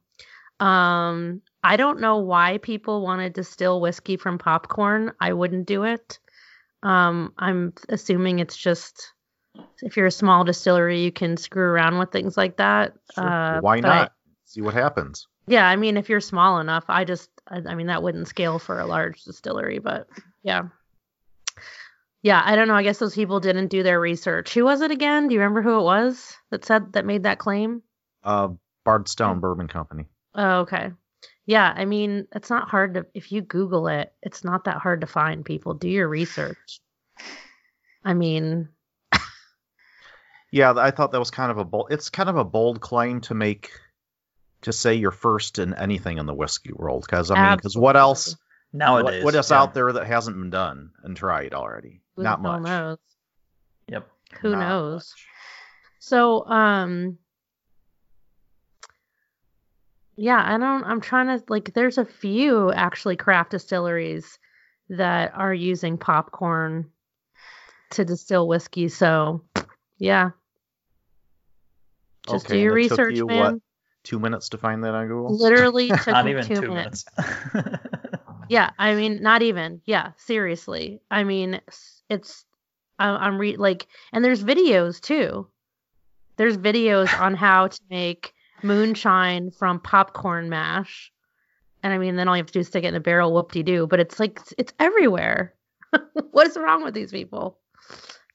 Um 0.61 1.43
I 1.65 1.77
don't 1.77 2.01
know 2.01 2.19
why 2.19 2.59
people 2.59 3.03
want 3.03 3.21
to 3.23 3.31
distill 3.31 3.81
whiskey 3.81 4.17
from 4.17 4.39
popcorn. 4.39 5.13
I 5.21 5.33
wouldn't 5.33 5.67
do 5.67 5.85
it. 5.85 6.19
Um, 6.83 7.33
I'm 7.39 7.73
assuming 7.89 8.41
it's 8.41 8.57
just 8.57 9.13
if 9.83 9.97
you're 9.97 10.07
a 10.07 10.11
small 10.11 10.45
distillery, 10.45 11.03
you 11.03 11.13
can 11.13 11.37
screw 11.37 11.63
around 11.65 11.99
with 11.99 12.11
things 12.11 12.37
like 12.37 12.57
that. 12.57 12.95
Sure. 13.15 13.29
Uh, 13.29 13.61
Why 13.61 13.81
but 13.81 13.91
I- 13.91 13.99
not? 14.01 14.13
See 14.45 14.61
what 14.61 14.75
happens. 14.75 15.29
yeah, 15.47 15.67
I 15.67 15.77
mean, 15.77 15.97
if 15.97 16.11
you're 16.11 16.21
small 16.21 16.59
enough, 16.61 16.85
I 16.89 17.05
just, 17.05 17.31
I, 17.49 17.63
I 17.67 17.75
mean, 17.75 17.87
that 17.87 18.03
wouldn't 18.03 18.29
scale 18.29 18.59
for 18.59 18.79
a 18.81 18.85
large 18.87 19.23
distillery, 19.25 19.79
but 19.79 20.09
yeah. 20.43 20.65
Yeah, 22.23 22.41
I 22.45 22.55
don't 22.55 22.69
know. 22.69 22.75
I 22.75 22.83
guess 22.83 22.99
those 22.99 23.15
people 23.15 23.41
didn't 23.41 23.69
do 23.69 23.83
their 23.83 23.99
research. 23.99 24.53
Who 24.53 24.65
was 24.65 24.81
it 24.83 24.91
again? 24.91 25.27
Do 25.29 25.35
you 25.35 25.41
remember 25.41 25.63
who 25.63 25.79
it 25.81 25.85
was 25.85 26.37
that 26.51 26.65
said 26.67 26.93
that 26.93 27.07
made 27.07 27.23
that 27.23 27.39
claim? 27.39 27.83
Uh, 28.23 28.49
Bardstown 28.85 29.41
Bourbon 29.41 29.69
Company. 29.69 30.05
Oh, 30.35 30.61
okay. 30.61 30.91
Yeah, 31.47 31.73
I 31.77 31.85
mean, 31.85 32.29
it's 32.35 32.51
not 32.51 32.69
hard 32.69 32.95
to 32.95 33.07
if 33.15 33.33
you 33.33 33.41
Google 33.43 33.89
it, 33.89 34.13
it's 34.23 34.45
not 34.45 34.65
that 34.65 34.79
hard 34.79 35.01
to 35.01 35.07
find 35.07 35.45
people. 35.45 35.75
Do 35.75 35.89
your 35.89 36.09
research. 36.09 36.81
I 38.05 38.15
mean, 38.15 38.69
Yeah, 40.53 40.75
I 40.77 40.91
thought 40.91 41.13
that 41.13 41.19
was 41.19 41.31
kind 41.31 41.51
of 41.51 41.57
a 41.59 41.65
bold. 41.65 41.89
It's 41.91 42.11
kind 42.11 42.29
of 42.29 42.37
a 42.37 42.45
bold 42.45 42.81
claim 42.81 43.23
to 43.23 43.35
make, 43.35 43.71
to 44.63 44.73
say 44.73 44.95
you're 44.95 45.11
first 45.11 45.59
in 45.59 45.73
anything 45.73 46.19
in 46.19 46.27
the 46.27 46.35
whiskey 46.35 46.73
world. 46.75 47.05
Because 47.07 47.31
I 47.31 47.43
mean, 47.49 47.57
because 47.57 47.77
what 47.77 47.97
else? 47.97 48.37
Nowadays. 48.75 49.25
what, 49.25 49.35
else 49.35 49.51
yeah. 49.51 49.61
out 49.61 49.73
there 49.75 49.93
that 49.93 50.07
hasn't 50.07 50.37
been 50.37 50.51
done 50.51 50.91
and 51.03 51.17
tried 51.17 51.55
already? 51.55 52.03
who 52.17 52.23
Not 52.23 52.43
the 52.43 52.51
hell 52.51 52.61
much. 52.61 52.69
knows? 52.69 52.99
Yep. 53.89 54.09
Who 54.41 54.51
Not 54.51 54.59
knows? 54.61 55.13
much. 55.15 55.27
So, 56.01 56.47
um 56.47 57.19
Yeah, 60.17 60.43
I 60.45 60.59
don't 60.59 60.85
I'm 60.85 61.01
trying 61.01 61.27
to 61.27 61.45
like 61.49 61.73
there's 61.75 61.99
a 61.99 62.05
few 62.05 62.71
actually 62.73 63.17
craft 63.17 63.51
distilleries 63.51 64.39
that 64.89 65.33
are 65.35 65.55
using 65.55 65.97
popcorn 65.97 66.91
to 67.91 68.05
distill 68.05 68.47
whiskey, 68.47 68.89
so 68.89 69.43
yeah. 69.99 70.31
Just 72.27 72.47
Okay, 72.47 72.55
do 72.57 72.61
your 72.61 72.75
research, 72.75 73.17
you, 73.17 73.27
man. 73.27 73.39
What, 73.55 73.63
two 74.05 74.21
minutes 74.21 74.51
to 74.51 74.59
find 74.59 74.85
that 74.85 74.95
on 74.95 75.09
Google. 75.09 75.37
Literally 75.37 75.89
took 75.91 76.09
Not 76.09 76.25
me 76.25 76.31
even 76.33 76.45
two, 76.45 76.55
two 76.57 76.69
minutes. 76.69 77.05
minutes. 77.17 77.79
Yeah, 78.49 78.71
I 78.79 78.95
mean, 78.95 79.23
not 79.23 79.43
even. 79.43 79.81
Yeah, 79.87 80.13
seriously. 80.19 81.01
I 81.11 81.25
mean, 81.25 81.61
it's 82.11 82.45
I'm, 82.99 83.17
I'm 83.17 83.39
re 83.39 83.57
like, 83.57 83.87
and 84.13 84.25
there's 84.25 84.45
videos 84.45 85.01
too. 85.01 85.49
There's 86.37 86.59
videos 86.59 87.19
on 87.19 87.35
how 87.35 87.69
to 87.69 87.81
make 87.89 88.35
moonshine 88.63 89.51
from 89.51 89.81
popcorn 89.81 90.49
mash, 90.49 91.13
and 91.83 91.93
I 91.93 91.99
mean, 91.99 92.17
then 92.17 92.29
all 92.29 92.37
you 92.37 92.43
have 92.43 92.47
to 92.49 92.53
do 92.53 92.61
is 92.61 92.69
stick 92.69 92.85
it 92.85 92.89
in 92.89 92.95
a 92.95 93.01
barrel, 93.01 93.33
whoop 93.35 93.53
de 93.53 93.63
doo. 93.63 93.87
But 93.87 94.01
it's 94.01 94.21
like 94.21 94.41
it's 94.59 94.73
everywhere. 94.79 95.55
what 96.31 96.47
is 96.47 96.57
wrong 96.57 96.85
with 96.85 96.95
these 96.95 97.11
people? 97.11 97.59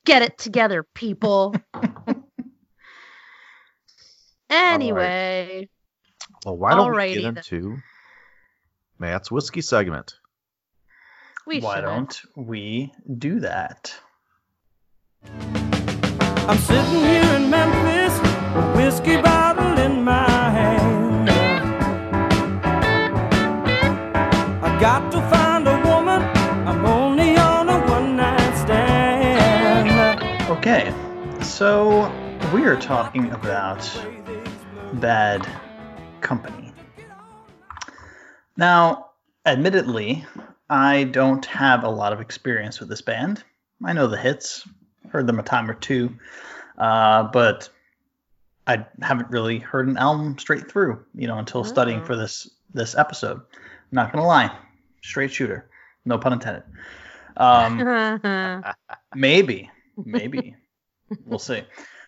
Get 0.05 0.21
it 0.21 0.37
together, 0.37 0.83
people. 0.93 1.55
anyway, 4.49 5.67
Well, 6.45 6.57
why 6.57 6.75
don't 6.75 6.91
we 6.91 6.97
Alrighty 6.97 7.13
get 7.15 7.21
then. 7.23 7.37
into 7.37 7.77
Matt's 8.99 9.31
whiskey 9.31 9.61
segment? 9.61 10.15
we 11.45 11.59
Why 11.61 11.75
should. 11.75 11.81
don't 11.85 12.21
we 12.35 12.91
do 13.17 13.39
that? 13.41 13.93
I'm 15.23 16.57
sitting 16.59 16.99
here 17.01 17.23
in 17.35 17.49
Memphis, 17.49 18.06
a 18.06 18.06
whiskey 18.75 19.21
bottle 19.21 19.77
in 19.79 20.03
my 20.03 20.49
hand. 20.49 21.29
I 24.63 24.79
got 24.79 25.11
to 25.11 25.21
find 25.29 25.67
a 25.67 25.77
woman, 25.87 26.21
I'm 26.67 26.85
only 26.85 27.37
on 27.37 27.69
a 27.69 27.79
one 27.89 28.15
night 28.15 28.55
stand. 28.57 30.49
Okay, 30.49 30.93
so 31.41 32.11
we 32.53 32.65
are 32.65 32.79
talking 32.79 33.31
about 33.31 33.89
bad 34.93 35.47
company. 36.21 36.73
Now, 38.55 39.11
admittedly, 39.45 40.25
I 40.69 41.05
don't 41.05 41.45
have 41.45 41.83
a 41.83 41.89
lot 41.89 42.11
of 42.11 42.21
experience 42.21 42.79
with 42.79 42.89
this 42.89 43.01
band. 43.01 43.43
I 43.83 43.93
know 43.93 44.07
the 44.07 44.17
hits, 44.17 44.67
heard 45.11 45.27
them 45.27 45.39
a 45.39 45.43
time 45.43 45.69
or 45.69 45.75
two, 45.75 46.17
uh, 46.77 47.23
but 47.23 47.69
I 48.67 48.85
haven't 49.01 49.29
really 49.31 49.59
heard 49.59 49.87
an 49.87 49.97
album 49.97 50.37
straight 50.37 50.69
through, 50.69 51.03
you 51.15 51.27
know, 51.27 51.37
until 51.39 51.63
studying 51.63 52.01
Oh. 52.01 52.05
for 52.05 52.15
this 52.15 52.49
this 52.73 52.95
episode. 52.95 53.41
not 53.91 54.11
gonna 54.11 54.25
lie, 54.27 54.55
straight 55.01 55.31
shooter, 55.31 55.69
no 56.05 56.17
pun 56.17 56.33
intended. 56.33 56.63
Um, 57.37 57.79
Maybe, 59.15 59.69
maybe. 59.95 60.55
we'll 61.25 61.39
see. 61.39 61.63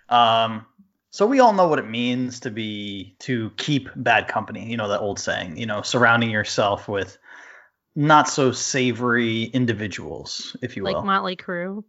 Um, 0.10 0.65
so 1.12 1.26
we 1.26 1.39
all 1.39 1.54
know 1.54 1.67
what 1.67 1.80
it 1.80 1.88
means 1.88 2.41
to 2.41 2.52
be 2.52 3.15
to 3.19 3.52
keep 3.58 3.89
bad 3.95 4.28
company. 4.28 4.69
You 4.69 4.76
know 4.78 4.89
that 4.89 5.00
old 5.00 5.19
saying. 5.19 5.58
You 5.58 5.65
know, 5.65 5.82
surrounding 5.82 6.30
yourself 6.30 6.88
with 6.88 7.17
not 7.95 8.28
so 8.28 8.52
savory 8.52 9.43
individuals, 9.45 10.56
if 10.62 10.76
you 10.76 10.84
like 10.84 10.95
will, 10.95 11.02
like 11.02 11.06
Motley 11.06 11.36
Crue. 11.38 11.84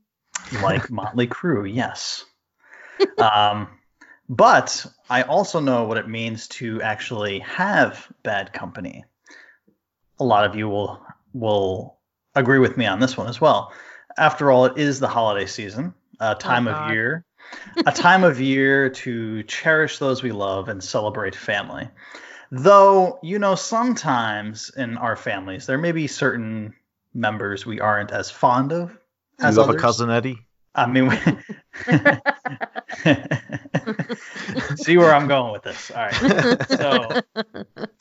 like 0.62 0.90
Motley 0.90 1.26
Crue. 1.26 1.72
Yes. 1.72 2.24
um, 3.18 3.68
but 4.30 4.86
I 5.10 5.22
also 5.22 5.58
know 5.58 5.84
what 5.84 5.98
it 5.98 6.08
means 6.08 6.46
to 6.48 6.80
actually 6.82 7.40
have 7.40 8.06
bad 8.22 8.52
company. 8.52 9.04
A 10.20 10.24
lot 10.24 10.44
of 10.44 10.54
you 10.54 10.68
will 10.68 11.04
will 11.34 11.98
agree 12.36 12.60
with 12.60 12.76
me 12.76 12.86
on 12.86 13.00
this 13.00 13.16
one 13.16 13.26
as 13.26 13.40
well. 13.40 13.72
After 14.16 14.52
all, 14.52 14.66
it 14.66 14.78
is 14.78 15.00
the 15.00 15.08
holiday 15.08 15.46
season, 15.46 15.94
a 16.20 16.30
oh 16.30 16.38
time 16.38 16.68
of 16.68 16.92
year, 16.92 17.24
a 17.86 17.90
time 17.90 18.22
of 18.22 18.40
year 18.40 18.88
to 18.90 19.42
cherish 19.42 19.98
those 19.98 20.22
we 20.22 20.30
love 20.30 20.68
and 20.68 20.82
celebrate 20.82 21.34
family. 21.34 21.88
Though, 22.52 23.18
you 23.24 23.40
know, 23.40 23.56
sometimes 23.56 24.70
in 24.76 24.96
our 24.96 25.16
families, 25.16 25.66
there 25.66 25.78
may 25.78 25.90
be 25.90 26.06
certain 26.06 26.72
members 27.14 27.66
we 27.66 27.80
aren't 27.80 28.12
as 28.12 28.30
fond 28.30 28.72
of. 28.72 28.96
As 29.40 29.56
you 29.56 29.62
have 29.62 29.70
a 29.70 29.74
cousin 29.74 30.08
Eddie? 30.08 30.46
I 30.72 30.86
mean, 30.86 31.08
we- 31.08 31.18
see 34.76 34.96
where 34.96 35.14
I'm 35.14 35.28
going 35.28 35.52
with 35.52 35.62
this. 35.62 35.90
All 35.90 36.06
right. 36.06 36.68
So 36.68 37.20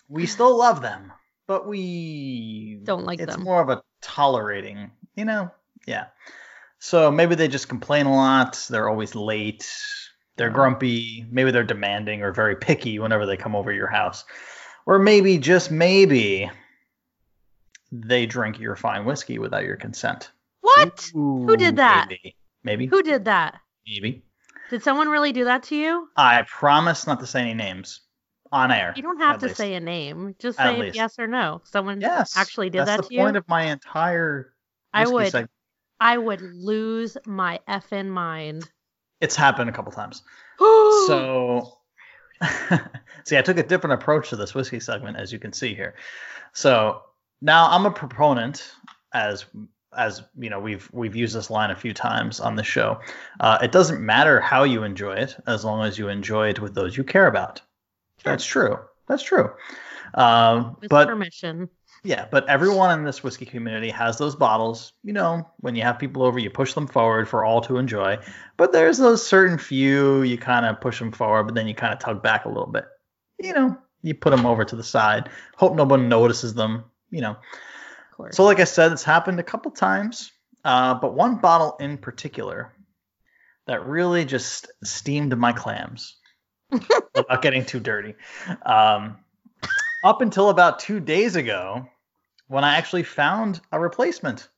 we 0.08 0.25
still 0.25 0.58
love 0.58 0.82
them, 0.82 1.12
but 1.47 1.67
we 1.67 2.80
Don't 2.84 3.06
like 3.06 3.19
it's 3.19 3.32
them. 3.32 3.41
It's 3.41 3.45
more 3.45 3.62
of 3.62 3.69
a 3.69 3.84
tolerating, 4.02 4.91
you 5.15 5.25
know? 5.25 5.52
Yeah. 5.86 6.08
So 6.80 7.12
maybe 7.12 7.36
they 7.36 7.47
just 7.47 7.69
complain 7.69 8.06
a 8.06 8.15
lot. 8.15 8.65
They're 8.69 8.89
always 8.89 9.15
late. 9.15 9.69
They're 10.38 10.49
grumpy. 10.49 11.25
Maybe 11.30 11.52
they're 11.52 11.63
demanding 11.63 12.21
or 12.21 12.32
very 12.32 12.56
picky 12.56 12.99
whenever 12.99 13.25
they 13.25 13.38
come 13.38 13.56
over 13.56 13.73
your 13.73 13.88
house. 13.88 14.23
Or 14.86 14.97
maybe, 14.97 15.38
just 15.38 15.69
maybe, 15.69 16.49
they 17.91 18.25
drink 18.25 18.60
your 18.60 18.75
fine 18.75 19.06
whiskey 19.06 19.38
without 19.39 19.65
your 19.65 19.75
consent. 19.75 20.32
What? 20.62 21.10
Who 21.13 21.58
did 21.58 21.75
that? 21.75 22.08
Maybe. 22.10 22.36
Maybe. 22.63 22.86
Who 22.86 23.04
did 23.04 23.25
that? 23.25 23.60
Maybe. 23.88 24.23
Did 24.69 24.84
someone 24.84 25.10
really 25.10 25.32
do 25.32 25.45
that 25.45 25.63
to 25.63 25.75
you? 25.75 26.08
I 26.15 26.43
promise 26.43 27.08
not 27.08 27.19
to 27.21 27.27
say 27.27 27.41
any 27.41 27.53
names 27.53 28.01
on 28.51 28.71
air. 28.71 28.93
You 28.95 29.01
don't 29.03 29.19
have 29.19 29.39
to 29.39 29.47
least. 29.47 29.58
say 29.58 29.73
a 29.73 29.79
name. 29.79 30.36
Just 30.39 30.58
say 30.58 30.91
yes 30.93 31.17
or 31.19 31.27
no. 31.27 31.62
Someone 31.65 32.01
Yes. 32.01 32.36
actually 32.38 32.69
did 32.69 32.79
that 32.79 32.86
to 32.86 32.91
you. 32.91 32.97
That's 32.97 33.10
the 33.10 33.17
point 33.17 33.38
of 33.38 33.47
my 33.47 33.63
entire. 33.63 34.53
I 34.93 35.08
would 35.08 35.32
segment. 35.32 35.51
I 35.99 36.17
would 36.17 36.41
lose 36.41 37.17
my 37.25 37.60
effing 37.67 38.08
mind. 38.08 38.69
It's 39.21 39.36
happened 39.36 39.69
a 39.69 39.73
couple 39.73 39.91
times. 39.91 40.23
so, 40.60 41.73
see, 43.25 43.38
I 43.38 43.41
took 43.41 43.58
a 43.58 43.63
different 43.63 44.01
approach 44.01 44.29
to 44.29 44.36
this 44.36 44.55
whiskey 44.55 44.79
segment, 44.79 45.17
as 45.17 45.34
you 45.34 45.39
can 45.39 45.51
see 45.51 45.75
here. 45.75 45.95
So 46.53 47.01
now 47.41 47.69
I'm 47.69 47.86
a 47.86 47.91
proponent, 47.91 48.71
as 49.13 49.45
as 49.95 50.23
you 50.38 50.49
know, 50.49 50.60
we've 50.60 50.89
we've 50.91 51.15
used 51.15 51.36
this 51.36 51.49
line 51.49 51.71
a 51.71 51.75
few 51.75 51.93
times 51.93 52.39
on 52.39 52.56
the 52.56 52.63
show. 52.63 52.99
Uh, 53.39 53.58
it 53.62 53.71
doesn't 53.71 54.04
matter 54.04 54.39
how 54.39 54.63
you 54.63 54.84
enjoy 54.84 55.15
it, 55.15 55.36
as 55.47 55.65
long 55.65 55.86
as 55.86 55.97
you 55.97 56.08
enjoy 56.10 56.49
it 56.49 56.60
with 56.60 56.75
those 56.75 56.95
you 56.95 57.04
care 57.04 57.28
about. 57.28 57.62
That's 58.23 58.45
true. 58.45 58.78
That's 59.08 59.23
true. 59.23 59.52
Um, 60.13 60.78
with 60.82 60.89
but 60.89 61.08
permission. 61.08 61.69
Yeah, 62.04 62.28
but 62.32 62.47
everyone 62.47 62.97
in 62.97 63.04
this 63.04 63.23
whiskey 63.23 63.45
community 63.45 63.89
has 63.89 64.17
those 64.17 64.36
bottles. 64.36 64.93
You 65.04 65.12
know, 65.12 65.45
when 65.60 65.75
you 65.75 65.84
have 65.84 65.99
people 65.99 66.23
over, 66.23 66.39
you 66.39 66.49
push 66.49 66.73
them 66.73 66.88
forward 66.88 67.28
for 67.28 67.43
all 67.43 67.60
to 67.62 67.78
enjoy. 67.78 68.19
But 68.56 68.71
there's 68.71 68.97
those 68.97 69.25
certain 69.25 69.58
few 69.58 70.21
you 70.21 70.38
kind 70.38 70.65
of 70.65 70.80
push 70.80 70.99
them 70.99 71.12
forward, 71.12 71.43
but 71.43 71.56
then 71.56 71.67
you 71.67 71.75
kind 71.75 71.93
of 71.93 71.99
tug 71.99 72.23
back 72.23 72.45
a 72.45 72.49
little 72.49 72.67
bit. 72.67 72.86
You 73.38 73.54
know, 73.54 73.78
you 74.02 74.13
put 74.13 74.30
them 74.30 74.45
over 74.45 74.63
to 74.63 74.75
the 74.75 74.84
side. 74.84 75.30
Hope 75.58 75.75
no 75.75 75.84
one 75.84 76.08
notices 76.08 76.54
them. 76.54 76.86
You 77.12 77.21
know. 77.21 77.38
Of 78.19 78.23
course. 78.23 78.36
So, 78.36 78.43
like 78.43 78.60
I 78.60 78.65
said, 78.65 78.91
it's 78.91 79.03
happened 79.03 79.39
a 79.39 79.43
couple 79.43 79.71
times, 79.71 80.34
uh, 80.65 80.95
but 80.95 81.13
one 81.13 81.38
bottle 81.38 81.77
in 81.79 81.97
particular 81.97 82.73
that 83.65 83.86
really 83.86 84.25
just 84.25 84.69
steamed 84.84 85.38
my 85.38 85.53
clams 85.53 86.17
without 86.69 87.41
getting 87.41 87.63
too 87.63 87.79
dirty. 87.79 88.15
Um, 88.65 89.19
up 90.03 90.21
until 90.21 90.49
about 90.49 90.79
two 90.79 90.99
days 90.99 91.38
ago, 91.38 91.88
when 92.47 92.65
I 92.65 92.75
actually 92.75 93.03
found 93.03 93.62
a 93.71 93.79
replacement. 93.79 94.49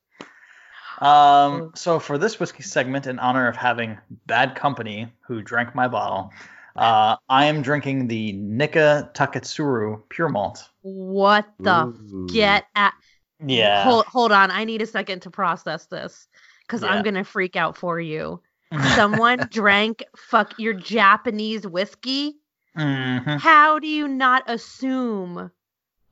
Um, 1.00 1.70
so, 1.76 2.00
for 2.00 2.18
this 2.18 2.40
whiskey 2.40 2.64
segment, 2.64 3.06
in 3.06 3.20
honor 3.20 3.46
of 3.46 3.54
having 3.54 3.96
bad 4.26 4.56
company 4.56 5.12
who 5.28 5.40
drank 5.40 5.72
my 5.72 5.86
bottle, 5.86 6.32
uh, 6.74 7.14
I 7.28 7.44
am 7.44 7.62
drinking 7.62 8.08
the 8.08 8.32
Nikka 8.32 9.12
Taketsuru 9.14 10.02
Pure 10.08 10.30
Malt. 10.30 10.68
what 10.80 11.46
the 11.60 11.86
Ooh. 11.86 12.26
get 12.28 12.64
at 12.74 12.94
Yeah. 13.44 13.84
hold 13.84 14.06
hold 14.06 14.32
on, 14.32 14.50
I 14.50 14.64
need 14.64 14.82
a 14.82 14.86
second 14.86 15.20
to 15.22 15.30
process 15.30 15.86
this. 15.86 16.28
Cause 16.68 16.82
Yeah. 16.82 16.90
I'm 16.90 17.02
gonna 17.02 17.24
freak 17.24 17.56
out 17.56 17.76
for 17.76 18.00
you. 18.00 18.40
Someone 18.94 19.48
drank 19.50 20.04
fuck 20.16 20.58
your 20.58 20.74
Japanese 20.74 21.66
whiskey. 21.66 22.36
Mhm. 22.76 23.38
How 23.40 23.78
do 23.78 23.86
you 23.86 24.08
not 24.08 24.44
assume? 24.48 25.50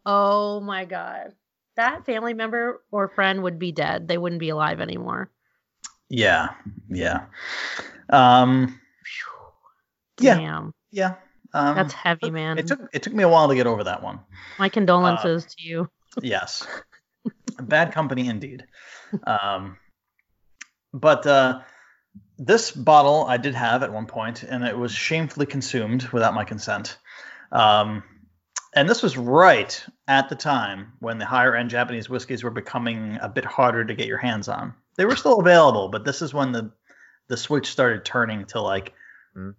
Oh 0.04 0.60
my 0.60 0.84
god. 0.84 1.34
That 1.76 2.04
family 2.04 2.34
member 2.34 2.82
or 2.90 3.08
friend 3.08 3.42
would 3.42 3.58
be 3.58 3.72
dead. 3.72 4.08
They 4.08 4.18
wouldn't 4.18 4.40
be 4.40 4.50
alive 4.50 4.80
anymore. 4.80 5.30
Yeah, 6.08 6.48
yeah, 6.88 7.26
um, 8.08 8.80
Yeah. 10.20 10.34
Damn. 10.36 10.74
yeah. 10.90 11.14
Um, 11.54 11.74
That's 11.76 11.92
heavy, 11.94 12.30
man. 12.30 12.58
It 12.58 12.66
took 12.66 12.80
it 12.92 13.02
took 13.02 13.12
me 13.12 13.22
a 13.22 13.28
while 13.28 13.48
to 13.48 13.54
get 13.54 13.66
over 13.66 13.84
that 13.84 14.02
one. 14.02 14.20
My 14.58 14.68
condolences 14.68 15.46
to 15.46 15.62
you. 15.62 15.88
Yes, 16.20 16.66
bad 17.60 17.92
company 17.92 18.28
indeed. 18.28 18.64
Um, 19.24 19.76
but 20.92 21.26
uh, 21.26 21.60
this 22.38 22.70
bottle 22.70 23.24
I 23.26 23.36
did 23.36 23.54
have 23.54 23.82
at 23.82 23.92
one 23.92 24.06
point, 24.06 24.42
and 24.42 24.64
it 24.64 24.76
was 24.76 24.92
shamefully 24.92 25.46
consumed 25.46 26.04
without 26.08 26.34
my 26.34 26.44
consent. 26.44 26.98
Um, 27.52 28.02
and 28.74 28.88
this 28.88 29.02
was 29.02 29.16
right 29.16 29.84
at 30.06 30.28
the 30.28 30.36
time 30.36 30.92
when 31.00 31.18
the 31.18 31.26
higher 31.26 31.56
end 31.56 31.70
Japanese 31.70 32.08
whiskeys 32.08 32.44
were 32.44 32.50
becoming 32.50 33.18
a 33.20 33.28
bit 33.28 33.44
harder 33.44 33.84
to 33.84 33.94
get 33.94 34.06
your 34.06 34.18
hands 34.18 34.48
on. 34.48 34.74
They 34.96 35.04
were 35.04 35.16
still 35.16 35.40
available, 35.40 35.88
but 35.88 36.04
this 36.04 36.22
is 36.22 36.32
when 36.34 36.52
the 36.52 36.72
the 37.28 37.36
switch 37.36 37.68
started 37.68 38.04
turning 38.04 38.44
to 38.46 38.60
like, 38.60 38.92
Hmm. 39.34 39.50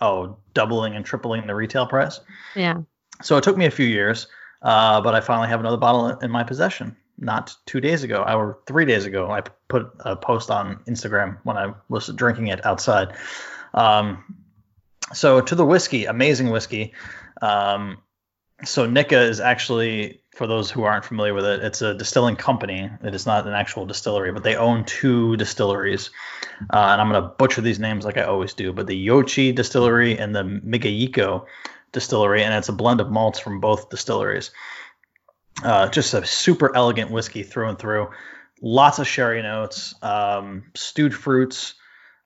oh, 0.00 0.38
doubling 0.54 0.94
and 0.94 1.04
tripling 1.04 1.46
the 1.46 1.54
retail 1.54 1.86
price. 1.86 2.20
Yeah. 2.54 2.82
So 3.22 3.36
it 3.36 3.42
took 3.42 3.56
me 3.56 3.66
a 3.66 3.70
few 3.70 3.86
years, 3.86 4.28
uh, 4.62 5.00
but 5.00 5.14
I 5.14 5.20
finally 5.20 5.48
have 5.48 5.58
another 5.58 5.76
bottle 5.76 6.08
in 6.18 6.30
my 6.30 6.44
possession. 6.44 6.96
Not 7.18 7.54
two 7.64 7.80
days 7.80 8.02
ago, 8.02 8.22
or 8.22 8.58
three 8.66 8.84
days 8.84 9.06
ago, 9.06 9.30
I 9.30 9.42
put 9.68 9.90
a 10.00 10.16
post 10.16 10.50
on 10.50 10.76
Instagram 10.86 11.38
when 11.44 11.56
I 11.56 11.72
was 11.88 12.08
drinking 12.08 12.48
it 12.48 12.64
outside. 12.66 13.14
Um, 13.72 14.36
so 15.12 15.40
to 15.40 15.54
the 15.54 15.64
whiskey, 15.64 16.04
amazing 16.04 16.50
whiskey. 16.50 16.92
Um, 17.40 17.98
so 18.64 18.86
Nikka 18.86 19.20
is 19.20 19.40
actually, 19.40 20.20
for 20.34 20.46
those 20.46 20.70
who 20.70 20.84
aren't 20.84 21.04
familiar 21.04 21.34
with 21.34 21.44
it, 21.44 21.62
it's 21.62 21.82
a 21.82 21.94
distilling 21.94 22.36
company. 22.36 22.90
It 23.02 23.14
is 23.14 23.26
not 23.26 23.46
an 23.46 23.52
actual 23.52 23.86
distillery, 23.86 24.32
but 24.32 24.42
they 24.42 24.56
own 24.56 24.84
two 24.84 25.36
distilleries. 25.36 26.10
Uh, 26.72 26.88
and 26.90 27.00
I'm 27.00 27.10
going 27.10 27.22
to 27.22 27.28
butcher 27.28 27.60
these 27.60 27.78
names 27.78 28.04
like 28.04 28.16
I 28.16 28.22
always 28.24 28.54
do, 28.54 28.72
but 28.72 28.86
the 28.86 29.06
Yochi 29.06 29.54
distillery 29.54 30.18
and 30.18 30.34
the 30.34 30.42
Migayiko 30.42 31.46
distillery, 31.92 32.42
and 32.42 32.54
it's 32.54 32.68
a 32.68 32.72
blend 32.72 33.00
of 33.00 33.10
malts 33.10 33.38
from 33.38 33.60
both 33.60 33.90
distilleries. 33.90 34.50
Uh, 35.62 35.88
just 35.88 36.14
a 36.14 36.24
super 36.24 36.74
elegant 36.76 37.10
whiskey 37.10 37.42
through 37.42 37.68
and 37.68 37.78
through. 37.78 38.10
Lots 38.62 38.98
of 38.98 39.06
sherry 39.06 39.42
notes, 39.42 39.94
um, 40.02 40.64
stewed 40.74 41.14
fruits, 41.14 41.74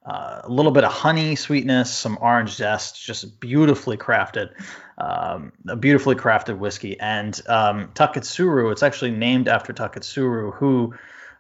uh, 0.05 0.41
a 0.45 0.49
little 0.49 0.73
bit 0.73 0.85
of 0.85 0.93
honey 0.93 1.37
sweetness, 1.37 1.93
some 1.93 2.19
orange 2.21 2.55
zest, 2.55 3.05
just 3.05 3.41
beautifully 3.41 3.97
crafted, 3.97 4.51
um, 4.99 5.53
a 5.69 5.77
beautifully 5.77 6.15
crafted 6.15 6.59
whiskey. 6.59 6.99
And 6.99 7.41
um, 7.49 7.89
Taketsuru, 7.95 8.73
it's 8.73 8.83
actually 8.83 9.11
named 9.11 9.49
after 9.49 9.73
Taketsuru, 9.73 10.55
who 10.55 10.95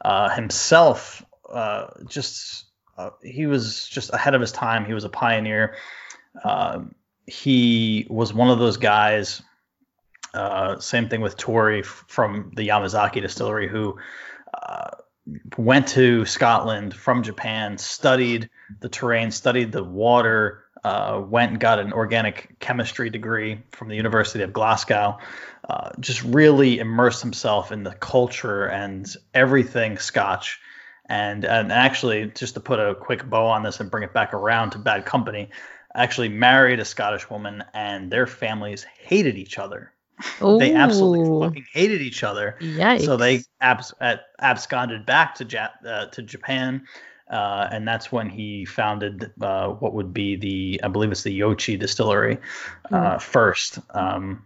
uh, 0.04 0.28
himself 0.30 1.24
uh, 1.48 1.88
just 2.06 2.64
uh, 2.96 3.10
he 3.22 3.46
was 3.46 3.88
just 3.88 4.12
ahead 4.12 4.34
of 4.34 4.40
his 4.40 4.52
time. 4.52 4.84
He 4.84 4.92
was 4.92 5.04
a 5.04 5.08
pioneer. 5.08 5.76
Um, 6.44 6.94
he 7.26 8.06
was 8.10 8.34
one 8.34 8.50
of 8.50 8.58
those 8.58 8.76
guys. 8.76 9.42
Uh, 10.34 10.78
same 10.78 11.08
thing 11.08 11.20
with 11.20 11.36
Torii 11.36 11.82
from 11.82 12.52
the 12.54 12.68
Yamazaki 12.68 13.20
distillery, 13.20 13.68
who 13.68 13.98
uh, 14.54 14.90
went 15.56 15.88
to 15.88 16.24
Scotland 16.24 16.94
from 16.94 17.22
Japan, 17.22 17.78
studied 17.78 18.48
the 18.80 18.88
terrain, 18.88 19.30
studied 19.30 19.72
the 19.72 19.84
water, 19.84 20.64
uh, 20.84 21.22
went 21.24 21.52
and 21.52 21.60
got 21.60 21.78
an 21.78 21.92
organic 21.92 22.58
chemistry 22.58 23.10
degree 23.10 23.62
from 23.72 23.88
the 23.88 23.96
University 23.96 24.42
of 24.42 24.52
Glasgow. 24.52 25.18
Uh, 25.68 25.90
just 26.00 26.22
really 26.22 26.78
immersed 26.78 27.22
himself 27.22 27.70
in 27.70 27.82
the 27.82 27.92
culture 27.94 28.64
and 28.64 29.14
everything 29.34 29.98
Scotch. 29.98 30.58
And, 31.06 31.44
and 31.44 31.70
actually, 31.72 32.32
just 32.34 32.54
to 32.54 32.60
put 32.60 32.78
a 32.78 32.94
quick 32.94 33.28
bow 33.28 33.46
on 33.46 33.62
this 33.62 33.80
and 33.80 33.90
bring 33.90 34.04
it 34.04 34.14
back 34.14 34.32
around 34.32 34.70
to 34.70 34.78
Bad 34.78 35.04
Company, 35.04 35.50
actually 35.94 36.28
married 36.28 36.80
a 36.80 36.84
Scottish 36.84 37.28
woman, 37.28 37.64
and 37.74 38.10
their 38.10 38.26
families 38.26 38.84
hated 38.84 39.36
each 39.36 39.58
other. 39.58 39.92
They 40.40 40.74
absolutely 40.74 41.40
fucking 41.40 41.66
hated 41.72 42.02
each 42.02 42.22
other. 42.22 42.56
Yikes. 42.60 43.04
So 43.04 43.16
they 43.16 43.42
abs- 43.60 43.94
absconded 44.40 45.06
back 45.06 45.34
to 45.36 45.44
Jap- 45.44 45.84
uh, 45.86 46.06
to 46.06 46.22
Japan, 46.22 46.86
uh, 47.30 47.68
and 47.70 47.86
that's 47.86 48.10
when 48.10 48.28
he 48.28 48.64
founded 48.64 49.32
uh, 49.40 49.68
what 49.68 49.94
would 49.94 50.12
be 50.12 50.36
the 50.36 50.80
I 50.82 50.88
believe 50.88 51.10
it's 51.10 51.22
the 51.22 51.38
Yochi 51.38 51.78
distillery 51.78 52.38
uh, 52.90 53.18
first. 53.18 53.78
Um, 53.90 54.44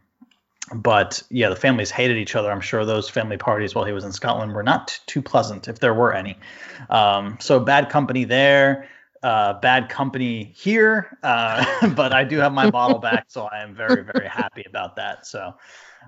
but 0.73 1.23
yeah, 1.31 1.51
the 1.51 1.57
families 1.57 1.91
hated 1.91 2.17
each 2.17 2.35
other. 2.35 2.51
I'm 2.51 2.61
sure 2.61 2.85
those 2.85 3.09
family 3.09 3.37
parties 3.37 3.75
while 3.75 3.85
he 3.85 3.93
was 3.93 4.05
in 4.05 4.13
Scotland 4.13 4.55
were 4.55 4.63
not 4.63 4.89
t- 4.89 4.95
too 5.07 5.21
pleasant, 5.21 5.69
if 5.69 5.79
there 5.79 5.93
were 5.93 6.15
any. 6.15 6.39
Um, 6.89 7.37
so 7.41 7.61
bad 7.61 7.91
company 7.91 8.25
there. 8.25 8.89
Uh, 9.25 9.59
bad 9.61 9.89
company 9.89 10.53
here, 10.55 11.17
uh, 11.23 11.89
but 11.97 12.13
I 12.13 12.25
do 12.25 12.37
have 12.39 12.53
my 12.53 12.67
bottle 12.67 12.99
back, 12.99 13.25
so 13.29 13.45
I 13.45 13.63
am 13.63 13.75
very, 13.75 14.05
very 14.05 14.29
happy 14.29 14.65
about 14.69 14.97
that. 14.97 15.27
So 15.27 15.55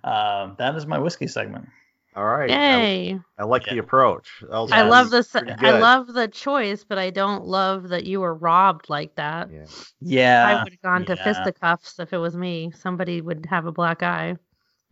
um, 0.05 0.55
that 0.59 0.77
is 0.77 0.85
my 0.85 0.99
whiskey 0.99 1.27
segment. 1.27 1.67
All 2.15 2.27
right. 2.27 2.51
Yay. 2.51 3.19
I 3.39 3.45
like 3.45 3.65
the 3.65 3.79
approach. 3.79 4.29
That 4.43 4.59
was 4.59 4.71
I 4.71 4.83
Yeah, 4.83 4.91
love 4.91 5.11
this. 5.11 5.35
I 5.35 5.71
love 5.81 6.13
the 6.13 6.29
choice, 6.29 6.85
but 6.85 6.99
I 6.99 7.09
don't 7.09 7.47
love 7.47 7.89
that 7.89 8.05
you 8.05 8.21
were 8.21 8.35
robbed 8.35 8.91
like 8.91 9.15
that. 9.17 9.49
Yeah. 9.51 9.65
Yeah, 10.03 10.47
I 10.47 10.55
would 10.63 10.73
have 10.73 10.83
gone 10.83 11.07
to 11.07 11.17
yeah. 11.17 11.23
fisticuffs 11.25 11.99
if 11.99 12.13
it 12.13 12.19
was 12.19 12.37
me. 12.37 12.73
Somebody 12.83 13.23
would 13.23 13.47
have 13.47 13.67
a 13.67 13.73
black 13.73 14.03
eye 14.03 14.37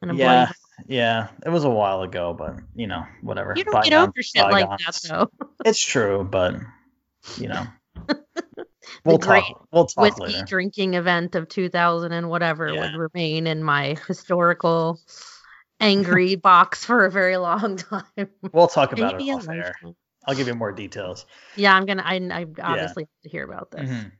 and 0.00 0.10
a 0.10 0.14
Yeah, 0.14 0.46
bloody. 0.46 0.52
yeah, 0.88 1.28
it 1.44 1.50
was 1.50 1.64
a 1.64 1.70
while 1.70 2.02
ago, 2.02 2.34
but 2.34 2.56
you 2.74 2.86
know, 2.86 3.04
whatever. 3.22 3.54
You 3.54 3.64
don't 3.64 3.84
get 3.84 3.92
Bygones, 3.92 4.08
over 4.08 4.22
shit 4.22 4.50
like 4.50 4.68
that 4.78 5.00
though. 5.08 5.30
It's 5.64 5.80
true, 5.80 6.26
but 6.30 6.56
you 7.38 7.48
know, 7.48 7.66
we'll 9.04 9.18
great 9.18 9.44
talk. 9.44 9.68
We'll 9.72 9.86
talk 9.86 10.02
Whiskey 10.18 10.34
later. 10.34 10.44
drinking 10.44 10.94
event 10.94 11.34
of 11.34 11.48
2000 11.48 12.12
and 12.12 12.28
whatever 12.28 12.68
Yeah. 12.68 12.80
would 12.92 12.94
remain 13.12 13.46
in 13.46 13.62
my 13.62 13.96
historical 14.06 15.00
angry 15.80 16.36
box 16.36 16.84
for 16.84 17.04
a 17.04 17.10
very 17.10 17.36
long 17.36 17.76
time. 17.76 18.02
We'll 18.52 18.68
talk 18.68 18.92
about 18.92 19.12
Maybe 19.16 19.30
it 19.30 19.34
a 19.34 19.36
off 19.36 19.48
air. 19.48 19.74
I'll 20.26 20.34
give 20.34 20.46
you 20.46 20.54
more 20.54 20.72
details. 20.72 21.26
Yeah, 21.56 21.74
I'm 21.74 21.84
gonna. 21.84 22.02
I, 22.04 22.14
I 22.32 22.46
obviously 22.62 23.02
have 23.04 23.22
to 23.24 23.28
hear 23.28 23.44
about 23.44 23.70
this. 23.70 23.90
Mhm. 23.90 24.12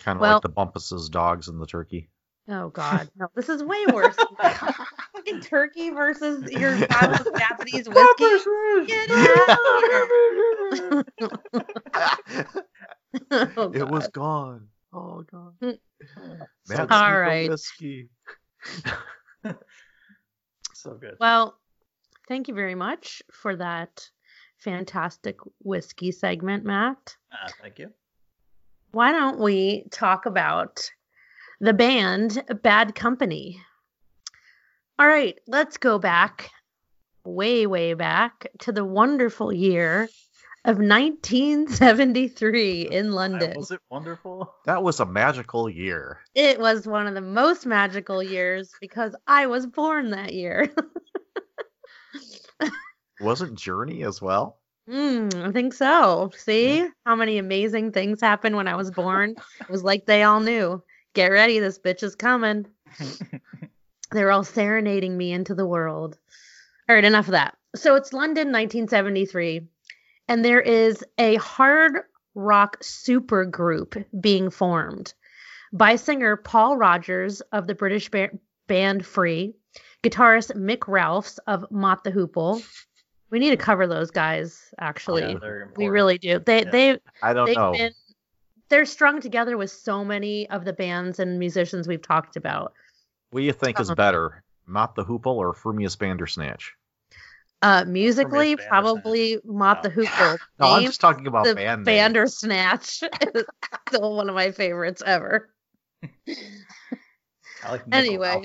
Kind 0.00 0.16
of 0.16 0.20
Well- 0.20 0.32
like 0.34 0.42
the 0.42 0.48
Bumpus's 0.48 1.08
dogs 1.08 1.48
and 1.48 1.60
the 1.60 1.66
turkey. 1.66 2.08
Oh 2.48 2.70
God, 2.70 3.08
no! 3.16 3.28
This 3.36 3.48
is 3.48 3.62
way 3.62 3.84
worse. 3.92 4.16
than 5.24 5.40
that. 5.40 5.44
Fucking 5.44 5.48
turkey 5.48 5.90
versus 5.90 6.50
your 6.50 6.76
bottle 6.88 7.28
of 7.28 7.38
Japanese 7.38 7.88
whiskey. 7.88 8.86
Get 8.86 9.10
out 9.10 9.58
Oh, 13.56 13.70
it 13.74 13.88
was 13.88 14.08
gone. 14.08 14.68
Oh 14.92 15.22
god. 15.30 15.54
Mm. 15.62 15.78
Matt 16.68 16.90
All 16.90 17.48
Whiskey. 17.48 18.08
So 20.82 20.94
good. 20.94 21.16
Well, 21.20 21.56
thank 22.26 22.48
you 22.48 22.54
very 22.54 22.74
much 22.74 23.22
for 23.30 23.54
that 23.54 24.10
fantastic 24.58 25.36
whiskey 25.62 26.10
segment, 26.10 26.64
Matt. 26.64 27.16
Uh, 27.30 27.48
thank 27.60 27.78
you. 27.78 27.92
Why 28.90 29.12
don't 29.12 29.38
we 29.38 29.84
talk 29.92 30.26
about 30.26 30.90
the 31.60 31.72
band 31.72 32.42
Bad 32.62 32.96
Company? 32.96 33.60
All 34.98 35.06
right, 35.06 35.38
let's 35.46 35.78
go 35.78 35.98
back, 35.98 36.50
way, 37.24 37.66
way 37.66 37.94
back 37.94 38.48
to 38.60 38.72
the 38.72 38.84
wonderful 38.84 39.52
year 39.52 40.08
of 40.64 40.78
1973 40.78 42.82
in 42.82 43.12
London. 43.12 43.54
Was 43.56 43.70
it 43.70 43.80
wonderful? 43.90 44.54
That 44.66 44.82
was 44.82 45.00
a 45.00 45.06
magical 45.06 45.68
year. 45.68 46.20
It 46.34 46.60
was 46.60 46.86
one 46.86 47.06
of 47.06 47.14
the 47.14 47.20
most 47.20 47.66
magical 47.66 48.22
years 48.22 48.72
because 48.80 49.16
I 49.26 49.46
was 49.46 49.66
born 49.66 50.10
that 50.10 50.34
year. 50.34 50.72
Wasn't 53.20 53.58
Journey 53.58 54.04
as 54.04 54.20
well? 54.20 54.58
Mm, 54.88 55.48
I 55.48 55.52
think 55.52 55.74
so. 55.74 56.30
See 56.36 56.86
how 57.06 57.16
many 57.16 57.38
amazing 57.38 57.92
things 57.92 58.20
happened 58.20 58.56
when 58.56 58.68
I 58.68 58.76
was 58.76 58.90
born? 58.90 59.34
It 59.60 59.70
was 59.70 59.84
like 59.84 60.06
they 60.06 60.22
all 60.22 60.40
knew. 60.40 60.82
Get 61.14 61.28
ready, 61.28 61.58
this 61.60 61.78
bitch 61.78 62.02
is 62.02 62.14
coming. 62.14 62.66
They're 64.12 64.30
all 64.30 64.44
serenading 64.44 65.16
me 65.16 65.32
into 65.32 65.54
the 65.54 65.66
world. 65.66 66.18
All 66.88 66.94
right, 66.94 67.04
enough 67.04 67.26
of 67.26 67.32
that. 67.32 67.56
So 67.74 67.94
it's 67.94 68.12
London, 68.12 68.48
1973, 68.48 69.62
and 70.28 70.44
there 70.44 70.60
is 70.60 71.04
a 71.18 71.36
hard 71.36 72.00
rock 72.34 72.78
super 72.82 73.44
group 73.44 73.96
being 74.20 74.50
formed 74.50 75.14
by 75.72 75.96
singer 75.96 76.36
Paul 76.36 76.76
Rodgers 76.76 77.40
of 77.52 77.66
the 77.66 77.74
British 77.74 78.10
ba- 78.10 78.30
band 78.66 79.06
Free, 79.06 79.54
guitarist 80.02 80.54
Mick 80.54 80.86
Ralphs 80.86 81.38
of 81.46 81.64
Mott 81.70 82.04
the 82.04 82.12
Hoople. 82.12 82.62
We 83.30 83.38
need 83.38 83.50
to 83.50 83.56
cover 83.56 83.86
those 83.86 84.10
guys, 84.10 84.62
actually. 84.78 85.22
Yeah, 85.22 85.64
we 85.76 85.88
really 85.88 86.18
do. 86.18 86.38
They 86.38 86.64
Yeah. 86.64 86.70
they 86.70 86.98
I 87.22 87.32
don't 87.32 87.50
know. 87.54 87.72
been 87.72 87.92
they're 88.68 88.84
strung 88.86 89.20
together 89.20 89.58
with 89.58 89.70
so 89.70 90.02
many 90.02 90.48
of 90.48 90.64
the 90.64 90.72
bands 90.72 91.18
and 91.18 91.38
musicians 91.38 91.86
we've 91.86 92.00
talked 92.00 92.36
about. 92.36 92.72
What 93.32 93.40
do 93.40 93.46
you 93.46 93.52
think 93.52 93.80
is 93.80 93.88
Uh-huh. 93.88 93.94
better, 93.96 94.44
Mott 94.66 94.94
the 94.94 95.04
Hoople 95.04 95.34
or 95.36 95.52
Frumious 95.54 95.96
Bandersnatch? 95.96 96.74
Uh, 97.62 97.84
musically, 97.86 98.54
Bandersnatch. 98.56 98.68
probably 98.68 99.38
Mott 99.44 99.82
the 99.82 99.88
Oh. 99.88 99.92
Hoople. 99.92 100.38
No, 100.60 100.66
I'm 100.66 100.82
just 100.84 101.00
talking 101.00 101.26
about 101.26 101.44
the 101.46 101.54
band. 101.54 101.84
Bandersnatch 101.84 103.02
is 103.34 103.44
still 103.88 104.16
one 104.16 104.28
of 104.28 104.34
my 104.34 104.50
favorites 104.52 105.02
ever. 105.04 105.48
I 107.64 107.70
like 107.70 107.82
Anyway. 107.92 108.44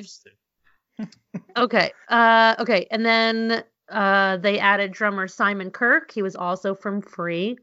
Okay. 1.57 1.91
Uh, 2.07 2.55
okay. 2.59 2.87
And 2.91 3.05
then 3.05 3.63
uh, 3.89 4.37
they 4.37 4.59
added 4.59 4.91
drummer 4.93 5.27
Simon 5.27 5.71
Kirke. 5.71 6.11
He 6.11 6.21
was 6.21 6.35
also 6.35 6.73
from 6.73 7.01
Free. 7.01 7.57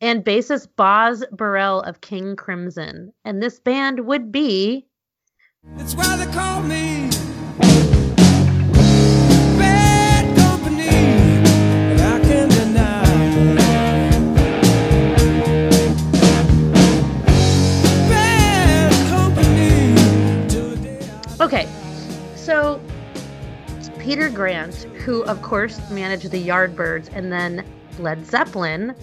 And 0.00 0.24
bassist 0.24 0.68
Boz 0.76 1.24
Burrell 1.32 1.80
of 1.82 2.00
King 2.00 2.36
Crimson. 2.36 3.12
And 3.24 3.42
this 3.42 3.58
band 3.60 4.00
would 4.06 4.30
be 4.32 4.86
That's 5.82 5.94
why 5.94 6.16
they 6.16 6.32
call 6.32 6.62
me 6.62 7.08
Okay, 21.40 21.68
so 22.36 22.80
Peter 23.98 24.28
Grant, 24.28 24.84
who 25.04 25.24
of 25.24 25.42
course 25.42 25.80
managed 25.90 26.30
the 26.30 26.40
Yardbirds 26.40 27.08
and 27.12 27.32
then 27.32 27.64
Led 27.98 28.24
Zeppelin, 28.24 28.94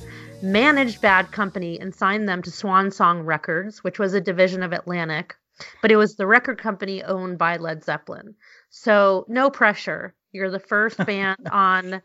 managed 0.41 1.02
Bad 1.02 1.32
Company 1.34 1.78
and 1.82 1.93
signed 1.93 2.30
them 2.30 2.41
to 2.41 2.50
Swan 2.50 2.89
Song 2.89 3.22
Records, 3.22 3.84
which 3.84 4.00
was 4.00 4.13
a 4.13 4.22
division 4.22 4.63
of 4.63 4.72
Atlantic, 4.72 5.36
but 5.82 5.91
it 5.91 5.95
was 5.95 6.15
the 6.15 6.28
record 6.28 6.58
company 6.58 7.04
owned 7.04 7.38
by 7.38 7.58
Led 7.58 7.84
Zeppelin. 7.84 8.36
So 8.69 9.26
no 9.28 9.50
pressure. 9.50 10.13
You're 10.32 10.52
the 10.52 10.60
first 10.60 10.98
band 11.06 11.48
on 11.52 12.02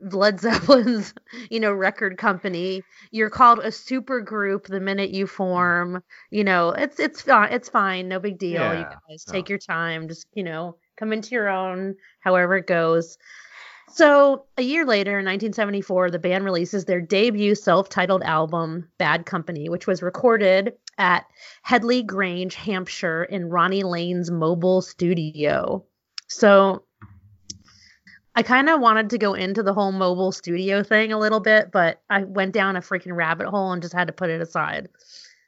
Led 0.00 0.40
Zeppelin's, 0.40 1.14
you 1.50 1.60
know, 1.60 1.72
record 1.72 2.18
company. 2.18 2.82
You're 3.10 3.30
called 3.30 3.60
a 3.60 3.72
super 3.72 4.20
group 4.20 4.66
the 4.66 4.80
minute 4.80 5.10
you 5.10 5.26
form. 5.26 6.02
You 6.30 6.44
know, 6.44 6.70
it's 6.70 6.98
it's 6.98 7.22
fine. 7.22 7.52
It's 7.52 7.68
fine. 7.68 8.08
No 8.08 8.18
big 8.18 8.38
deal. 8.38 8.62
you 8.76 8.84
guys 9.08 9.24
no. 9.26 9.32
take 9.32 9.48
your 9.48 9.58
time. 9.58 10.08
Just 10.08 10.26
you 10.34 10.42
know, 10.42 10.76
come 10.96 11.12
into 11.12 11.30
your 11.30 11.48
own. 11.48 11.96
However 12.20 12.56
it 12.56 12.66
goes. 12.66 13.16
So 13.90 14.46
a 14.58 14.62
year 14.62 14.84
later, 14.84 15.20
in 15.20 15.24
1974, 15.24 16.10
the 16.10 16.18
band 16.18 16.44
releases 16.44 16.84
their 16.84 17.00
debut 17.00 17.54
self-titled 17.54 18.24
album, 18.24 18.88
Bad 18.98 19.24
Company, 19.24 19.68
which 19.68 19.86
was 19.86 20.02
recorded 20.02 20.72
at 20.98 21.26
Headley 21.62 22.02
Grange, 22.02 22.54
Hampshire, 22.54 23.24
in 23.24 23.48
Ronnie 23.48 23.82
Lane's 23.82 24.30
mobile 24.30 24.82
studio. 24.82 25.84
So 26.28 26.84
I 28.34 28.42
kind 28.42 28.68
of 28.68 28.80
wanted 28.80 29.10
to 29.10 29.18
go 29.18 29.34
into 29.34 29.62
the 29.62 29.74
whole 29.74 29.92
mobile 29.92 30.32
studio 30.32 30.82
thing 30.82 31.12
a 31.12 31.18
little 31.18 31.40
bit, 31.40 31.70
but 31.70 32.00
I 32.10 32.24
went 32.24 32.52
down 32.52 32.76
a 32.76 32.80
freaking 32.80 33.14
rabbit 33.14 33.46
hole 33.46 33.72
and 33.72 33.80
just 33.82 33.94
had 33.94 34.08
to 34.08 34.12
put 34.12 34.30
it 34.30 34.40
aside. 34.40 34.88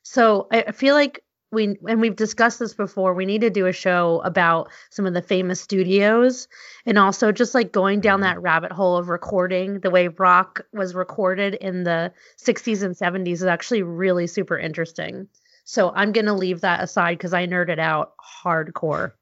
So 0.03 0.47
I 0.53 0.71
feel 0.71 0.95
like 0.95 1.25
we, 1.57 1.77
and 1.89 2.01
we've 2.01 2.15
discussed 2.15 2.61
this 2.61 2.75
before, 2.75 3.15
we 3.15 3.27
need 3.27 3.41
to 3.41 3.51
do 3.51 3.67
a 3.67 3.73
show 3.73 4.21
about 4.25 4.71
some 4.91 5.07
of 5.07 5.15
the 5.15 5.23
famous 5.23 5.61
studios 5.61 6.47
and 6.85 6.99
also 6.99 7.33
just 7.33 7.55
like 7.55 7.73
going 7.73 8.01
down 8.01 8.21
that 8.21 8.41
rabbit 8.41 8.71
hole 8.71 8.97
of 8.97 9.09
recording 9.09 9.81
the 9.81 9.91
way 9.91 10.07
rock 10.09 10.61
was 10.73 10.95
recorded 10.95 11.55
in 11.55 11.83
the 11.83 12.13
60s 12.39 12.83
and 12.83 12.95
70s 12.95 13.33
is 13.33 13.45
actually 13.45 13.83
really 13.83 14.29
super 14.29 14.59
interesting. 14.59 15.27
So 15.65 15.91
I'm 15.93 16.13
going 16.13 16.27
to 16.27 16.35
leave 16.35 16.61
that 16.61 16.83
aside 16.83 17.19
because 17.19 17.35
I 17.35 17.47
nerded 17.47 17.81
out 17.81 18.13
hardcore. 18.45 19.13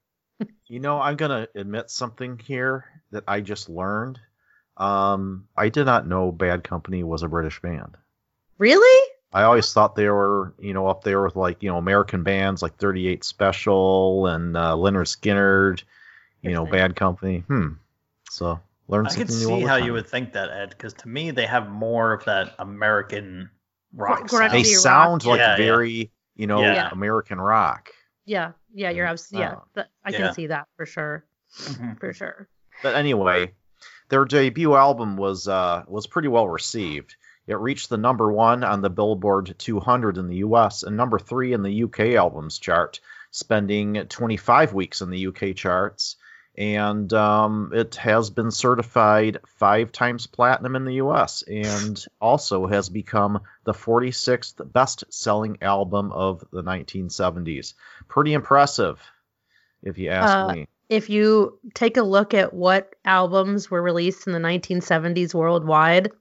You 0.66 0.80
know, 0.80 1.00
I'm 1.00 1.16
gonna 1.16 1.46
admit 1.54 1.90
something 1.90 2.38
here 2.38 2.84
that 3.12 3.24
I 3.28 3.40
just 3.40 3.68
learned. 3.68 4.18
Um, 4.76 5.46
I 5.56 5.68
did 5.68 5.84
not 5.84 6.08
know 6.08 6.32
Bad 6.32 6.64
Company 6.64 7.04
was 7.04 7.22
a 7.22 7.28
British 7.28 7.62
band. 7.62 7.96
Really? 8.58 9.10
I 9.34 9.42
always 9.42 9.72
thought 9.72 9.96
they 9.96 10.08
were, 10.08 10.54
you 10.60 10.72
know, 10.74 10.86
up 10.86 11.02
there 11.02 11.20
with 11.22 11.34
like, 11.36 11.62
you 11.62 11.68
know, 11.70 11.76
American 11.76 12.22
bands 12.22 12.62
like 12.62 12.76
38 12.76 13.24
Special 13.24 14.26
and 14.28 14.56
uh, 14.56 14.74
Lynyrd 14.74 15.08
Skynyrd, 15.08 15.82
you 16.40 16.52
know, 16.52 16.62
Interesting. 16.64 16.70
Bad 16.88 16.96
Company. 16.96 17.38
Hmm. 17.48 17.68
So 18.30 18.60
learn 18.88 19.06
I 19.06 19.10
something 19.10 19.26
can 19.26 19.38
new 19.40 19.50
all 19.50 19.56
see 19.58 19.62
the 19.64 19.68
how 19.68 19.78
time. 19.78 19.86
you 19.86 19.92
would 19.94 20.06
think 20.06 20.32
that, 20.34 20.50
Ed, 20.50 20.70
because 20.70 20.92
to 20.94 21.08
me 21.08 21.32
they 21.32 21.46
have 21.46 21.68
more 21.68 22.12
of 22.12 22.24
that 22.26 22.54
American 22.60 23.50
rock 23.92 24.28
Grungy 24.28 24.30
sound. 24.30 24.52
They 24.52 24.58
rock. 24.58 24.66
sound 24.66 25.24
like 25.26 25.38
Yeah, 25.38 25.50
yeah. 25.50 25.56
very, 25.56 26.10
you 26.36 26.46
know, 26.46 26.60
Yeah. 26.62 26.88
American 26.92 27.40
rock. 27.40 27.90
Yeah. 28.24 28.52
Yeah. 28.72 28.90
You're 28.90 29.06
absolutely, 29.06 29.46
yeah. 29.48 29.54
Oh. 29.58 29.64
that- 29.74 29.88
I 30.04 30.10
Yeah. 30.10 30.16
can 30.18 30.34
see 30.34 30.46
that 30.46 30.68
for 30.76 30.86
sure. 30.86 31.24
Mhm. 31.56 31.98
For 32.00 32.12
sure. 32.12 32.48
But 32.84 32.94
anyway, 32.96 33.52
their 34.10 34.24
debut 34.24 34.74
album 34.74 35.16
was 35.16 35.46
uh, 35.48 35.84
was 35.88 36.06
pretty 36.06 36.28
well 36.28 36.48
received. 36.48 37.16
It 37.46 37.58
reached 37.58 37.90
the 37.90 37.98
number 37.98 38.32
one 38.32 38.64
on 38.64 38.80
the 38.80 38.90
Billboard 38.90 39.54
200 39.58 40.16
in 40.16 40.28
the 40.28 40.36
U.S. 40.36 40.82
and 40.82 40.96
number 40.96 41.18
three 41.18 41.52
in 41.52 41.62
the 41.62 41.70
U.K. 41.70 42.16
albums 42.16 42.58
chart, 42.58 43.00
spending 43.30 44.06
25 44.08 44.72
weeks 44.72 45.02
in 45.02 45.10
the 45.10 45.18
U.K. 45.18 45.52
charts. 45.54 46.16
And 46.56 47.12
um, 47.12 47.72
it 47.74 47.96
has 47.96 48.30
been 48.30 48.52
certified 48.52 49.38
five 49.44 49.90
times 49.90 50.28
platinum 50.28 50.76
in 50.76 50.84
the 50.84 50.94
U.S. 50.94 51.42
and 51.42 52.02
also 52.20 52.66
has 52.66 52.88
become 52.88 53.40
the 53.64 53.72
46th 53.72 54.72
best-selling 54.72 55.58
album 55.60 56.12
of 56.12 56.44
the 56.52 56.62
1970s. 56.62 57.74
Pretty 58.08 58.34
impressive, 58.34 59.00
if 59.82 59.98
you 59.98 60.10
ask 60.10 60.32
Uh, 60.32 60.54
me. 60.54 60.68
If 60.88 61.10
you 61.10 61.58
take 61.74 61.96
a 61.96 62.02
look 62.02 62.34
at 62.34 62.54
what 62.54 62.94
albums 63.04 63.70
were 63.70 63.82
released 63.82 64.26
in 64.28 64.32
the 64.32 64.38
1970s 64.38 65.34
worldwide, 65.34 66.12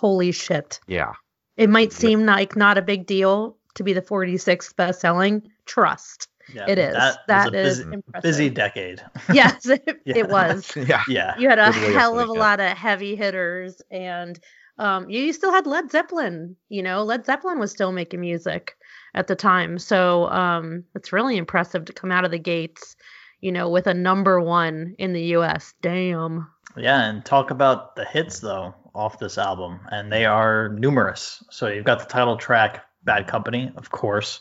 holy 0.00 0.32
shit. 0.32 0.80
Yeah. 0.86 1.12
It 1.56 1.70
might 1.70 1.92
Yep. 1.92 2.00
seem 2.00 2.26
like 2.26 2.56
not 2.56 2.78
a 2.78 2.82
big 2.82 3.06
deal 3.06 3.56
to 3.74 3.82
be 3.84 3.92
the 3.92 4.02
46th 4.02 4.74
best 4.76 5.00
selling. 5.00 5.42
Trust. 5.66 6.28
Yeah, 6.52 6.66
It 6.68 6.78
is. 6.78 6.92
That, 6.94 7.18
That 7.28 7.52
was 7.52 7.54
a 7.54 7.58
is 7.62 7.78
busy, 7.78 7.92
impressive. 7.94 8.22
busy 8.22 8.50
decade. 8.50 9.02
Yes, 9.32 9.66
it, 9.68 9.82
Yeah. 10.04 10.16
it 10.18 10.28
was. 10.28 10.70
yeah. 10.76 11.02
yeah. 11.08 11.38
You 11.38 11.48
had 11.48 11.58
a 11.58 11.70
Good 11.72 11.80
way 11.82 11.88
of 11.88 11.94
hell 11.94 12.18
of 12.18 12.28
a 12.28 12.32
lot 12.32 12.60
of 12.60 12.76
heavy 12.76 13.14
hitters, 13.16 13.80
and 13.90 14.38
um, 14.78 15.08
you 15.08 15.32
still 15.32 15.52
had 15.52 15.66
Led 15.66 15.90
Zeppelin. 15.90 16.56
You 16.68 16.82
know, 16.82 17.04
Led 17.04 17.24
Zeppelin 17.24 17.58
was 17.60 17.70
still 17.70 17.92
making 17.92 18.20
music 18.20 18.76
at 19.14 19.28
the 19.28 19.36
time, 19.36 19.78
so 19.78 20.28
um, 20.30 20.82
it's 20.96 21.12
really 21.12 21.36
impressive 21.36 21.84
to 21.86 21.92
come 21.92 22.10
out 22.10 22.24
of 22.24 22.32
the 22.32 22.38
gates, 22.40 22.96
you 23.40 23.52
know, 23.52 23.68
with 23.70 23.86
a 23.86 23.94
number 23.94 24.40
one 24.40 24.94
in 24.98 25.12
the 25.12 25.22
U.S. 25.38 25.72
Damn. 25.82 26.48
Yeah, 26.76 27.08
and 27.08 27.24
talk 27.24 27.50
about 27.52 27.94
the 27.96 28.04
hits 28.04 28.40
though 28.40 28.74
off 28.94 29.18
this 29.18 29.38
album, 29.38 29.80
and 29.90 30.10
they 30.12 30.24
are 30.24 30.68
numerous. 30.70 31.42
So 31.50 31.68
you've 31.68 31.84
got 31.84 31.98
the 32.00 32.06
title 32.06 32.36
track, 32.36 32.84
"Bad 33.02 33.26
Company," 33.26 33.72
of 33.76 33.90
course, 33.90 34.40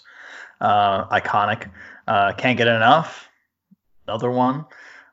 uh, 0.61 1.05
iconic. 1.07 1.69
Uh, 2.07 2.33
Can't 2.33 2.57
get 2.57 2.67
enough, 2.67 3.29
another 4.07 4.29
one. 4.29 4.65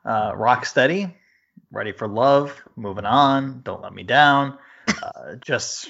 Uh, 0.05 0.33
Rock 0.35 0.65
steady, 0.65 1.15
ready 1.71 1.91
for 1.91 2.07
love, 2.07 2.61
moving 2.75 3.05
on, 3.05 3.61
don't 3.63 3.81
let 3.81 3.93
me 3.93 4.03
down. 4.03 4.57
Uh, 4.87 5.35
just, 5.41 5.89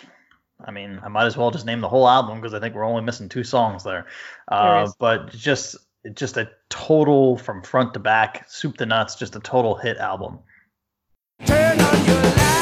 I 0.64 0.72
mean, 0.72 1.00
I 1.04 1.08
might 1.08 1.26
as 1.26 1.36
well 1.38 1.50
just 1.50 1.66
name 1.66 1.82
the 1.82 1.90
whole 1.90 2.08
album 2.08 2.40
because 2.40 2.54
I 2.54 2.60
think 2.60 2.76
we're 2.76 2.84
only 2.86 3.02
missing 3.02 3.30
two 3.30 3.44
songs 3.44 3.84
there. 3.84 4.06
There 4.50 4.60
Uh, 4.60 4.84
is. 4.84 4.96
but 5.00 5.32
just, 5.32 5.76
just 6.14 6.38
a 6.38 6.50
total 6.70 7.38
from 7.38 7.64
front 7.64 7.94
to 7.96 8.00
back, 8.00 8.46
soup 8.50 8.78
to 8.78 8.86
nuts, 8.86 9.16
just 9.16 9.36
a 9.36 9.40
total 9.40 9.76
hit 9.76 9.98
album. 9.98 10.40
Turn 11.46 11.80
on 11.80 12.06
your 12.06 12.16
light 12.22 12.61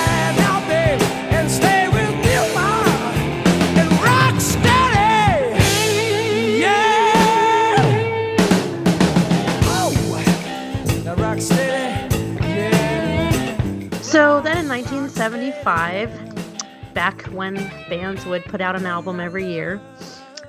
1975, 15.20 16.94
back 16.94 17.24
when 17.24 17.56
bands 17.90 18.26
would 18.26 18.46
put 18.46 18.62
out 18.62 18.78
an 18.78 18.86
album 18.86 19.20
every 19.20 19.46
year, 19.46 19.82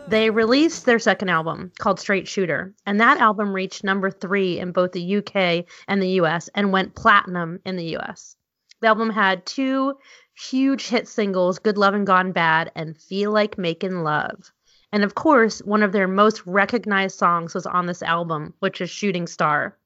they 0.07 0.31
released 0.31 0.87
their 0.87 1.01
second 1.01 1.29
album 1.29 1.73
called 1.81 1.99
Straight 1.99 2.29
Shooter. 2.29 2.73
And 2.87 3.01
that 3.01 3.19
album 3.19 3.53
reached 3.53 3.83
number 3.83 4.13
three 4.13 4.61
in 4.61 4.71
both 4.71 4.93
the 4.93 5.17
UK 5.17 5.65
and 5.89 6.01
the 6.01 6.21
US 6.21 6.49
and 6.55 6.71
went 6.71 6.95
platinum 6.95 7.59
in 7.67 7.75
the 7.75 7.97
US. 7.97 8.37
The 8.81 8.87
album 8.87 9.11
had 9.11 9.45
two 9.45 9.95
huge 10.41 10.87
hit 10.87 11.09
singles, 11.09 11.59
Good 11.59 11.77
Love 11.77 11.95
and 11.95 12.07
Gone 12.07 12.31
Bad 12.31 12.71
and 12.77 12.97
Feel 12.97 13.33
Like 13.33 13.59
Making 13.59 14.05
Love. 14.05 14.53
And 14.93 15.03
of 15.03 15.17
course, 15.17 15.59
one 15.65 15.83
of 15.83 15.91
their 15.91 16.07
most 16.07 16.47
recognized 16.47 17.19
songs 17.19 17.55
was 17.55 17.67
on 17.67 17.87
this 17.87 18.03
album, 18.03 18.55
which 18.61 18.81
is 18.81 18.89
Shooting 18.89 19.27
Star. 19.27 19.77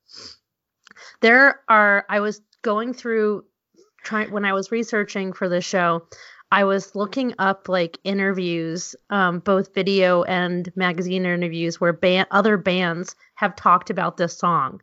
There 1.22 1.62
are, 1.70 2.04
I 2.10 2.20
was 2.20 2.42
going 2.60 2.92
through 2.92 3.44
trying 4.04 4.30
when 4.30 4.44
I 4.44 4.52
was 4.52 4.70
researching 4.70 5.32
for 5.32 5.48
the 5.48 5.60
show, 5.60 6.06
I 6.52 6.64
was 6.64 6.94
looking 6.94 7.34
up 7.38 7.68
like 7.68 7.98
interviews, 8.04 8.94
um, 9.10 9.40
both 9.40 9.74
video 9.74 10.22
and 10.22 10.70
magazine 10.76 11.26
interviews 11.26 11.80
where 11.80 11.92
band, 11.92 12.28
other 12.30 12.56
bands 12.56 13.16
have 13.34 13.56
talked 13.56 13.90
about 13.90 14.16
this 14.16 14.38
song. 14.38 14.80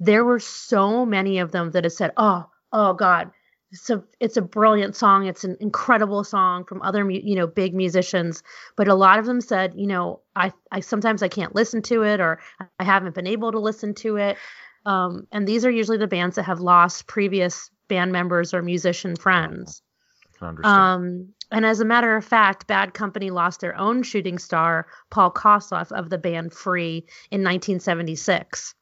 There 0.00 0.24
were 0.24 0.40
so 0.40 1.06
many 1.06 1.38
of 1.38 1.52
them 1.52 1.70
that 1.72 1.84
had 1.84 1.92
said, 1.92 2.12
"Oh, 2.16 2.46
oh 2.72 2.94
God, 2.94 3.30
it's 3.70 3.88
a 3.88 4.02
it's 4.18 4.36
a 4.36 4.42
brilliant 4.42 4.96
song. 4.96 5.26
It's 5.26 5.44
an 5.44 5.56
incredible 5.60 6.24
song 6.24 6.64
from 6.64 6.82
other 6.82 7.08
you 7.08 7.36
know 7.36 7.46
big 7.46 7.74
musicians." 7.74 8.42
But 8.76 8.88
a 8.88 8.94
lot 8.94 9.20
of 9.20 9.26
them 9.26 9.40
said, 9.40 9.74
"You 9.76 9.86
know, 9.86 10.22
I 10.34 10.52
I 10.72 10.80
sometimes 10.80 11.22
I 11.22 11.28
can't 11.28 11.54
listen 11.54 11.82
to 11.82 12.02
it, 12.02 12.20
or 12.20 12.40
I 12.80 12.84
haven't 12.84 13.14
been 13.14 13.28
able 13.28 13.52
to 13.52 13.60
listen 13.60 13.94
to 13.96 14.16
it." 14.16 14.36
Um, 14.84 15.28
and 15.30 15.46
these 15.46 15.64
are 15.64 15.70
usually 15.70 15.98
the 15.98 16.08
bands 16.08 16.36
that 16.36 16.44
have 16.44 16.60
lost 16.60 17.06
previous 17.06 17.70
band 17.92 18.10
members 18.10 18.54
or 18.54 18.62
musician 18.62 19.16
friends. 19.16 19.82
I 20.24 20.38
can 20.38 20.48
understand. 20.48 20.74
Um, 20.74 21.28
and 21.50 21.66
as 21.66 21.80
a 21.80 21.84
matter 21.84 22.16
of 22.16 22.24
fact, 22.24 22.66
Bad 22.66 22.94
Company 22.94 23.28
lost 23.28 23.60
their 23.60 23.76
own 23.76 24.02
shooting 24.02 24.38
star, 24.38 24.86
Paul 25.10 25.30
Kossoff 25.30 25.92
of 25.92 26.08
the 26.08 26.16
band 26.16 26.54
Free, 26.54 27.04
in 27.30 27.42
1976. 27.44 28.74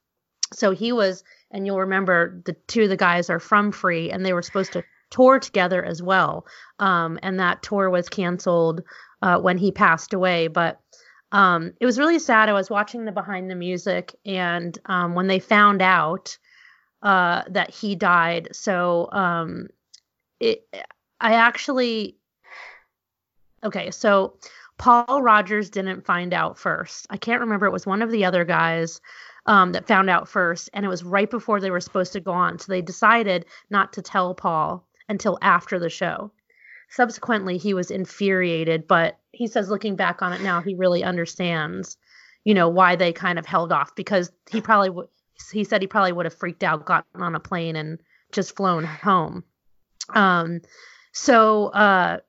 So 0.53 0.71
he 0.71 0.93
was, 0.93 1.25
and 1.51 1.65
you'll 1.65 1.81
remember 1.81 2.41
the 2.45 2.55
two 2.67 2.83
of 2.83 2.89
the 2.89 2.95
guys 2.95 3.29
are 3.29 3.41
from 3.41 3.73
Free, 3.73 4.09
and 4.09 4.25
they 4.25 4.31
were 4.31 4.41
supposed 4.41 4.71
to 4.73 4.83
tour 5.09 5.39
together 5.39 5.83
as 5.83 6.01
well. 6.01 6.45
Um, 6.79 7.19
and 7.21 7.37
that 7.41 7.61
tour 7.61 7.89
was 7.89 8.07
canceled 8.07 8.79
uh, 9.21 9.39
when 9.39 9.57
he 9.57 9.73
passed 9.73 10.13
away. 10.13 10.47
But 10.47 10.79
um, 11.33 11.73
it 11.81 11.85
was 11.85 11.99
really 11.99 12.19
sad. 12.19 12.47
I 12.47 12.53
was 12.53 12.69
watching 12.69 13.03
the 13.03 13.11
behind 13.11 13.51
the 13.51 13.55
music, 13.55 14.15
and 14.25 14.77
um, 14.85 15.15
when 15.15 15.27
they 15.27 15.39
found 15.39 15.81
out 15.81 16.37
uh, 17.01 17.43
that 17.49 17.71
he 17.71 17.95
died, 17.95 18.49
so 18.51 19.09
um, 19.11 19.67
it, 20.39 20.67
I 21.19 21.33
actually, 21.33 22.17
okay, 23.63 23.91
so 23.91 24.37
Paul 24.77 25.21
Rodgers 25.21 25.69
didn't 25.69 26.05
find 26.05 26.33
out 26.33 26.57
first. 26.57 27.07
I 27.09 27.17
can't 27.17 27.41
remember. 27.41 27.65
It 27.65 27.71
was 27.71 27.85
one 27.85 28.01
of 28.01 28.11
the 28.11 28.25
other 28.25 28.45
guys. 28.45 29.01
um, 29.45 29.71
that 29.71 29.87
found 29.87 30.09
out 30.09 30.27
first, 30.27 30.69
and 30.73 30.85
it 30.85 30.89
was 30.89 31.03
right 31.03 31.29
before 31.29 31.59
they 31.59 31.71
were 31.71 31.79
supposed 31.79 32.13
to 32.13 32.19
go 32.19 32.31
on. 32.31 32.59
So 32.59 32.71
they 32.71 32.81
decided 32.81 33.45
not 33.69 33.93
to 33.93 34.01
tell 34.01 34.35
Paul 34.35 34.85
until 35.09 35.37
after 35.41 35.79
the 35.79 35.89
show. 35.89 36.31
Subsequently, 36.89 37.57
he 37.57 37.73
was 37.73 37.89
infuriated, 37.89 38.87
but 38.87 39.17
he 39.31 39.47
says, 39.47 39.69
looking 39.69 39.95
back 39.95 40.21
on 40.21 40.33
it 40.33 40.41
now, 40.41 40.61
he 40.61 40.75
really 40.75 41.03
understands, 41.03 41.97
you 42.43 42.53
know, 42.53 42.69
why 42.69 42.95
they 42.95 43.13
kind 43.13 43.39
of 43.39 43.45
held 43.45 43.71
off 43.71 43.95
because 43.95 44.31
he 44.51 44.61
probably 44.61 44.89
would. 44.89 45.07
He 45.49 45.63
said 45.63 45.81
he 45.81 45.87
probably 45.87 46.11
would 46.11 46.25
have 46.25 46.33
freaked 46.33 46.63
out, 46.63 46.85
gotten 46.85 47.21
on 47.21 47.35
a 47.35 47.39
plane, 47.39 47.75
and 47.75 47.99
just 48.31 48.55
flown 48.55 48.83
home. 48.83 49.43
Um, 50.13 50.61
so 51.13 51.67
uh, 51.67 52.19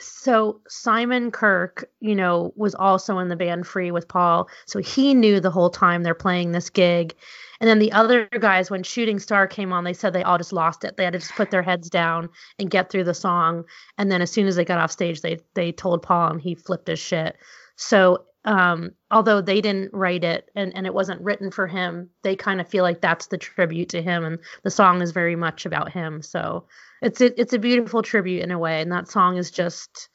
so 0.00 0.60
Simon 0.68 1.30
Kirke, 1.30 1.84
you 2.00 2.14
know, 2.14 2.52
was 2.56 2.74
also 2.74 3.18
in 3.18 3.28
the 3.28 3.36
band 3.36 3.66
Free 3.66 3.90
with 3.90 4.08
Paul, 4.08 4.48
so 4.66 4.78
he 4.80 5.14
knew 5.14 5.40
the 5.40 5.50
whole 5.50 5.70
time 5.70 6.02
they're 6.02 6.14
playing 6.14 6.52
this 6.52 6.70
gig. 6.70 7.14
And 7.60 7.68
then 7.68 7.78
the 7.78 7.92
other 7.92 8.26
guys, 8.26 8.70
when 8.70 8.82
Shooting 8.82 9.18
Star 9.18 9.46
came 9.46 9.70
on, 9.72 9.84
they 9.84 9.92
said 9.92 10.14
they 10.14 10.22
all 10.22 10.38
just 10.38 10.52
lost 10.52 10.82
it. 10.82 10.96
They 10.96 11.04
had 11.04 11.12
to 11.12 11.18
just 11.18 11.34
put 11.34 11.50
their 11.50 11.62
heads 11.62 11.90
down 11.90 12.30
and 12.58 12.70
get 12.70 12.90
through 12.90 13.04
the 13.04 13.12
song. 13.12 13.64
And 13.98 14.10
then 14.10 14.22
as 14.22 14.30
soon 14.30 14.46
as 14.46 14.56
they 14.56 14.64
got 14.64 14.78
off 14.78 14.90
stage, 14.90 15.20
they 15.20 15.38
they 15.54 15.72
told 15.72 16.02
Paul, 16.02 16.30
and 16.30 16.40
he 16.40 16.54
flipped 16.54 16.88
his 16.88 16.98
shit. 16.98 17.36
So 17.76 18.24
um, 18.44 18.92
although 19.10 19.40
they 19.40 19.60
didn't 19.60 19.92
write 19.92 20.24
it 20.24 20.50
and, 20.54 20.74
and 20.74 20.86
it 20.86 20.94
wasn't 20.94 21.20
written 21.20 21.50
for 21.50 21.66
him, 21.66 22.10
they 22.22 22.36
kind 22.36 22.60
of 22.60 22.68
feel 22.68 22.84
like 22.84 23.00
that's 23.00 23.26
the 23.26 23.38
tribute 23.38 23.90
to 23.90 24.02
him, 24.02 24.24
and 24.24 24.38
the 24.62 24.70
song 24.70 25.02
is 25.02 25.12
very 25.12 25.36
much 25.36 25.66
about 25.66 25.92
him. 25.92 26.22
So 26.22 26.66
it's 27.02 27.20
a, 27.20 27.38
it's 27.40 27.52
a 27.52 27.58
beautiful 27.58 28.02
tribute 28.02 28.42
in 28.42 28.50
a 28.50 28.58
way, 28.58 28.80
and 28.80 28.92
that 28.92 29.08
song 29.08 29.36
is 29.36 29.50
just, 29.50 30.08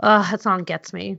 uh, 0.00 0.30
that 0.30 0.42
song 0.42 0.64
gets 0.64 0.92
me. 0.92 1.18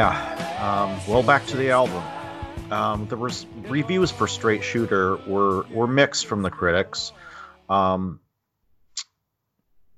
Yeah. 0.00 0.16
Um, 0.62 1.12
well, 1.12 1.22
back 1.22 1.44
to 1.48 1.58
the 1.58 1.72
album. 1.72 2.02
Um, 2.70 3.06
the 3.08 3.18
res- 3.18 3.44
reviews 3.68 4.10
for 4.10 4.26
Straight 4.26 4.64
Shooter 4.64 5.16
were 5.26 5.64
were 5.64 5.86
mixed 5.86 6.24
from 6.24 6.40
the 6.40 6.48
critics. 6.48 7.12
Um, 7.68 8.20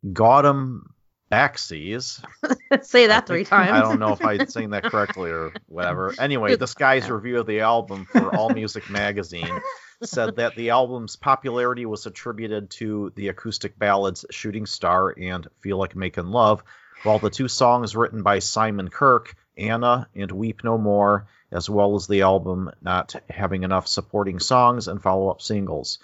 Gautam 0.05 0.89
Baksi. 1.31 2.21
Say 2.83 3.07
that 3.07 3.29
three 3.29 3.45
times. 3.45 3.71
I 3.71 3.81
don't 3.81 4.01
know 4.01 4.13
if 4.13 4.25
I'm 4.25 4.49
saying 4.49 4.71
that 4.71 4.83
correctly 4.83 5.31
or 5.31 5.53
whatever. 5.69 6.13
Anyway, 6.19 6.57
this 6.57 6.75
guy's 6.75 7.09
review 7.09 7.39
of 7.39 7.47
the 7.47 7.61
album 7.61 8.05
for 8.07 8.35
All 8.35 8.51
Music 8.51 8.91
Magazine 8.91 9.61
said 10.03 10.35
that 10.35 10.57
the 10.57 10.71
album's 10.71 11.15
popularity 11.15 11.87
was 11.87 12.07
attributed 12.07 12.71
to 12.71 13.13
the 13.15 13.29
acoustic 13.29 13.79
ballads 13.79 14.25
Shooting 14.33 14.67
Star 14.67 15.15
and 15.17 15.47
Feel 15.61 15.77
Like 15.77 15.95
Making 15.95 16.27
Love, 16.27 16.65
while 17.05 17.21
the 17.21 17.31
two 17.31 17.47
songs 17.47 17.95
written 17.95 18.25
by 18.25 18.41
Simon 18.41 18.91
Kirke, 18.91 19.35
Anna 19.57 20.09
and 20.15 20.31
Weep 20.33 20.65
No 20.65 20.79
More, 20.79 21.27
as 21.51 21.69
well 21.69 21.95
as 21.95 22.07
the 22.07 22.23
album 22.23 22.71
not 22.81 23.15
having 23.29 23.63
enough 23.63 23.87
supporting 23.87 24.39
songs 24.39 24.89
and 24.89 25.03
follow 25.03 25.29
up 25.29 25.43
singles, 25.43 25.99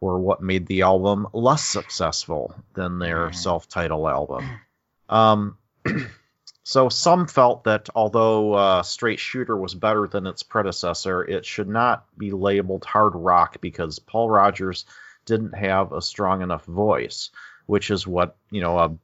were 0.00 0.18
what 0.18 0.42
made 0.42 0.66
the 0.66 0.82
album 0.82 1.26
less 1.32 1.64
successful 1.64 2.54
than 2.74 2.98
their 2.98 3.32
self 3.32 3.68
titled 3.68 4.06
album. 4.06 4.60
Um, 5.08 5.58
so 6.62 6.88
some 6.88 7.26
felt 7.26 7.64
that 7.64 7.88
although 7.94 8.52
uh, 8.54 8.82
Straight 8.82 9.20
Shooter 9.20 9.56
was 9.56 9.74
better 9.74 10.06
than 10.06 10.26
its 10.26 10.42
predecessor, 10.42 11.22
it 11.24 11.46
should 11.46 11.68
not 11.68 12.06
be 12.18 12.32
labeled 12.32 12.84
hard 12.84 13.14
rock 13.14 13.60
because 13.60 13.98
Paul 13.98 14.30
Rodgers 14.30 14.84
didn't 15.24 15.54
have 15.54 15.92
a 15.92 16.02
strong 16.02 16.42
enough 16.42 16.64
voice, 16.66 17.30
which 17.66 17.90
is 17.90 18.06
what 18.06 18.36
you 18.50 18.60
know 18.60 18.78
a 18.78 18.96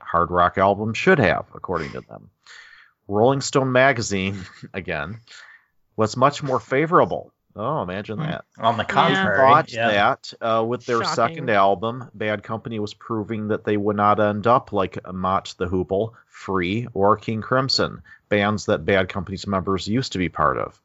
hard 0.00 0.30
rock 0.30 0.58
album 0.58 0.94
should 0.94 1.18
have, 1.18 1.46
according 1.54 1.92
to 1.92 2.00
them. 2.02 2.30
Rolling 3.08 3.40
Stone 3.40 3.72
magazine, 3.72 4.44
again, 4.74 5.20
was 5.96 6.16
much 6.16 6.42
more 6.42 6.60
favorable. 6.60 7.32
Oh, 7.56 7.82
imagine 7.82 8.20
that. 8.20 8.44
On 8.58 8.76
the 8.76 8.84
Yeah. 8.84 8.88
contrary, 8.88 9.36
Thought 9.38 9.72
yeah. 9.72 9.90
that 9.90 10.32
uh, 10.40 10.64
with 10.64 10.86
their 10.86 10.98
Shocking. 11.02 11.14
second 11.14 11.50
album, 11.50 12.08
Bad 12.14 12.44
Company 12.44 12.78
was 12.78 12.94
proving 12.94 13.48
that 13.48 13.64
they 13.64 13.76
would 13.76 13.96
not 13.96 14.20
end 14.20 14.46
up 14.46 14.72
like 14.72 14.98
Mott 15.12 15.54
the 15.58 15.66
Hoople, 15.66 16.12
Free, 16.28 16.86
or 16.94 17.16
King 17.16 17.40
Crimson, 17.40 18.02
bands 18.28 18.66
that 18.66 18.84
Bad 18.84 19.08
Company's 19.08 19.46
members 19.48 19.88
used 19.88 20.12
to 20.12 20.18
be 20.18 20.28
part 20.28 20.56
of. 20.58 20.80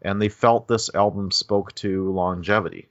And 0.00 0.22
they 0.22 0.28
felt 0.28 0.68
this 0.68 0.94
album 0.94 1.32
spoke 1.32 1.74
to 1.76 2.12
longevity. 2.12 2.88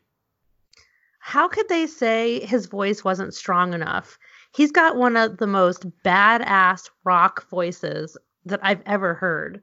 How 1.19 1.47
could 1.47 1.69
they 1.69 1.87
say 1.87 2.43
his 2.45 2.65
voice 2.65 3.03
wasn't 3.03 3.33
strong 3.33 3.73
enough? 3.73 4.17
He's 4.53 4.71
got 4.71 4.97
one 4.97 5.15
of 5.15 5.37
the 5.37 5.47
most 5.47 5.85
badass 6.03 6.89
rock 7.05 7.47
voices 7.49 8.17
that 8.45 8.59
I've 8.63 8.81
ever 8.85 9.13
heard. 9.13 9.61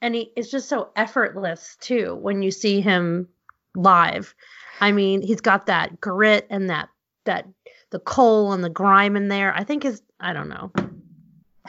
And 0.00 0.14
he 0.14 0.32
is 0.36 0.50
just 0.50 0.68
so 0.68 0.90
effortless 0.96 1.76
too 1.80 2.14
when 2.16 2.42
you 2.42 2.50
see 2.50 2.80
him 2.80 3.28
live. 3.74 4.34
I 4.80 4.92
mean, 4.92 5.22
he's 5.22 5.40
got 5.40 5.66
that 5.66 6.00
grit 6.00 6.46
and 6.50 6.70
that 6.70 6.88
that 7.24 7.46
the 7.90 8.00
coal 8.00 8.52
and 8.52 8.64
the 8.64 8.70
grime 8.70 9.16
in 9.16 9.28
there. 9.28 9.54
I 9.54 9.64
think 9.64 9.84
his 9.84 10.02
I 10.18 10.32
don't 10.32 10.48
know. 10.48 10.72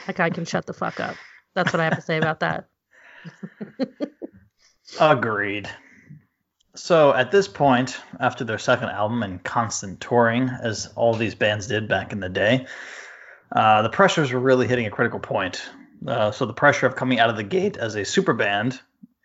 That 0.06 0.16
guy 0.16 0.30
can 0.30 0.44
shut 0.44 0.66
the 0.66 0.72
fuck 0.72 0.98
up. 0.98 1.16
That's 1.54 1.72
what 1.72 1.80
I 1.80 1.84
have 1.84 1.96
to 1.96 2.02
say 2.02 2.18
about 2.18 2.40
that. 2.40 2.68
Agreed. 5.00 5.68
So 6.74 7.14
at 7.14 7.30
this 7.30 7.46
point, 7.46 8.00
after 8.18 8.42
their 8.42 8.58
second 8.58 8.88
album 8.88 9.22
and 9.22 9.42
constant 9.42 10.00
touring, 10.00 10.48
as 10.48 10.92
all 10.96 11.14
these 11.14 11.36
bands 11.36 11.68
did 11.68 11.88
back 11.88 12.12
in 12.12 12.18
the 12.18 12.28
day, 12.28 12.66
uh, 13.52 13.82
the 13.82 13.88
pressures 13.88 14.32
were 14.32 14.40
really 14.40 14.66
hitting 14.66 14.86
a 14.86 14.90
critical 14.90 15.20
point. 15.20 15.62
Uh, 16.06 16.30
so 16.30 16.46
the 16.46 16.52
pressure 16.52 16.86
of 16.86 16.96
coming 16.96 17.18
out 17.18 17.30
of 17.30 17.36
the 17.36 17.42
gate 17.42 17.76
as 17.76 17.94
a 17.94 18.04
super 18.04 18.34
band, 18.34 18.80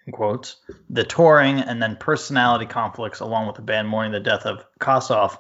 in 0.05 0.13
quotes, 0.13 0.57
the 0.89 1.03
touring, 1.03 1.59
and 1.59 1.81
then 1.81 1.95
personality 1.97 2.65
conflicts 2.65 3.19
along 3.19 3.47
with 3.47 3.55
the 3.55 3.61
band 3.61 3.87
mourning 3.87 4.11
the 4.11 4.19
death 4.19 4.45
of 4.45 4.65
Kossoff, 4.79 5.37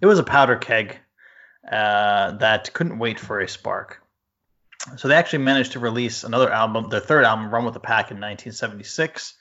it 0.00 0.06
was 0.06 0.18
a 0.18 0.24
powder 0.24 0.56
keg 0.56 0.98
uh, 1.70 2.32
that 2.32 2.72
couldn't 2.72 2.98
wait 2.98 3.20
for 3.20 3.40
a 3.40 3.48
spark. 3.48 4.02
So 4.96 5.08
they 5.08 5.14
actually 5.14 5.44
managed 5.44 5.72
to 5.72 5.78
release 5.78 6.24
another 6.24 6.50
album, 6.50 6.88
their 6.88 7.00
third 7.00 7.24
album, 7.24 7.52
Run 7.52 7.64
with 7.64 7.74
the 7.74 7.80
Pack, 7.80 8.10
in 8.10 8.16
1976. 8.16 9.34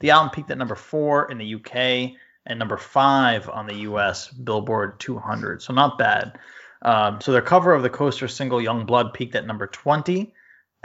The 0.00 0.10
album 0.10 0.30
peaked 0.30 0.50
at 0.50 0.58
number 0.58 0.74
four 0.74 1.30
in 1.30 1.38
the 1.38 1.54
UK 1.56 2.16
and 2.46 2.58
number 2.58 2.78
five 2.78 3.48
on 3.48 3.66
the 3.66 3.74
US 3.80 4.28
Billboard 4.28 4.98
200. 4.98 5.62
So 5.62 5.74
not 5.74 5.98
bad. 5.98 6.38
Um, 6.80 7.20
so 7.20 7.32
their 7.32 7.42
cover 7.42 7.74
of 7.74 7.82
the 7.82 7.90
Coasters 7.90 8.34
single 8.34 8.62
Young 8.62 8.86
Blood 8.86 9.12
peaked 9.12 9.34
at 9.34 9.46
number 9.46 9.66
20. 9.66 10.32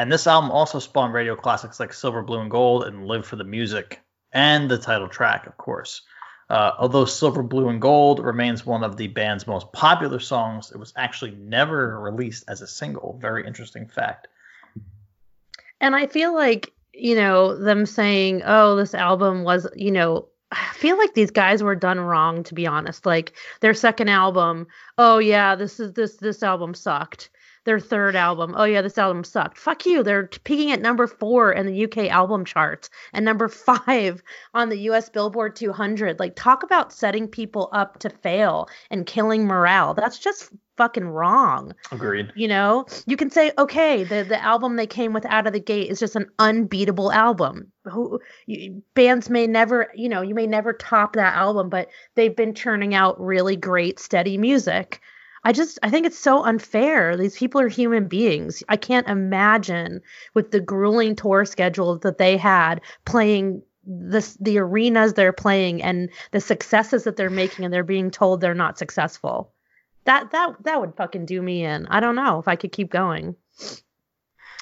And 0.03 0.11
this 0.11 0.27
album 0.27 0.51
also 0.51 0.79
spawned 0.79 1.13
radio 1.13 1.33
classics 1.33 1.79
like 1.79 1.93
Silver, 1.93 2.21
Blue, 2.21 2.41
and 2.41 2.51
Gold 2.51 2.83
and 2.83 3.07
Live 3.07 3.25
for 3.25 3.37
the 3.37 3.45
Music 3.45 4.01
and 4.33 4.69
the 4.69 4.77
title 4.77 5.07
track, 5.07 5.47
of 5.47 5.55
course. 5.55 6.01
Uh, 6.49 6.71
although 6.77 7.05
Silver, 7.05 7.41
Blue, 7.41 7.69
and 7.69 7.79
Gold 7.79 8.19
remains 8.19 8.65
one 8.65 8.83
of 8.83 8.97
the 8.97 9.07
band's 9.07 9.47
most 9.47 9.71
popular 9.71 10.19
songs, 10.19 10.73
it 10.73 10.77
was 10.77 10.91
actually 10.97 11.31
never 11.31 11.97
released 12.01 12.43
as 12.49 12.61
a 12.61 12.67
single. 12.67 13.17
Very 13.21 13.47
interesting 13.47 13.87
fact. 13.87 14.27
And 15.79 15.95
I 15.95 16.07
feel 16.07 16.35
like, 16.35 16.73
you 16.93 17.15
know, 17.15 17.57
them 17.57 17.85
saying, 17.85 18.41
oh, 18.43 18.75
this 18.75 18.93
album 18.93 19.45
was, 19.45 19.69
you 19.73 19.91
know, 19.91 20.27
I 20.51 20.73
feel 20.73 20.97
like 20.97 21.13
these 21.13 21.31
guys 21.31 21.63
were 21.63 21.75
done 21.75 22.01
wrong, 22.01 22.43
to 22.43 22.53
be 22.53 22.67
honest. 22.67 23.05
Like 23.05 23.31
their 23.61 23.73
second 23.73 24.09
album, 24.09 24.67
oh 24.97 25.19
yeah, 25.19 25.55
this 25.55 25.79
is 25.79 25.93
this 25.93 26.17
this 26.17 26.43
album 26.43 26.73
sucked. 26.73 27.29
Their 27.65 27.79
third 27.79 28.15
album, 28.15 28.53
oh 28.57 28.65
yeah, 28.65 28.81
this 28.81 28.97
album 28.97 29.23
sucked. 29.23 29.57
Fuck 29.57 29.85
you. 29.85 30.03
They're 30.03 30.27
peaking 30.43 30.71
at 30.71 30.81
number 30.81 31.07
four 31.07 31.51
in 31.51 31.65
the 31.65 31.85
UK 31.85 32.09
album 32.09 32.45
charts 32.45 32.89
and 33.13 33.23
number 33.23 33.47
five 33.49 34.21
on 34.53 34.69
the 34.69 34.79
US 34.89 35.09
Billboard 35.09 35.55
200. 35.55 36.19
Like, 36.19 36.35
talk 36.35 36.63
about 36.63 36.93
setting 36.93 37.27
people 37.27 37.69
up 37.71 37.99
to 37.99 38.09
fail 38.09 38.69
and 38.89 39.05
killing 39.05 39.45
morale. 39.45 39.93
That's 39.93 40.19
just 40.19 40.51
fucking 40.77 41.07
wrong. 41.07 41.73
Agreed. 41.91 42.31
You 42.35 42.47
know, 42.47 42.85
you 43.05 43.17
can 43.17 43.29
say, 43.29 43.51
okay, 43.57 44.03
the 44.03 44.23
the 44.23 44.41
album 44.41 44.75
they 44.75 44.87
came 44.87 45.13
with 45.13 45.25
out 45.25 45.47
of 45.47 45.53
the 45.53 45.59
gate 45.59 45.89
is 45.89 45.99
just 45.99 46.15
an 46.15 46.27
unbeatable 46.39 47.11
album. 47.11 47.71
Who 47.85 48.19
you, 48.45 48.81
bands 48.93 49.29
may 49.29 49.47
never, 49.47 49.91
you 49.93 50.09
know, 50.09 50.21
you 50.21 50.35
may 50.35 50.47
never 50.47 50.73
top 50.73 51.13
that 51.13 51.35
album, 51.35 51.69
but 51.69 51.89
they've 52.15 52.35
been 52.35 52.53
churning 52.53 52.95
out 52.95 53.19
really 53.19 53.55
great, 53.55 53.99
steady 53.99 54.37
music. 54.37 55.01
I 55.43 55.51
just, 55.51 55.77
I 55.83 55.89
think 55.89 56.05
it's 56.05 56.17
so 56.17 56.43
unfair. 56.43 57.17
These 57.17 57.37
people 57.37 57.59
are 57.61 57.67
human 57.67 58.07
beings. 58.07 58.63
I 58.69 58.77
can't 58.77 59.07
imagine 59.07 60.01
with 60.33 60.51
the 60.51 60.61
grueling 60.61 61.15
tour 61.15 61.45
schedule 61.45 61.97
that 61.99 62.17
they 62.17 62.37
had 62.37 62.81
playing 63.05 63.61
this 63.85 64.37
the 64.39 64.57
arenas 64.59 65.13
they're 65.13 65.33
playing 65.33 65.83
and 65.83 66.09
the 66.31 66.39
successes 66.39 67.03
that 67.03 67.17
they're 67.17 67.29
making 67.29 67.65
and 67.65 67.73
they're 67.73 67.83
being 67.83 68.09
told 68.09 68.39
they're 68.39 68.53
not 68.53 68.77
successful 68.77 69.51
that 70.05 70.31
that 70.31 70.55
that 70.63 70.79
would 70.79 70.95
fucking 70.95 71.25
do 71.25 71.41
me 71.41 71.63
in. 71.63 71.87
I 71.87 71.99
don't 71.99 72.15
know 72.15 72.39
if 72.39 72.47
I 72.47 72.55
could 72.55 72.71
keep 72.71 72.89
going. 72.89 73.35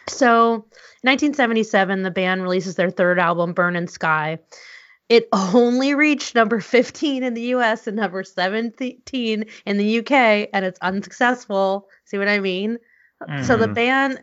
So, 0.07 0.65
1977, 1.03 2.01
the 2.01 2.11
band 2.11 2.41
releases 2.41 2.75
their 2.75 2.89
third 2.89 3.19
album, 3.19 3.53
Burnin' 3.53 3.87
Sky. 3.87 4.39
It 5.11 5.27
only 5.33 5.93
reached 5.93 6.35
number 6.35 6.61
15 6.61 7.21
in 7.23 7.33
the 7.33 7.41
US 7.55 7.85
and 7.85 7.97
number 7.97 8.23
17 8.23 9.45
in 9.65 9.77
the 9.77 9.97
UK, 9.99 10.47
and 10.53 10.63
it's 10.63 10.79
unsuccessful. 10.81 11.89
See 12.05 12.17
what 12.17 12.29
I 12.29 12.39
mean? 12.39 12.77
So 13.41 13.57
the 13.57 13.67
Mhm. 13.67 13.73
band, 13.73 14.21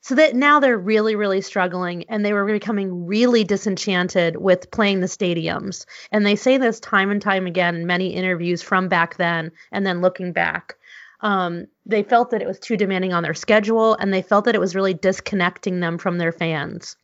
so 0.00 0.14
that 0.14 0.34
now 0.34 0.58
they're 0.58 0.78
really, 0.78 1.16
really 1.16 1.42
struggling, 1.42 2.04
and 2.08 2.24
they 2.24 2.32
were 2.32 2.46
becoming 2.46 3.04
really 3.06 3.44
disenchanted 3.44 4.36
with 4.36 4.70
playing 4.70 5.00
the 5.00 5.06
stadiums. 5.06 5.84
And 6.10 6.24
they 6.24 6.34
say 6.36 6.56
this 6.56 6.80
time 6.80 7.10
and 7.10 7.20
time 7.20 7.46
again 7.46 7.74
in 7.76 7.86
many 7.86 8.14
interviews 8.14 8.62
from 8.62 8.88
back 8.88 9.16
then, 9.16 9.52
and 9.70 9.84
then 9.86 10.00
looking 10.00 10.32
back. 10.32 10.76
Um, 11.20 11.66
they 11.84 12.02
felt 12.02 12.30
that 12.30 12.40
it 12.40 12.48
was 12.48 12.58
too 12.58 12.78
demanding 12.78 13.12
on 13.12 13.22
their 13.22 13.34
schedule, 13.34 13.94
and 13.96 14.14
they 14.14 14.22
felt 14.22 14.46
that 14.46 14.54
it 14.54 14.60
was 14.62 14.74
really 14.74 14.94
disconnecting 14.94 15.80
them 15.80 15.98
from 15.98 16.16
their 16.16 16.32
fans. 16.32 16.96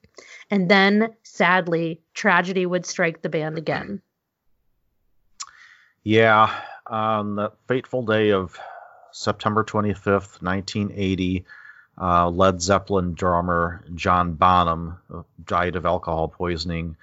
And 0.53 0.69
then, 0.69 1.15
sadly, 1.23 2.03
tragedy 2.13 2.67
would 2.67 2.85
strike 2.85 3.23
the 3.23 3.31
band 3.31 3.57
again. 3.57 4.03
Yeah, 6.05 6.55
on 6.87 7.37
the 7.37 7.53
fateful 7.69 8.05
day 8.05 8.33
of 8.33 8.61
September 9.13 9.65
25th, 9.65 10.43
1980, 10.43 11.47
uh, 11.99 12.29
Led 12.29 12.61
Zeppelin 12.61 13.15
drummer 13.15 13.83
John 13.95 14.35
Bonham 14.35 14.99
died 15.43 15.75
of 15.75 15.87
alcohol 15.87 16.29
poisoning. 16.29 16.97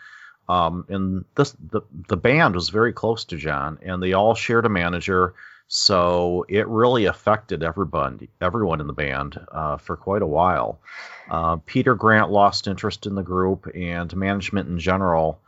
Um, 0.48 0.86
and 0.88 1.26
this 1.34 1.56
the, 1.72 1.82
the 2.08 2.18
band 2.18 2.54
was 2.54 2.70
very 2.70 2.94
close 2.94 3.26
to 3.26 3.38
John, 3.38 3.80
and 3.82 4.02
they 4.02 4.14
all 4.14 4.36
shared 4.36 4.68
a 4.68 4.70
manager, 4.70 5.34
so 5.72 6.48
it 6.50 6.68
really 6.68 7.06
affected 7.06 7.62
everybody, 7.62 8.28
everyone 8.42 8.82
in 8.82 8.88
the 8.88 8.94
band 8.94 9.40
uh, 9.52 9.78
for 9.78 9.96
quite 9.96 10.24
a 10.24 10.28
while. 10.28 10.82
Uh, 11.30 11.58
Peter 11.58 11.94
Grant 11.94 12.32
lost 12.32 12.68
interest 12.68 13.06
in 13.06 13.14
the 13.14 13.22
group 13.22 13.68
and 13.76 14.14
management 14.16 14.68
in 14.68 14.80
general 14.80 15.40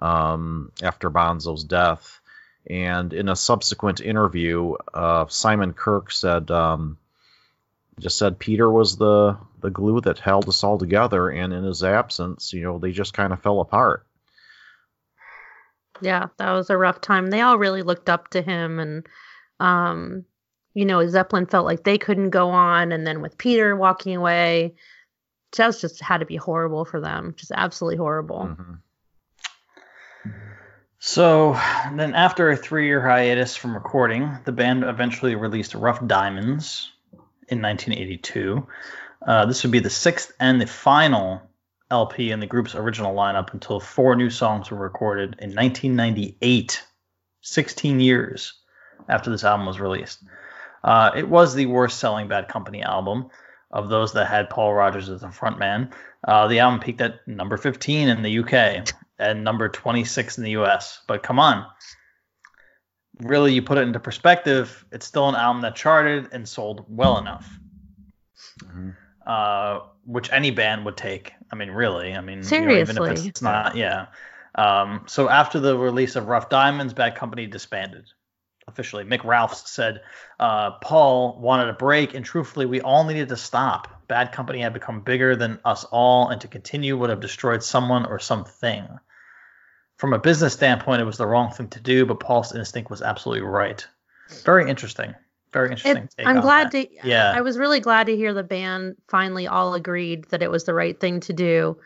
um, 0.00 0.72
after 0.82 1.08
Bonzo's 1.10 1.62
death. 1.62 2.20
And 2.68 3.12
in 3.12 3.28
a 3.28 3.36
subsequent 3.36 4.00
interview, 4.00 4.74
uh, 4.92 5.26
Simon 5.28 5.72
Kirke 5.72 6.10
said, 6.10 6.50
um, 6.50 6.98
just 8.00 8.18
said 8.18 8.40
Peter 8.40 8.68
was 8.68 8.96
the 8.96 9.38
the 9.60 9.70
glue 9.70 10.00
that 10.02 10.18
held 10.18 10.48
us 10.48 10.62
all 10.62 10.78
together, 10.78 11.30
and 11.30 11.52
in 11.52 11.64
his 11.64 11.82
absence, 11.82 12.52
you 12.52 12.62
know, 12.62 12.78
they 12.78 12.92
just 12.92 13.12
kind 13.12 13.32
of 13.32 13.42
fell 13.42 13.60
apart. 13.60 14.06
Yeah, 16.00 16.26
that 16.36 16.52
was 16.52 16.70
a 16.70 16.76
rough 16.76 17.00
time. 17.00 17.28
They 17.28 17.40
all 17.40 17.58
really 17.58 17.82
looked 17.82 18.08
up 18.08 18.28
to 18.30 18.42
him, 18.42 18.78
and 18.78 19.06
um, 19.60 20.24
you 20.74 20.84
know, 20.84 21.06
Zeppelin 21.08 21.46
felt 21.46 21.66
like 21.66 21.84
they 21.84 21.98
couldn't 21.98 22.30
go 22.30 22.50
on, 22.50 22.92
and 22.92 23.06
then 23.06 23.20
with 23.20 23.38
Peter 23.38 23.74
walking 23.74 24.14
away, 24.16 24.74
that 25.56 25.66
was 25.66 25.80
just 25.80 26.00
had 26.00 26.18
to 26.18 26.26
be 26.26 26.36
horrible 26.36 26.84
for 26.84 27.00
them, 27.00 27.34
just 27.36 27.52
absolutely 27.54 27.96
horrible. 27.96 28.54
Mhm. 28.56 28.78
So 31.00 31.52
then, 31.94 32.14
after 32.14 32.50
a 32.50 32.56
three-year 32.56 33.00
hiatus 33.00 33.56
from 33.56 33.74
recording, 33.74 34.36
the 34.44 34.52
band 34.52 34.84
eventually 34.84 35.36
released 35.36 35.74
Rough 35.74 36.04
Diamonds 36.06 36.90
in 37.48 37.60
1982. 37.60 38.66
Uh, 39.26 39.46
this 39.46 39.62
would 39.62 39.72
be 39.72 39.78
the 39.78 39.90
sixth 39.90 40.32
and 40.38 40.60
the 40.60 40.66
final 40.66 41.42
LP 41.90 42.30
in 42.30 42.40
the 42.40 42.46
group's 42.46 42.74
original 42.74 43.14
lineup 43.14 43.52
until 43.52 43.80
four 43.80 44.16
new 44.16 44.28
songs 44.28 44.70
were 44.70 44.76
recorded 44.76 45.36
in 45.38 45.54
1998, 45.54 46.84
16 47.40 48.00
years 48.00 48.54
after 49.08 49.30
this 49.30 49.44
album 49.44 49.66
was 49.66 49.80
released. 49.80 50.22
Uh, 50.84 51.10
it 51.16 51.28
was 51.28 51.54
the 51.54 51.66
worst-selling 51.66 52.28
Bad 52.28 52.48
Company 52.48 52.82
album 52.82 53.30
of 53.70 53.88
those 53.88 54.12
that 54.14 54.26
had 54.26 54.48
Paul 54.48 54.74
Rodgers 54.74 55.08
as 55.08 55.20
the 55.20 55.26
frontman. 55.28 55.92
Uh, 56.26 56.46
the 56.48 56.60
album 56.60 56.80
peaked 56.80 57.00
at 57.00 57.26
number 57.26 57.56
15 57.56 58.08
in 58.08 58.22
the 58.22 58.38
UK 58.38 58.86
and 59.18 59.44
number 59.44 59.68
26 59.68 60.38
in 60.38 60.44
the 60.44 60.52
US. 60.52 61.02
But 61.06 61.22
come 61.22 61.38
on. 61.38 61.66
Really, 63.20 63.52
you 63.52 63.62
put 63.62 63.78
it 63.78 63.82
into 63.82 63.98
perspective, 63.98 64.84
it's 64.92 65.04
still 65.04 65.28
an 65.28 65.34
album 65.34 65.62
that 65.62 65.74
charted 65.74 66.28
and 66.32 66.48
sold 66.48 66.84
well 66.88 67.18
enough. 67.18 67.58
Mhm. 68.62 68.94
Uh, 69.26 69.80
which 70.04 70.32
any 70.32 70.50
band 70.50 70.84
would 70.86 70.96
take. 70.96 71.34
I 71.52 71.56
mean, 71.56 71.70
really. 71.70 72.14
I 72.14 72.20
mean, 72.20 72.42
you 72.42 72.60
know, 72.60 72.70
even 72.70 72.80
if 72.80 72.94
Seriously. 72.96 73.28
it's 73.28 73.42
not, 73.42 73.76
yeah. 73.76 74.06
Um, 74.54 75.04
so 75.06 75.28
after 75.28 75.60
the 75.60 75.76
release 75.76 76.16
of 76.16 76.28
Rough 76.28 76.48
Diamonds, 76.48 76.94
Bad 76.94 77.14
Company 77.14 77.46
disbanded 77.46 78.06
officially. 78.78 79.04
Mick 79.04 79.24
Ralphs 79.24 79.68
said 79.70 80.02
uh, 80.38 80.72
Paul 80.82 81.38
wanted 81.40 81.68
a 81.68 81.72
break, 81.72 82.14
and 82.14 82.24
truthfully, 82.24 82.66
we 82.66 82.80
all 82.80 83.04
needed 83.04 83.28
to 83.30 83.36
stop. 83.36 84.06
Bad 84.06 84.32
Company 84.32 84.60
had 84.60 84.72
become 84.72 85.00
bigger 85.00 85.34
than 85.34 85.58
us 85.64 85.84
all, 85.84 86.28
and 86.28 86.40
to 86.40 86.48
continue 86.48 86.96
would 86.96 87.10
have 87.10 87.20
destroyed 87.20 87.62
someone 87.62 88.06
or 88.06 88.18
something. 88.18 88.86
From 89.96 90.12
a 90.12 90.18
business 90.18 90.52
standpoint, 90.52 91.02
it 91.02 91.04
was 91.04 91.18
the 91.18 91.26
wrong 91.26 91.50
thing 91.50 91.68
to 91.70 91.80
do, 91.80 92.06
but 92.06 92.20
Paul's 92.20 92.54
instinct 92.54 92.88
was 92.88 93.02
absolutely 93.02 93.44
right. 93.44 93.84
Very 94.44 94.70
interesting. 94.70 95.14
Very 95.52 95.70
interesting. 95.70 96.08
It, 96.16 96.26
I'm 96.26 96.40
glad 96.40 96.70
that. 96.70 96.90
to. 96.90 97.08
Yeah. 97.08 97.32
I 97.34 97.40
was 97.40 97.58
really 97.58 97.80
glad 97.80 98.06
to 98.06 98.16
hear 98.16 98.32
the 98.32 98.44
band 98.44 98.96
finally 99.08 99.48
all 99.48 99.74
agreed 99.74 100.26
that 100.26 100.42
it 100.42 100.50
was 100.50 100.64
the 100.64 100.74
right 100.74 100.98
thing 100.98 101.20
to 101.20 101.32
do. 101.32 101.78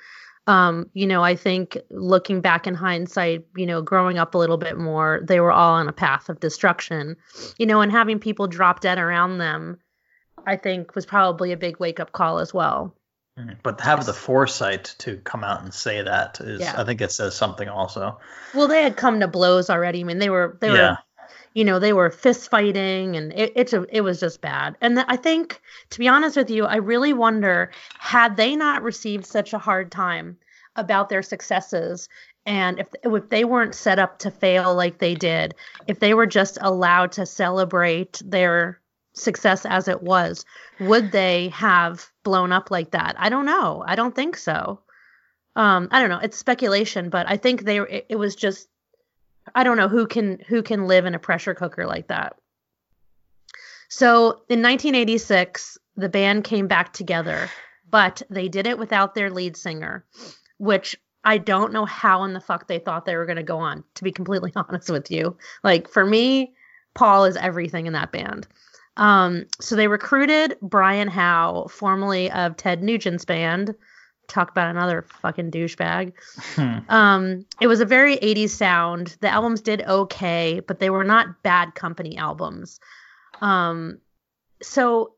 Um, 0.46 0.90
you 0.92 1.06
know, 1.06 1.22
I 1.22 1.36
think 1.36 1.78
looking 1.90 2.40
back 2.40 2.66
in 2.66 2.74
hindsight, 2.74 3.46
you 3.56 3.64
know, 3.64 3.80
growing 3.80 4.18
up 4.18 4.34
a 4.34 4.38
little 4.38 4.56
bit 4.56 4.76
more, 4.76 5.20
they 5.22 5.38
were 5.38 5.52
all 5.52 5.74
on 5.74 5.88
a 5.88 5.92
path 5.92 6.28
of 6.28 6.40
destruction. 6.40 7.16
You 7.58 7.66
know, 7.66 7.80
and 7.80 7.92
having 7.92 8.18
people 8.18 8.48
drop 8.48 8.80
dead 8.80 8.98
around 8.98 9.38
them, 9.38 9.78
I 10.46 10.56
think 10.56 10.94
was 10.94 11.06
probably 11.06 11.52
a 11.52 11.56
big 11.56 11.78
wake 11.78 12.00
up 12.00 12.12
call 12.12 12.38
as 12.40 12.52
well. 12.52 12.94
Mhm. 13.38 13.56
But 13.62 13.78
to 13.78 13.84
have 13.84 14.04
the 14.04 14.12
foresight 14.12 14.94
to 14.98 15.16
come 15.18 15.44
out 15.44 15.62
and 15.62 15.72
say 15.72 16.02
that 16.02 16.40
is, 16.40 16.60
Yeah. 16.60 16.74
I 16.76 16.84
think 16.84 17.00
it 17.00 17.12
says 17.12 17.34
something 17.34 17.68
also. 17.68 18.18
Well, 18.52 18.68
they 18.68 18.82
had 18.82 18.96
come 18.96 19.20
to 19.20 19.28
blows 19.28 19.70
already. 19.70 20.00
I 20.00 20.04
mean, 20.04 20.18
they 20.18 20.28
were 20.28 20.58
they 20.60 20.72
yeah. 20.72 20.90
were 20.90 20.98
you 21.54 21.64
know 21.64 21.78
they 21.78 21.92
were 21.92 22.10
fist 22.10 22.50
fighting 22.50 23.16
and 23.16 23.32
it 23.32 23.52
it's 23.54 23.72
a, 23.72 23.84
it 23.94 24.02
was 24.02 24.20
just 24.20 24.40
bad. 24.40 24.76
And 24.80 24.98
i 25.00 25.16
think 25.16 25.60
to 25.90 25.98
be 25.98 26.08
honest 26.08 26.36
with 26.36 26.50
you 26.50 26.64
i 26.64 26.76
really 26.76 27.12
wonder 27.12 27.70
had 27.98 28.36
they 28.36 28.56
not 28.56 28.82
received 28.82 29.26
such 29.26 29.52
a 29.52 29.58
hard 29.58 29.90
time 29.90 30.36
about 30.76 31.08
their 31.08 31.22
successes 31.22 32.08
and 32.46 32.80
if 32.80 32.88
if 33.04 33.28
they 33.28 33.44
weren't 33.44 33.74
set 33.74 33.98
up 33.98 34.18
to 34.18 34.30
fail 34.30 34.74
like 34.74 34.98
they 34.98 35.14
did 35.14 35.54
if 35.86 36.00
they 36.00 36.14
were 36.14 36.26
just 36.26 36.58
allowed 36.60 37.12
to 37.12 37.26
celebrate 37.26 38.20
their 38.24 38.80
success 39.14 39.66
as 39.66 39.88
it 39.88 40.02
was 40.02 40.44
would 40.80 41.12
they 41.12 41.48
have 41.50 42.10
blown 42.24 42.50
up 42.50 42.70
like 42.70 42.92
that? 42.92 43.14
I 43.18 43.28
don't 43.28 43.44
know. 43.44 43.84
I 43.86 43.94
don't 43.94 44.14
think 44.14 44.36
so. 44.36 44.80
Um 45.54 45.88
i 45.90 46.00
don't 46.00 46.10
know. 46.10 46.20
It's 46.22 46.36
speculation 46.38 47.10
but 47.10 47.28
i 47.28 47.36
think 47.36 47.64
they 47.64 47.80
it, 47.80 48.06
it 48.08 48.16
was 48.16 48.34
just 48.34 48.68
I 49.54 49.64
don't 49.64 49.76
know 49.76 49.88
who 49.88 50.06
can 50.06 50.38
who 50.46 50.62
can 50.62 50.86
live 50.86 51.04
in 51.04 51.14
a 51.14 51.18
pressure 51.18 51.54
cooker 51.54 51.86
like 51.86 52.08
that. 52.08 52.36
So 53.88 54.42
in 54.48 54.62
1986, 54.62 55.78
the 55.96 56.08
band 56.08 56.44
came 56.44 56.66
back 56.66 56.92
together, 56.92 57.50
but 57.90 58.22
they 58.30 58.48
did 58.48 58.66
it 58.66 58.78
without 58.78 59.14
their 59.14 59.30
lead 59.30 59.56
singer, 59.56 60.04
which 60.58 60.96
I 61.24 61.38
don't 61.38 61.72
know 61.72 61.84
how 61.84 62.24
in 62.24 62.32
the 62.32 62.40
fuck 62.40 62.66
they 62.66 62.78
thought 62.78 63.04
they 63.04 63.16
were 63.16 63.26
going 63.26 63.36
to 63.36 63.42
go 63.42 63.58
on. 63.58 63.84
To 63.96 64.04
be 64.04 64.12
completely 64.12 64.52
honest 64.56 64.90
with 64.90 65.10
you, 65.10 65.36
like 65.62 65.88
for 65.88 66.06
me, 66.06 66.54
Paul 66.94 67.24
is 67.24 67.36
everything 67.36 67.86
in 67.86 67.92
that 67.92 68.12
band. 68.12 68.46
Um, 68.96 69.46
so 69.60 69.74
they 69.74 69.88
recruited 69.88 70.56
Brian 70.60 71.08
Howe, 71.08 71.66
formerly 71.70 72.30
of 72.30 72.56
Ted 72.56 72.82
Nugent's 72.82 73.24
band. 73.24 73.74
Talk 74.28 74.50
about 74.50 74.70
another 74.70 75.02
fucking 75.20 75.50
douchebag. 75.50 76.12
Hmm. 76.54 76.78
Um, 76.88 77.46
it 77.60 77.66
was 77.66 77.80
a 77.80 77.84
very 77.84 78.16
80s 78.16 78.50
sound. 78.50 79.16
The 79.20 79.28
albums 79.28 79.60
did 79.60 79.82
okay, 79.82 80.60
but 80.66 80.78
they 80.78 80.90
were 80.90 81.04
not 81.04 81.42
bad 81.42 81.74
company 81.74 82.16
albums. 82.16 82.80
Um, 83.40 83.98
so 84.62 85.14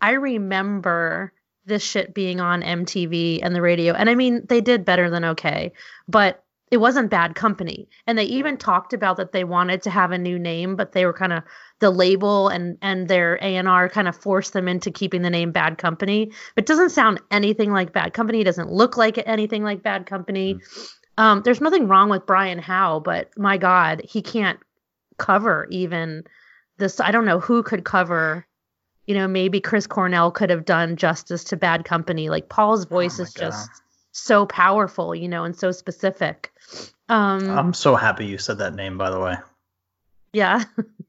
I 0.00 0.12
remember 0.12 1.32
this 1.64 1.82
shit 1.82 2.14
being 2.14 2.40
on 2.40 2.62
MTV 2.62 3.40
and 3.42 3.54
the 3.54 3.62
radio. 3.62 3.94
And 3.94 4.10
I 4.10 4.14
mean, 4.14 4.44
they 4.48 4.60
did 4.60 4.84
better 4.84 5.10
than 5.10 5.24
okay, 5.26 5.72
but 6.08 6.44
it 6.72 6.80
wasn't 6.80 7.10
bad 7.10 7.34
company. 7.34 7.86
And 8.06 8.16
they 8.16 8.24
even 8.24 8.56
talked 8.56 8.94
about 8.94 9.18
that 9.18 9.32
they 9.32 9.44
wanted 9.44 9.82
to 9.82 9.90
have 9.90 10.10
a 10.10 10.16
new 10.16 10.38
name, 10.38 10.74
but 10.74 10.92
they 10.92 11.04
were 11.04 11.12
kind 11.12 11.34
of 11.34 11.42
the 11.80 11.90
label 11.90 12.48
and 12.48 12.78
and 12.80 13.08
their 13.08 13.38
A&R 13.42 13.90
kind 13.90 14.08
of 14.08 14.16
forced 14.16 14.54
them 14.54 14.66
into 14.68 14.90
keeping 14.90 15.20
the 15.20 15.28
name 15.28 15.52
Bad 15.52 15.76
Company. 15.76 16.32
But 16.54 16.64
it 16.64 16.66
doesn't 16.66 16.88
sound 16.88 17.20
anything 17.30 17.72
like 17.72 17.92
Bad 17.92 18.14
Company. 18.14 18.40
It 18.40 18.44
doesn't 18.44 18.72
look 18.72 18.96
like 18.96 19.22
anything 19.26 19.62
like 19.62 19.82
Bad 19.82 20.06
Company. 20.06 20.60
Um, 21.18 21.42
there's 21.44 21.60
nothing 21.60 21.88
wrong 21.88 22.08
with 22.08 22.24
Brian 22.24 22.58
Howe, 22.58 23.00
but 23.00 23.28
my 23.36 23.58
God, 23.58 24.00
he 24.08 24.22
can't 24.22 24.58
cover 25.18 25.68
even 25.70 26.24
this. 26.78 27.00
I 27.00 27.10
don't 27.10 27.26
know 27.26 27.38
who 27.38 27.62
could 27.62 27.84
cover. 27.84 28.46
You 29.06 29.14
know, 29.14 29.28
maybe 29.28 29.60
Chris 29.60 29.86
Cornell 29.86 30.30
could 30.30 30.48
have 30.48 30.64
done 30.64 30.96
justice 30.96 31.44
to 31.44 31.56
Bad 31.58 31.84
Company. 31.84 32.30
Like 32.30 32.48
Paul's 32.48 32.86
voice 32.86 33.18
my 33.18 33.24
is 33.24 33.34
God. 33.34 33.50
just 33.50 33.82
so 34.12 34.46
powerful, 34.46 35.14
you 35.14 35.28
know, 35.28 35.44
and 35.44 35.56
so 35.56 35.72
specific. 35.72 36.52
Um, 37.08 37.50
I'm 37.50 37.74
so 37.74 37.96
happy 37.96 38.26
you 38.26 38.38
said 38.38 38.58
that 38.58 38.74
name, 38.74 38.96
by 38.98 39.10
the 39.10 39.18
way. 39.20 39.36
yeah. 40.32 40.64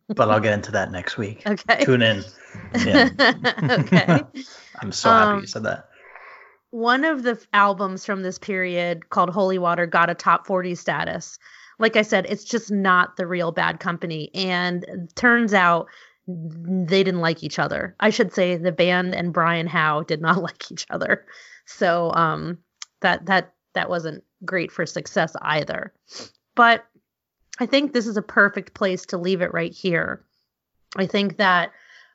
But 0.09 0.29
I'll 0.29 0.39
get 0.41 0.53
into 0.53 0.71
that 0.71 0.91
next 0.91 1.17
week. 1.17 1.43
Okay. 1.47 1.83
Tune 1.85 2.01
in. 2.01 2.23
Yeah. 2.85 3.09
okay. 3.63 4.19
I'm 4.81 4.91
so 4.91 5.09
happy 5.09 5.31
Um, 5.31 5.39
you 5.41 5.47
said 5.47 5.63
that. 5.63 5.89
one 6.71 7.03
of 7.05 7.23
the 7.23 7.31
f- 7.31 7.47
albums 7.53 8.05
from 8.05 8.21
this 8.23 8.37
period 8.37 9.09
called 9.09 9.29
Holy 9.29 9.57
Water 9.57 9.85
got 9.85 10.09
a 10.09 10.15
top 10.15 10.45
40 10.47 10.75
status. 10.75 11.39
Like 11.79 11.95
I 11.95 12.01
said, 12.03 12.25
it's 12.29 12.43
just 12.43 12.71
not 12.71 13.15
the 13.17 13.25
real 13.27 13.51
Bad 13.51 13.79
Company. 13.79 14.29
And 14.35 15.09
turns 15.15 15.53
out 15.53 15.87
they 16.27 17.03
didn't 17.03 17.21
like 17.21 17.43
each 17.43 17.59
other. 17.59 17.95
I 17.99 18.09
should 18.09 18.33
say 18.33 18.55
the 18.55 18.71
band 18.71 19.13
and 19.15 19.33
Brian 19.33 19.67
Howe 19.67 20.03
did 20.03 20.21
not 20.21 20.41
like 20.41 20.71
each 20.71 20.85
other. 20.89 21.25
So 21.65 22.11
um 22.13 22.57
that 23.03 23.27
that 23.27 23.53
that 23.73 23.89
wasn't 23.89 24.23
great 24.43 24.71
for 24.71 24.85
success 24.85 25.35
either. 25.41 25.93
But 26.55 26.85
I 27.59 27.65
think 27.65 27.93
this 27.93 28.07
is 28.07 28.17
a 28.17 28.21
perfect 28.21 28.73
place 28.73 29.05
to 29.07 29.17
leave 29.17 29.41
it 29.41 29.53
right 29.53 29.71
here. 29.71 30.25
I 30.95 31.05
think 31.05 31.37
that 31.37 31.71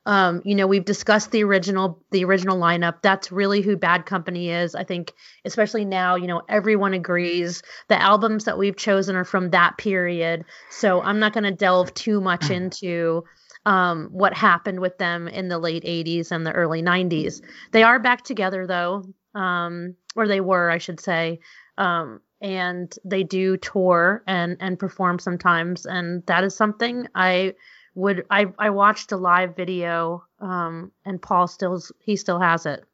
um, 0.09 0.41
you 0.43 0.55
know, 0.55 0.66
we've 0.66 0.86
discussed 0.86 1.32
the 1.32 1.45
original 1.45 2.03
the 2.12 2.24
original 2.24 2.59
lineup. 2.59 3.03
That's 3.03 3.30
really 3.30 3.61
who 3.61 3.76
Bad 3.76 4.07
Company 4.07 4.49
is. 4.49 4.74
I 4.74 4.82
think 4.82 5.12
especially 5.45 5.84
now, 5.84 6.16
you 6.16 6.26
know, 6.26 6.41
everyone 6.49 6.95
agrees 6.95 7.62
the 7.89 8.01
albums 8.01 8.45
that 8.45 8.57
we've 8.57 8.76
chosen 8.76 9.16
are 9.16 9.24
from 9.24 9.51
that 9.51 9.76
period. 9.76 10.47
So 10.70 11.03
I'm 11.03 11.18
not 11.18 11.34
going 11.34 11.45
to 11.45 11.51
delve 11.51 11.93
too 11.93 12.22
much 12.22 12.49
into 12.51 13.24
um, 13.66 14.09
what 14.11 14.32
happened 14.32 14.80
with 14.80 14.97
them 14.97 15.28
in 15.28 15.49
the 15.49 15.59
late 15.59 15.84
80s 15.84 16.32
and 16.32 16.47
the 16.47 16.53
early 16.53 16.82
90s. 16.82 17.43
They 17.72 17.82
are 17.82 17.99
back 17.99 18.24
together 18.24 18.66
though, 18.66 19.05
um, 19.35 19.95
or 20.16 20.26
they 20.26 20.41
were, 20.41 20.70
I 20.70 20.79
should 20.79 21.01
say. 21.01 21.41
Um, 21.76 22.20
and 22.41 22.95
they 23.05 23.24
do 23.24 23.57
tour 23.57 24.22
and 24.26 24.57
and 24.61 24.79
perform 24.79 25.18
sometimes, 25.18 25.87
and 25.87 26.24
that 26.26 26.45
is 26.45 26.55
something 26.55 27.09
I 27.14 27.55
would 27.95 28.24
I 28.31 28.47
I 28.59 28.70
watched 28.70 29.11
a 29.11 29.16
live 29.16 29.57
video 29.57 30.24
um 30.41 30.93
and 31.05 31.20
Paul 31.20 31.49
stills 31.49 31.91
he 31.99 32.14
still 32.16 32.39
has 32.39 32.64
it. 32.64 32.85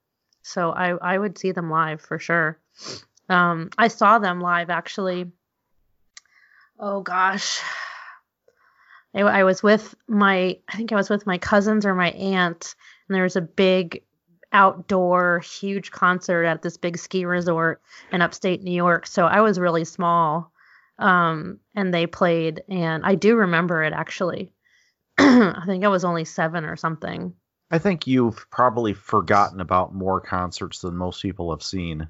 So 0.42 0.70
I 0.70 0.90
I 0.92 1.18
would 1.18 1.36
see 1.36 1.52
them 1.52 1.70
live 1.70 2.00
for 2.00 2.18
sure. 2.18 2.58
Um 3.28 3.68
I 3.76 3.88
saw 3.88 4.18
them 4.18 4.40
live 4.40 4.70
actually. 4.70 5.30
Oh 6.78 7.02
gosh. 7.02 7.60
I, 9.14 9.20
I 9.20 9.44
was 9.44 9.62
with 9.62 9.94
my 10.08 10.58
I 10.68 10.76
think 10.76 10.90
I 10.90 10.96
was 10.96 11.10
with 11.10 11.26
my 11.26 11.36
cousins 11.36 11.84
or 11.84 11.94
my 11.94 12.10
aunt 12.12 12.74
and 13.06 13.14
there 13.14 13.24
was 13.24 13.36
a 13.36 13.42
big 13.42 14.02
outdoor 14.54 15.40
huge 15.40 15.90
concert 15.90 16.44
at 16.44 16.62
this 16.62 16.78
big 16.78 16.96
ski 16.96 17.26
resort 17.26 17.82
in 18.12 18.22
upstate 18.22 18.62
New 18.62 18.72
York. 18.72 19.06
So 19.06 19.26
I 19.26 19.40
was 19.42 19.58
really 19.60 19.84
small. 19.84 20.50
Um 20.98 21.58
and 21.74 21.92
they 21.92 22.06
played 22.06 22.62
and 22.68 23.04
I 23.04 23.16
do 23.16 23.34
remember 23.36 23.82
it 23.82 23.92
actually. 23.92 24.52
I 25.18 25.62
think 25.66 25.84
I 25.84 25.88
was 25.88 26.04
only 26.04 26.24
seven 26.24 26.64
or 26.64 26.76
something. 26.76 27.34
I 27.70 27.78
think 27.78 28.06
you've 28.06 28.48
probably 28.50 28.94
forgotten 28.94 29.60
about 29.60 29.92
more 29.94 30.20
concerts 30.20 30.80
than 30.80 30.96
most 30.96 31.20
people 31.20 31.50
have 31.50 31.62
seen 31.62 32.08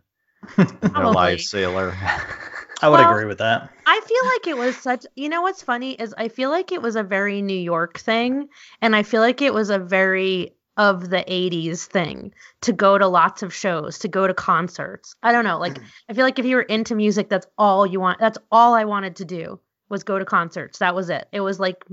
in 0.58 0.66
their 0.66 0.90
Probably. 0.90 1.14
life, 1.14 1.40
Sailor. 1.40 1.96
I 2.82 2.88
would 2.90 3.00
Well- 3.00 3.10
agree 3.10 3.24
with 3.24 3.38
that. 3.38 3.70
I 3.86 4.00
feel 4.00 4.24
like 4.32 4.46
it 4.48 4.58
was 4.58 4.76
such 4.76 5.06
you 5.14 5.28
know 5.30 5.40
what's 5.42 5.62
funny 5.62 5.92
is 5.92 6.14
I 6.18 6.28
feel 6.28 6.50
like 6.50 6.72
it 6.72 6.82
was 6.82 6.96
a 6.96 7.02
very 7.02 7.40
New 7.40 7.56
York 7.58 7.98
thing 7.98 8.48
and 8.82 8.94
I 8.96 9.02
feel 9.02 9.20
like 9.22 9.40
it 9.40 9.54
was 9.54 9.70
a 9.70 9.78
very 9.78 10.54
of 10.76 11.08
the 11.10 11.24
80s 11.28 11.84
thing 11.84 12.32
to 12.62 12.72
go 12.72 12.98
to 12.98 13.06
lots 13.06 13.42
of 13.42 13.54
shows, 13.54 14.00
to 14.00 14.08
go 14.08 14.26
to 14.26 14.34
concerts. 14.34 15.14
I 15.22 15.32
don't 15.32 15.44
know, 15.44 15.58
like 15.58 15.78
I 16.08 16.14
feel 16.14 16.24
like 16.24 16.38
if 16.38 16.44
you 16.44 16.56
were 16.56 16.62
into 16.62 16.94
music 16.94 17.28
that's 17.28 17.46
all 17.56 17.86
you 17.86 18.00
want 18.00 18.18
that's 18.18 18.38
all 18.50 18.74
I 18.74 18.84
wanted 18.84 19.16
to 19.16 19.24
do 19.24 19.60
was 19.88 20.02
go 20.02 20.18
to 20.18 20.24
concerts. 20.24 20.78
That 20.78 20.94
was 20.94 21.10
it. 21.10 21.28
It 21.30 21.40
was 21.40 21.60
like 21.60 21.84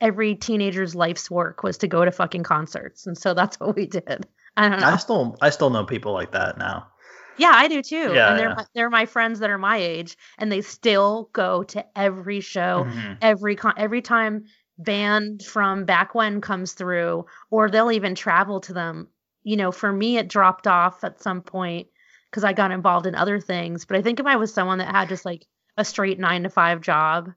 every 0.00 0.34
teenager's 0.34 0.94
life's 0.94 1.30
work 1.30 1.62
was 1.62 1.78
to 1.78 1.88
go 1.88 2.04
to 2.04 2.10
fucking 2.10 2.42
concerts. 2.42 3.06
And 3.06 3.16
so 3.16 3.32
that's 3.34 3.58
what 3.60 3.74
we 3.76 3.86
did. 3.86 4.26
I 4.56 4.68
don't 4.68 4.80
know. 4.80 4.86
I 4.86 4.96
still 4.96 5.36
I 5.40 5.50
still 5.50 5.70
know 5.70 5.84
people 5.84 6.12
like 6.12 6.32
that 6.32 6.58
now. 6.58 6.88
Yeah, 7.36 7.50
I 7.52 7.66
do 7.66 7.82
too. 7.82 8.12
Yeah, 8.14 8.30
and 8.30 8.38
they're 8.38 8.48
yeah. 8.50 8.54
my, 8.54 8.66
they're 8.74 8.90
my 8.90 9.06
friends 9.06 9.40
that 9.40 9.50
are 9.50 9.58
my 9.58 9.78
age, 9.78 10.16
and 10.38 10.52
they 10.52 10.60
still 10.60 11.30
go 11.32 11.64
to 11.64 11.84
every 11.98 12.38
show, 12.40 12.86
Mhm. 12.88 13.18
every 13.20 13.56
con- 13.56 13.74
every 13.76 14.02
time 14.02 14.44
band 14.78 15.42
from 15.44 15.84
back 15.84 16.14
when 16.14 16.40
comes 16.40 16.72
through, 16.72 17.26
or 17.50 17.70
they'll 17.70 17.92
even 17.92 18.14
travel 18.14 18.60
to 18.62 18.72
them. 18.72 19.08
You 19.42 19.56
know, 19.56 19.72
for 19.72 19.92
me, 19.92 20.16
it 20.18 20.28
dropped 20.28 20.66
off 20.66 21.04
at 21.04 21.20
some 21.22 21.42
point 21.42 21.88
because 22.30 22.44
I 22.44 22.52
got 22.52 22.70
involved 22.72 23.06
in 23.06 23.14
other 23.14 23.40
things. 23.40 23.84
But 23.84 23.96
I 23.98 24.02
think 24.02 24.20
if 24.20 24.26
I 24.26 24.36
was 24.36 24.52
someone 24.52 24.78
that 24.78 24.90
had 24.94 25.08
just 25.08 25.24
like 25.24 25.46
a 25.76 25.84
straight 25.84 26.18
nine 26.18 26.42
to 26.44 26.50
five 26.50 26.80
job, 26.80 27.32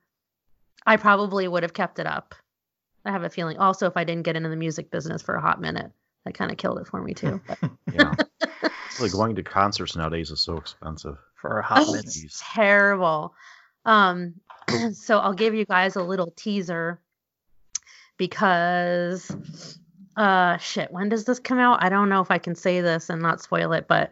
I 0.86 0.98
probably 0.98 1.48
would 1.48 1.64
have 1.64 1.74
kept 1.74 2.00
it 2.00 2.08
up. 2.08 2.34
I 3.06 3.12
have 3.12 3.24
a 3.24 3.30
feeling. 3.30 3.58
Also, 3.58 3.88
if 3.88 3.96
I 3.98 4.04
didn't 4.04 4.24
get 4.24 4.36
into 4.36 4.50
the 4.50 4.56
music 4.56 4.90
business 4.92 5.22
for 5.22 5.36
a 5.36 5.42
hot 5.42 5.62
minute, 5.62 5.92
that 6.26 6.34
kind 6.34 6.52
of 6.52 6.58
killed 6.58 6.80
it 6.80 6.88
for 6.88 7.02
me 7.02 7.14
too. 7.14 7.42
But- 7.48 7.60
yeah. 7.94 8.14
Like 9.00 9.12
going 9.12 9.36
to 9.36 9.44
concerts 9.44 9.96
nowadays 9.96 10.32
is 10.32 10.42
so 10.42 10.58
expensive. 10.58 11.18
For 11.36 11.60
a 11.60 11.64
hot 11.64 11.84
Oh, 11.86 11.92
minute. 11.92 12.06
it's 12.08 12.42
terrible. 12.52 13.36
Um, 13.86 14.34
so 14.94 15.20
I'll 15.20 15.34
give 15.36 15.54
you 15.54 15.66
guys 15.66 15.96
a 15.96 16.02
little 16.02 16.34
teaser 16.36 17.00
because, 18.18 19.32
uh, 20.16 20.58
shit, 20.58 20.92
when 20.92 21.10
does 21.10 21.26
this 21.26 21.40
come 21.40 21.60
out? 21.60 21.84
I 21.84 21.90
don't 21.90 22.10
know 22.10 22.22
if 22.22 22.32
I 22.32 22.38
can 22.38 22.56
say 22.56 22.82
this 22.82 23.10
and 23.10 23.22
not 23.22 23.42
spoil 23.42 23.74
it, 23.74 23.88
but 23.88 24.12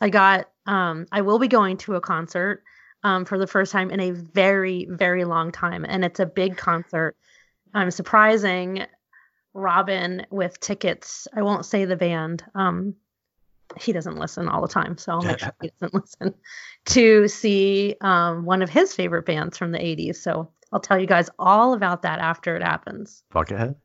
I 0.00 0.10
got, 0.10 0.50
um, 0.66 1.06
I 1.12 1.22
will 1.22 1.38
be 1.38 1.48
going 1.48 1.76
to 1.78 1.94
a 1.94 2.00
concert, 2.00 2.62
um, 3.04 3.24
for 3.24 3.38
the 3.38 3.46
first 3.46 3.72
time 3.72 3.90
in 3.90 4.00
a 4.00 4.10
very, 4.10 4.86
very 4.90 5.24
long 5.24 5.52
time, 5.52 5.84
and 5.88 6.04
it's 6.04 6.20
a 6.20 6.26
big 6.26 6.56
concert. 6.56 7.16
I'm 7.74 7.90
surprising 7.90 8.86
Robin 9.54 10.26
with 10.30 10.58
tickets. 10.60 11.28
I 11.34 11.42
won't 11.42 11.66
say 11.66 11.84
the 11.84 11.96
band. 11.96 12.44
Um, 12.54 12.94
he 13.76 13.92
doesn't 13.92 14.18
listen 14.18 14.48
all 14.48 14.62
the 14.62 14.68
time, 14.68 14.96
so 14.98 15.12
I'll 15.12 15.22
make 15.22 15.38
sure 15.38 15.54
he 15.62 15.70
doesn't 15.80 15.94
listen 16.02 16.34
to 16.86 17.28
see 17.28 17.96
um, 18.00 18.44
one 18.44 18.62
of 18.62 18.70
his 18.70 18.94
favorite 18.94 19.26
bands 19.26 19.58
from 19.58 19.72
the 19.72 19.78
80s. 19.78 20.16
So 20.16 20.50
I'll 20.72 20.80
tell 20.80 20.98
you 20.98 21.06
guys 21.06 21.30
all 21.38 21.72
about 21.74 22.02
that 22.02 22.18
after 22.18 22.56
it 22.56 22.62
happens. 22.62 23.22
Buckethead? 23.32 23.76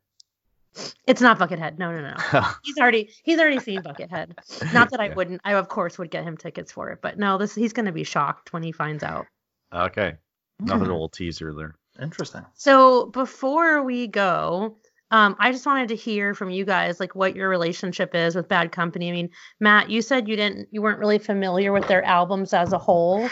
It's 1.06 1.20
not 1.20 1.38
Buckethead. 1.38 1.78
No, 1.78 1.92
no, 1.92 2.00
no. 2.32 2.40
He's 2.64 2.78
already 2.78 3.10
he's 3.22 3.38
already 3.38 3.60
seen 3.60 3.80
Buckethead. 3.82 4.32
Not 4.72 4.90
that 4.90 5.00
I 5.00 5.06
Yeah. 5.08 5.14
wouldn't. 5.14 5.40
I 5.44 5.54
of 5.54 5.68
course 5.68 5.98
would 5.98 6.10
get 6.10 6.24
him 6.24 6.36
tickets 6.36 6.72
for 6.72 6.90
it, 6.90 6.98
but 7.00 7.16
no, 7.18 7.38
this 7.38 7.54
he's 7.54 7.72
going 7.72 7.86
to 7.86 7.92
be 7.92 8.02
shocked 8.04 8.52
when 8.52 8.62
he 8.64 8.72
finds 8.72 9.04
out. 9.04 9.26
okay. 9.72 10.14
Another 10.60 10.84
little 10.86 11.08
teaser 11.08 11.52
there. 11.52 11.76
Interesting. 12.00 12.44
So 12.54 13.06
before 13.06 13.82
we 13.82 14.06
go, 14.08 14.78
um, 15.10 15.36
I 15.38 15.52
just 15.52 15.64
wanted 15.66 15.88
to 15.88 15.96
hear 15.96 16.34
from 16.34 16.50
you 16.50 16.64
guys 16.64 16.98
like 16.98 17.14
what 17.14 17.36
your 17.36 17.48
relationship 17.48 18.14
is 18.14 18.34
with 18.34 18.48
Bad 18.48 18.72
Company. 18.72 19.08
I 19.10 19.12
mean, 19.12 19.30
Matt, 19.60 19.90
you 19.90 20.02
said 20.02 20.28
you 20.28 20.34
didn't 20.36 20.68
you 20.72 20.82
weren't 20.82 20.98
really 20.98 21.18
familiar 21.18 21.72
with 21.72 21.86
their 21.86 22.02
albums 22.04 22.52
as 22.52 22.72
a 22.72 22.78
whole. 22.78 23.28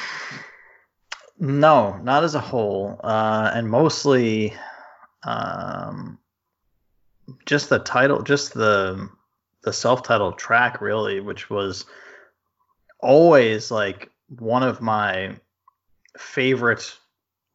No, 1.43 1.97
not 1.97 2.22
as 2.22 2.36
a 2.36 2.40
whole, 2.40 3.01
uh, 3.03 3.51
and 3.53 3.68
mostly 3.68 4.55
um, 5.24 6.20
just 7.47 7.68
the 7.68 7.80
title, 7.80 8.22
just 8.22 8.55
the 8.55 9.09
the 9.64 9.72
self-titled 9.72 10.38
track, 10.38 10.80
really, 10.80 11.18
which 11.18 11.51
was 11.51 11.84
always 13.01 13.72
like 13.72 14.09
one 14.38 14.62
of 14.62 14.80
my 14.80 15.36
favorite 16.16 16.97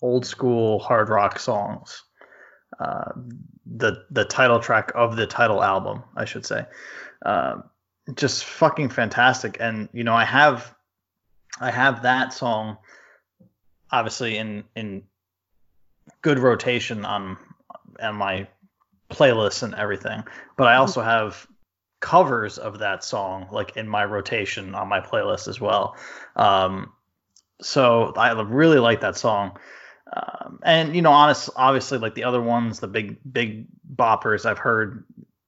old 0.02 0.26
school 0.26 0.80
hard 0.80 1.08
rock 1.08 1.40
songs. 1.40 2.04
Uh, 2.82 3.14
the 3.66 4.04
the 4.12 4.26
title 4.26 4.60
track 4.60 4.92
of 4.96 5.16
the 5.16 5.28
title 5.28 5.64
album, 5.64 6.04
I 6.18 6.26
should 6.26 6.46
say, 6.46 6.66
uh, 7.26 7.62
just 8.16 8.44
fucking 8.44 8.90
fantastic. 8.90 9.56
And 9.62 9.88
you 9.94 10.04
know, 10.04 10.14
I 10.14 10.26
have 10.26 10.76
I 11.62 11.72
have 11.72 12.04
that 12.04 12.34
song 12.34 12.80
obviously 13.92 14.38
in 14.38 14.64
in 14.76 15.04
good 16.22 16.40
rotation 16.40 17.06
on 17.06 17.38
on 18.02 18.16
my 18.16 18.48
playlist 19.10 19.64
and 19.64 19.74
everything. 19.76 20.24
But 20.58 20.68
I 20.68 20.76
also 20.76 21.02
have 21.02 21.48
covers 22.00 22.58
of 22.58 22.80
that 22.80 23.04
song 23.04 23.48
like 23.52 23.76
in 23.76 23.88
my 23.88 24.06
rotation 24.06 24.76
on 24.76 24.88
my 24.88 25.00
playlist 25.00 25.48
as 25.48 25.60
well. 25.60 25.96
Um, 26.36 26.94
so 27.62 28.14
I 28.16 28.40
really 28.42 28.80
like 28.80 29.02
that 29.02 29.18
song. 29.18 29.58
Um, 30.16 30.60
and 30.64 30.96
you 30.96 31.02
know, 31.02 31.12
honest, 31.12 31.50
obviously, 31.56 31.98
like 31.98 32.16
the 32.16 32.24
other 32.24 32.42
ones, 32.42 32.80
the 32.80 32.88
big 32.88 33.18
big 33.32 33.68
boppers 33.96 34.46
I've 34.46 34.60
heard, 34.60 35.04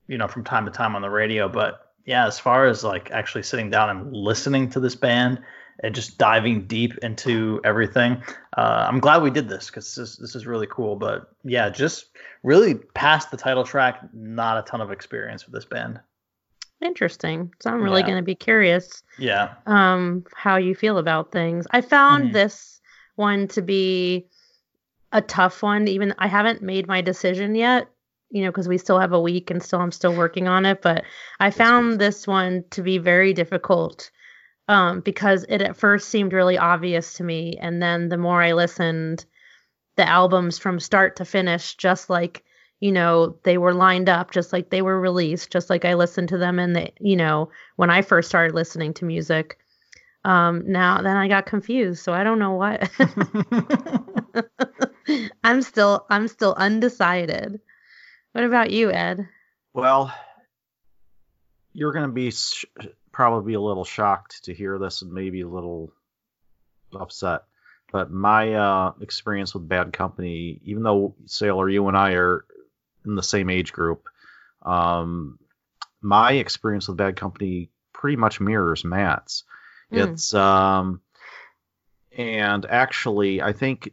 you 0.08 0.18
know, 0.18 0.28
from 0.28 0.44
time 0.44 0.66
to 0.66 0.72
time 0.72 0.96
on 0.96 1.02
the 1.02 1.10
radio. 1.10 1.48
But 1.48 1.94
yeah, 2.06 2.28
as 2.28 2.40
far 2.40 2.66
as 2.66 2.84
like 2.84 3.12
actually 3.12 3.44
sitting 3.44 3.70
down 3.70 3.90
and 3.90 4.14
listening 4.14 4.70
to 4.72 4.80
this 4.80 4.96
band 4.96 5.42
and 5.82 5.96
just 5.96 6.18
diving 6.18 6.66
deep 6.68 6.98
into 7.00 7.62
everything, 7.64 8.22
uh, 8.58 8.86
I'm 8.90 9.00
glad 9.00 9.22
we 9.22 9.30
did 9.32 9.48
this 9.48 9.68
because 9.68 9.96
this, 9.96 10.18
this 10.18 10.36
is 10.36 10.46
really 10.46 10.68
cool. 10.68 10.96
But 10.96 11.30
yeah, 11.44 11.70
just 11.70 12.08
really 12.44 12.76
past 12.76 13.32
the 13.32 13.38
title 13.38 13.64
track, 13.64 14.02
not 14.14 14.58
a 14.58 14.70
ton 14.70 14.82
of 14.82 14.92
experience 14.92 15.46
with 15.46 15.54
this 15.54 15.66
band. 15.66 16.00
Interesting. 16.82 17.54
So 17.62 17.72
I'm 17.72 17.82
really 17.82 18.02
Yeah. 18.02 18.08
going 18.08 18.18
to 18.18 18.24
be 18.24 18.36
curious 18.36 19.04
Yeah. 19.18 19.54
um 19.66 20.24
how 20.34 20.58
you 20.58 20.76
feel 20.76 20.98
about 20.98 21.32
things. 21.32 21.68
I 21.72 21.82
found 21.82 22.30
Mhm. 22.30 22.34
this 22.34 22.80
one 23.16 23.48
to 23.50 23.62
be 23.62 24.28
a 25.12 25.22
tough 25.22 25.62
one. 25.62 25.88
Even 25.88 26.14
I 26.18 26.28
haven't 26.28 26.62
made 26.62 26.88
my 26.88 27.02
decision 27.02 27.56
yet, 27.56 27.90
you 28.30 28.44
know, 28.44 28.50
because 28.50 28.68
we 28.68 28.78
still 28.78 29.00
have 29.00 29.12
a 29.12 29.20
week 29.20 29.52
and 29.52 29.62
still 29.62 29.82
I'm 29.82 29.92
still 29.92 30.16
working 30.16 30.48
on 30.48 30.66
it. 30.66 30.82
But 30.82 31.04
I 31.40 31.52
found 31.52 32.00
this 32.00 32.28
one 32.28 32.64
to 32.72 32.82
be 32.82 32.98
very 32.98 33.34
difficult 33.34 34.10
um, 34.70 35.02
because 35.02 35.46
it 35.50 35.62
at 35.64 35.76
first 35.76 36.08
seemed 36.10 36.32
really 36.32 36.58
obvious 36.58 37.16
to 37.16 37.24
me, 37.24 37.58
and 37.60 37.82
then 37.82 38.08
the 38.08 38.18
more 38.18 38.42
I 38.42 38.54
listened, 38.54 39.26
the 39.98 40.08
albums 40.08 40.60
from 40.60 40.80
start 40.80 41.16
to 41.18 41.26
finish, 41.26 41.76
just 41.76 42.10
like 42.10 42.46
you 42.80 42.92
know 42.92 43.36
they 43.44 43.58
were 43.58 43.74
lined 43.74 44.08
up, 44.08 44.32
just 44.32 44.54
like 44.54 44.70
they 44.70 44.84
were 44.84 45.00
released, 45.00 45.52
just 45.52 45.72
like 45.72 45.86
I 45.86 45.96
listened 45.96 46.30
to 46.30 46.38
them, 46.38 46.60
and 46.60 46.76
the 46.76 46.92
you 47.00 47.16
know 47.16 47.50
when 47.78 47.90
I 47.90 48.04
first 48.04 48.30
started 48.30 48.54
listening 48.56 48.94
to 48.96 49.06
music. 49.06 49.58
Um, 50.24 50.72
now 50.72 51.02
then 51.02 51.18
I 51.18 51.28
got 51.28 51.48
confused, 51.48 52.04
so 52.04 52.14
I 52.14 52.24
don't 52.24 52.40
know 52.40 52.54
what. 52.54 52.92
I'm 55.44 55.64
still 55.64 56.06
I'm 56.12 56.28
still 56.28 56.54
undecided. 56.56 57.60
What 58.34 58.44
about 58.44 58.70
you, 58.70 58.92
Ed? 58.92 59.28
Well, 59.74 60.14
you're 61.74 61.94
going 61.94 62.06
to 62.06 62.12
be 62.12 62.30
sh- 62.30 62.66
probably 63.20 63.52
be 63.52 63.56
a 63.56 63.60
little 63.60 63.84
shocked 63.84 64.46
to 64.46 64.54
hear 64.54 64.80
this 64.80 65.02
and 65.02 65.12
maybe 65.12 65.42
a 65.42 65.48
little 65.48 65.92
upset. 66.98 67.42
But 67.92 68.10
my 68.10 68.54
uh, 68.54 68.94
experience 69.02 69.54
with 69.54 69.68
Bad 69.68 69.92
Company, 69.92 70.62
even 70.64 70.84
though 70.84 71.16
Sailor, 71.26 71.68
you 71.68 71.86
and 71.90 71.98
I 71.98 72.14
are 72.14 72.46
in 73.06 73.16
the 73.16 73.22
same 73.22 73.50
age 73.50 73.74
group, 73.74 74.08
um, 74.62 75.38
my 76.00 76.32
experience 76.32 76.88
with 76.88 76.96
Bad 76.96 77.18
Company 77.18 77.70
pretty 77.92 78.16
much 78.16 78.40
mirrors 78.40 78.86
Matt's. 78.86 79.44
Mm. 79.92 80.14
It's 80.14 80.34
um, 80.34 81.02
and 82.18 82.66
actually, 82.66 83.42
I 83.42 83.52
think 83.52 83.92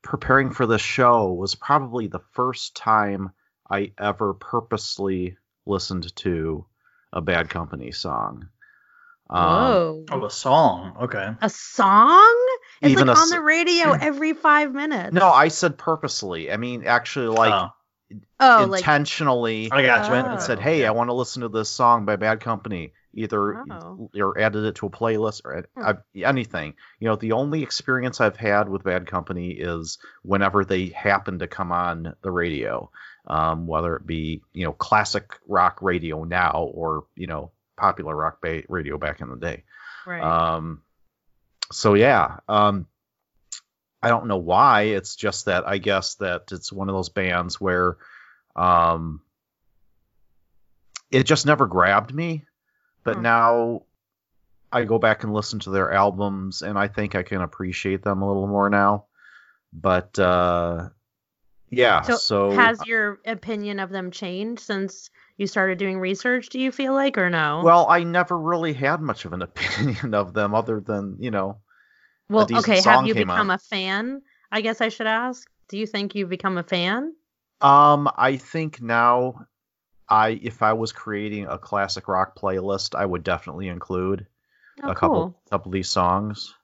preparing 0.00 0.52
for 0.52 0.64
this 0.64 0.80
show 0.80 1.34
was 1.34 1.54
probably 1.54 2.06
the 2.06 2.24
first 2.32 2.76
time 2.76 3.32
I 3.68 3.92
ever 3.98 4.32
purposely 4.32 5.36
listened 5.66 6.16
to 6.16 6.64
a 7.12 7.20
Bad 7.20 7.48
Company 7.50 7.92
song. 7.92 8.48
Um, 9.30 10.04
Oh, 10.10 10.24
a 10.26 10.30
song. 10.30 10.96
Okay. 11.02 11.30
A 11.40 11.48
song? 11.48 12.46
It's 12.82 12.90
Even 12.92 13.06
like 13.06 13.16
on 13.16 13.22
s- 13.22 13.30
the 13.30 13.40
radio 13.40 13.92
every 13.92 14.32
five 14.34 14.72
minutes. 14.72 15.14
No, 15.14 15.28
I 15.30 15.48
said 15.48 15.78
purposely. 15.78 16.50
I 16.52 16.56
mean, 16.58 16.84
actually, 16.86 17.28
like 17.28 17.52
oh, 17.52 18.18
oh, 18.40 18.66
like 18.68 18.80
intentionally 18.80 19.70
I 19.72 19.82
got 19.86 20.06
you. 20.06 20.12
went 20.12 20.28
and 20.28 20.42
said, 20.42 20.58
Oh. 20.58 20.62
"Hey, 20.62 20.84
I 20.84 20.90
want 20.90 21.08
to 21.08 21.14
listen 21.14 21.42
to 21.42 21.48
this 21.48 21.70
song 21.70 22.04
by 22.04 22.16
Bad 22.16 22.40
Company." 22.40 22.92
Either 23.14 23.58
Oh. 23.70 24.10
or 24.18 24.38
added 24.38 24.64
it 24.64 24.74
to 24.76 24.86
a 24.86 24.90
playlist 24.90 25.42
or. 25.44 25.66
I, 25.76 25.94
anything. 26.16 26.74
You 26.98 27.08
know, 27.08 27.16
the 27.16 27.32
only 27.32 27.62
experience 27.62 28.20
I've 28.22 28.36
had 28.38 28.68
with 28.70 28.84
Bad 28.84 29.06
Company 29.06 29.50
is 29.50 29.98
whenever 30.22 30.64
they 30.64 30.86
happen 30.88 31.38
to 31.40 31.46
come 31.46 31.72
on 31.72 32.14
the 32.22 32.30
radio, 32.30 32.90
um, 33.26 33.66
whether 33.66 33.96
it 33.96 34.06
be 34.06 34.42
you 34.52 34.64
know 34.64 34.72
classic 34.72 35.38
rock 35.46 35.80
radio 35.82 36.24
now 36.24 36.70
or 36.74 37.04
you 37.14 37.26
know 37.26 37.50
popular 37.76 38.14
rock 38.14 38.38
ba- 38.40 38.64
radio 38.68 38.98
back 38.98 39.20
in 39.20 39.28
the 39.30 39.36
day. 39.36 39.64
right. 40.06 40.22
Um, 40.22 40.82
so 41.70 41.94
yeah, 41.94 42.38
um, 42.48 42.86
I 44.02 44.08
don't 44.08 44.26
know 44.26 44.36
why. 44.38 44.82
It's 44.82 45.16
just 45.16 45.46
that 45.46 45.66
I 45.66 45.78
guess 45.78 46.16
that 46.16 46.52
it's 46.52 46.72
one 46.72 46.88
of 46.88 46.94
those 46.94 47.08
bands 47.08 47.60
where, 47.60 47.96
um, 48.56 49.22
it 51.10 51.24
just 51.24 51.46
never 51.46 51.66
grabbed 51.66 52.12
me. 52.14 52.44
But 53.04 53.16
Hmm. 53.16 53.22
now 53.22 53.82
I 54.72 54.84
go 54.84 54.98
back 54.98 55.24
and 55.24 55.32
listen 55.32 55.60
to 55.60 55.70
their 55.70 55.92
albums, 55.92 56.62
and 56.62 56.78
I 56.78 56.88
think 56.88 57.14
I 57.14 57.22
can 57.22 57.42
appreciate 57.42 58.02
them 58.02 58.22
a 58.22 58.26
little 58.26 58.46
more 58.46 58.70
now. 58.70 59.06
But 59.72 60.18
uh, 60.18 60.88
yeah, 61.72 62.02
so, 62.02 62.16
so, 62.16 62.50
has 62.52 62.86
your 62.86 63.18
opinion 63.26 63.80
of 63.80 63.90
them 63.90 64.10
changed 64.10 64.60
since 64.60 65.10
you 65.38 65.46
started 65.46 65.78
doing 65.78 65.98
research? 65.98 66.50
Do 66.50 66.60
you 66.60 66.70
feel 66.70 66.92
like 66.92 67.16
or 67.16 67.30
no? 67.30 67.62
well, 67.64 67.86
I 67.88 68.04
never 68.04 68.38
really 68.38 68.74
had 68.74 69.00
much 69.00 69.24
of 69.24 69.32
an 69.32 69.42
opinion 69.48 70.14
of 70.14 70.34
them, 70.34 70.54
other 70.54 70.80
than 70.80 71.16
you 71.18 71.30
know. 71.30 71.58
well, 72.28 72.46
okay. 72.52 72.80
Have 72.82 73.06
you 73.06 73.14
become 73.14 73.50
out. 73.50 73.56
a 73.56 73.58
fan? 73.58 74.22
I 74.50 74.60
guess 74.60 74.80
I 74.80 74.90
should 74.90 75.06
ask. 75.06 75.48
Do 75.68 75.78
you 75.78 75.86
think 75.86 76.14
you've 76.14 76.28
become 76.28 76.58
a 76.58 76.62
fan? 76.62 77.14
Um, 77.62 78.10
I 78.16 78.36
think 78.36 78.82
now, 78.82 79.46
I 80.08 80.30
if 80.42 80.62
I 80.62 80.74
was 80.74 80.92
creating 80.92 81.46
a 81.46 81.56
classic 81.58 82.06
rock 82.06 82.38
playlist, 82.38 82.94
I 82.94 83.06
would 83.06 83.24
definitely 83.24 83.68
include 83.68 84.26
Oh, 84.82 84.90
a 84.90 84.94
cool. 84.94 85.08
couple 85.08 85.42
couple 85.50 85.68
of 85.70 85.74
these 85.74 85.88
songs, 85.88 86.54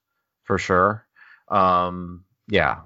for 0.44 0.58
sure. 0.58 1.06
Um, 1.48 2.24
yeah. 2.48 2.80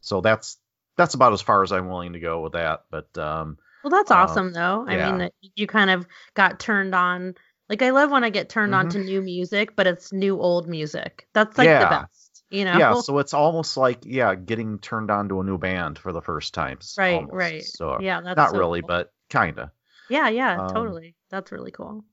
So 0.00 0.20
that's 0.20 0.58
that's 0.96 1.14
about 1.14 1.32
as 1.32 1.42
far 1.42 1.62
as 1.62 1.72
I'm 1.72 1.88
willing 1.88 2.12
to 2.14 2.20
go 2.20 2.40
with 2.40 2.52
that. 2.52 2.84
But 2.90 3.16
um, 3.18 3.58
Well, 3.82 3.90
that's 3.90 4.10
Uh, 4.10 4.14
awesome, 4.16 4.52
though. 4.52 4.84
I 4.88 4.96
yeah. 4.96 5.10
mean, 5.10 5.18
that 5.18 5.32
you 5.54 5.66
kind 5.66 5.90
of 5.90 6.06
got 6.34 6.60
turned 6.60 6.94
on. 6.94 7.34
Like, 7.68 7.82
I 7.82 7.90
love 7.90 8.10
when 8.10 8.24
I 8.24 8.30
get 8.30 8.48
turned 8.48 8.74
on 8.74 8.86
Mhm. 8.86 8.90
to 8.92 8.98
new 8.98 9.22
music, 9.22 9.74
but 9.76 9.86
it's 9.86 10.12
new 10.12 10.38
old 10.40 10.68
music. 10.68 11.26
That's 11.32 11.56
like 11.56 11.68
the 11.68 11.86
best, 11.86 12.44
you 12.50 12.64
know? 12.64 12.78
yeah, 12.78 13.00
so 13.00 13.18
it's 13.18 13.32
almost 13.34 13.76
like 13.76 14.04
yeah, 14.04 14.34
getting 14.34 14.78
turned 14.78 15.10
on 15.10 15.28
to 15.30 15.40
a 15.40 15.44
new 15.44 15.58
band 15.58 15.98
for 15.98 16.12
the 16.12 16.20
first 16.22 16.52
time. 16.54 16.78
right, 16.98 17.14
almost. 17.14 17.32
right. 17.32 17.62
So 17.62 17.98
yeah, 18.00 18.20
that's 18.20 18.36
not 18.36 18.50
so 18.50 18.58
really, 18.58 18.80
cool. 18.80 18.88
but 18.88 19.12
kinda. 19.30 19.72
yeah, 20.10 20.28
yeah, 20.28 20.60
um, 20.60 20.68
totally. 20.68 21.14
That's 21.30 21.50
really 21.52 21.70
cool. 21.70 22.04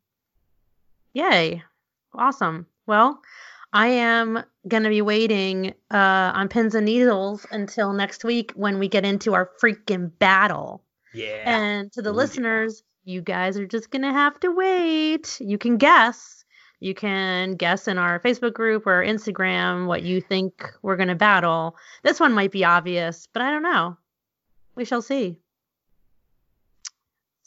Yay, 1.14 1.62
awesome. 2.14 2.66
Well, 2.88 3.22
I 3.74 3.88
am 3.88 4.44
gonna 4.68 4.90
be 4.90 5.02
waiting 5.02 5.74
uh, 5.92 6.32
on 6.36 6.50
pins 6.50 6.76
and 6.76 6.86
needles 6.86 7.46
until 7.52 7.94
next 7.94 8.24
week 8.24 8.52
when 8.56 8.80
we 8.80 8.88
get 8.88 9.06
into 9.06 9.34
our 9.34 9.50
freaking 9.62 10.12
battle. 10.20 10.84
yeah. 11.14 11.44
And 11.46 11.92
to 11.94 12.02
the 12.02 12.10
Ooh, 12.10 12.14
yeah. 12.14 12.18
listeners, 12.18 12.84
you 13.04 13.22
guys 13.22 13.58
are 13.58 13.66
just 13.66 13.90
going 13.90 14.04
to 14.04 14.12
have 14.12 14.40
to 14.42 14.52
wait. 14.52 15.40
You 15.42 15.58
can 15.58 15.78
guess. 15.78 16.46
You 16.80 16.94
can 16.94 17.56
guess 17.56 17.88
in 17.88 17.98
our 17.98 18.20
Facebook 18.20 18.54
group 18.54 18.86
or 18.86 19.04
Instagram 19.04 19.88
what 19.88 20.04
you 20.04 20.22
think 20.22 20.72
we're 20.82 20.98
going 20.98 21.10
to 21.10 21.16
battle. 21.16 21.76
This 22.04 22.20
one 22.20 22.34
might 22.34 22.52
be 22.52 22.64
obvious, 22.64 23.28
but 23.34 23.42
I 23.42 23.50
don't 23.52 23.64
know. 23.64 23.98
We 24.76 24.86
shall 24.86 25.02
see. 25.02 25.38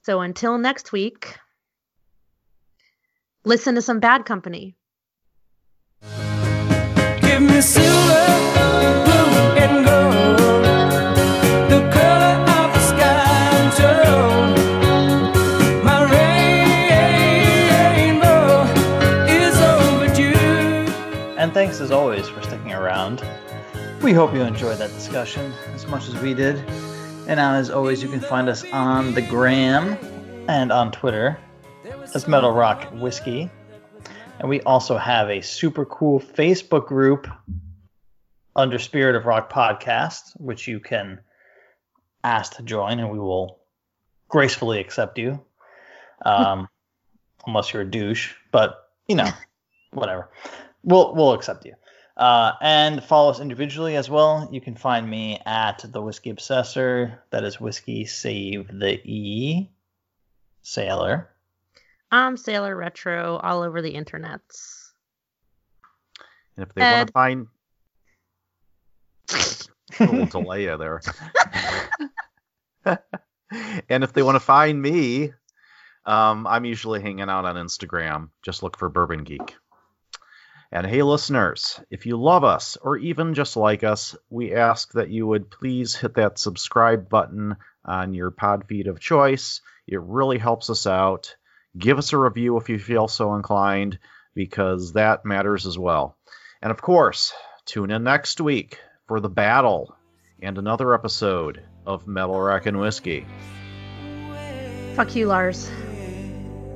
So 0.03 0.21
until 0.21 0.59
next 0.59 0.93
week, 0.93 1.37
listen 3.45 3.75
to 3.77 3.83
some 3.83 4.01
bad 4.01 4.25
company. 4.25 4.77
Thanks 21.55 21.81
as 21.81 21.93
always 21.93 22.29
for 22.29 22.43
sticking 22.43 22.73
around. 22.73 23.25
We 24.03 24.13
hope 24.13 24.35
you 24.35 24.43
enjoyed 24.43 24.79
that 24.79 24.91
discussion 24.91 25.53
as 25.73 25.87
much 25.87 26.09
as 26.09 26.17
we 26.21 26.35
did. 26.35 26.57
And 27.29 27.39
as 27.39 27.71
always, 27.71 28.03
you 28.03 28.09
can 28.09 28.19
find 28.19 28.49
us 28.49 28.65
on 28.73 29.15
the 29.15 29.23
gram 29.23 29.97
and 30.49 30.73
on 30.73 30.91
Twitter 30.91 31.39
as 32.13 32.27
Metal 32.27 32.51
Rock 32.51 32.89
Whiskey. 32.93 33.51
And 34.41 34.49
we 34.49 34.61
also 34.63 34.99
have 34.99 35.31
a 35.31 35.41
super 35.41 35.85
cool 35.85 36.21
Facebook 36.21 36.87
group 36.87 37.29
under 38.57 38.79
Spirit 38.79 39.17
of 39.17 39.27
Rock 39.27 39.53
Podcast, 39.53 40.33
which 40.41 40.69
you 40.69 40.81
can 40.81 41.21
ask 42.23 42.57
to 42.57 42.63
join, 42.63 42.99
and 42.99 43.11
we 43.11 43.19
will 43.19 43.61
gracefully 44.29 44.81
accept 44.81 45.19
you. 45.19 45.41
Um, 46.25 46.69
unless 47.47 47.73
you're 47.73 47.83
a 47.83 47.91
douche, 47.91 48.35
but 48.51 48.91
you 49.07 49.17
know, 49.17 49.31
whatever. 49.93 50.31
We'll 50.83 51.15
we'll 51.15 51.33
accept 51.33 51.65
you. 51.65 51.75
Uh, 52.17 52.53
and 52.61 53.03
follow 53.03 53.31
us 53.31 53.41
individually 53.41 53.97
as 53.97 54.09
well. 54.09 54.49
You 54.53 54.61
can 54.61 54.77
find 54.77 55.09
me 55.09 55.41
at 55.45 55.85
the 55.85 56.01
Whiskey 56.01 56.33
Obsessor. 56.33 57.19
That 57.31 57.43
is 57.43 57.61
whiskey 57.61 58.05
save 58.05 58.69
the 58.69 59.01
e 59.05 59.71
sailor. 60.63 61.34
I'm 62.15 62.37
Sailor 62.37 62.77
Retro 62.77 63.39
all 63.39 63.65
over 63.65 63.83
the 63.83 63.95
internets. 63.95 64.93
And 66.57 66.65
if 66.65 66.73
they 66.73 66.81
want 66.81 67.09
to 67.09 67.13
find 67.13 67.49
a 69.99 70.05
little 70.05 70.27
delay 70.27 70.67
there. 70.67 71.01
and 73.89 74.05
if 74.05 74.13
they 74.13 74.23
want 74.23 74.37
to 74.37 74.41
find 74.41 74.81
me, 74.81 75.33
um, 76.07 76.47
I'm 76.47 76.65
usually 76.65 77.03
hanging 77.03 77.29
out 77.29 77.47
on 77.47 77.57
Instagram. 77.57 78.29
Just 78.45 78.63
look 78.63 78.79
for 78.79 78.89
Bourbon 78.89 79.25
Geek. 79.25 79.57
And 80.71 80.87
hey, 80.87 81.03
listeners, 81.03 81.81
if 81.91 82.07
you 82.07 82.17
love 82.17 82.45
us 82.45 82.77
or 82.81 82.97
even 82.97 83.35
just 83.35 83.57
like 83.57 83.83
us, 83.83 84.15
we 84.31 84.55
ask 84.55 84.93
that 84.93 85.11
you 85.11 85.27
would 85.27 85.51
please 85.51 85.97
hit 85.97 86.15
that 86.15 86.39
subscribe 86.39 87.09
button 87.09 87.57
on 87.85 88.15
your 88.15 88.31
pod 88.31 88.67
feed 88.69 88.87
of 88.87 89.01
choice. 89.01 89.63
It 89.89 90.01
really 90.01 90.39
helps 90.39 90.71
us 90.71 90.87
out. 90.87 91.35
Give 91.77 91.99
us 91.99 92.13
a 92.13 92.19
review 92.19 92.57
if 92.57 92.69
you 92.69 92.79
feel 92.79 93.09
so 93.09 93.35
inclined, 93.35 93.99
because 94.35 94.93
that 94.93 95.25
matters 95.25 95.67
as 95.67 95.79
well. 95.79 96.17
And 96.63 96.71
of 96.71 96.81
course, 96.81 97.33
tune 97.67 97.91
in 97.91 98.05
next 98.05 98.41
week 98.41 98.79
for 99.07 99.21
the 99.21 99.29
battle 99.29 99.97
and 100.41 100.59
another 100.59 100.95
episode 100.95 101.63
of 101.87 102.07
Metal 102.07 102.41
Rock 102.41 102.67
and 102.67 102.81
Whiskey. 102.81 103.27
Fuck 104.95 105.15
you, 105.17 105.27
Lars. 105.27 105.71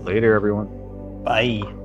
Later, 0.03 0.35
everyone. 0.35 1.23
Bye. 1.25 1.39
I 1.41 1.43
anymore. 1.43 1.78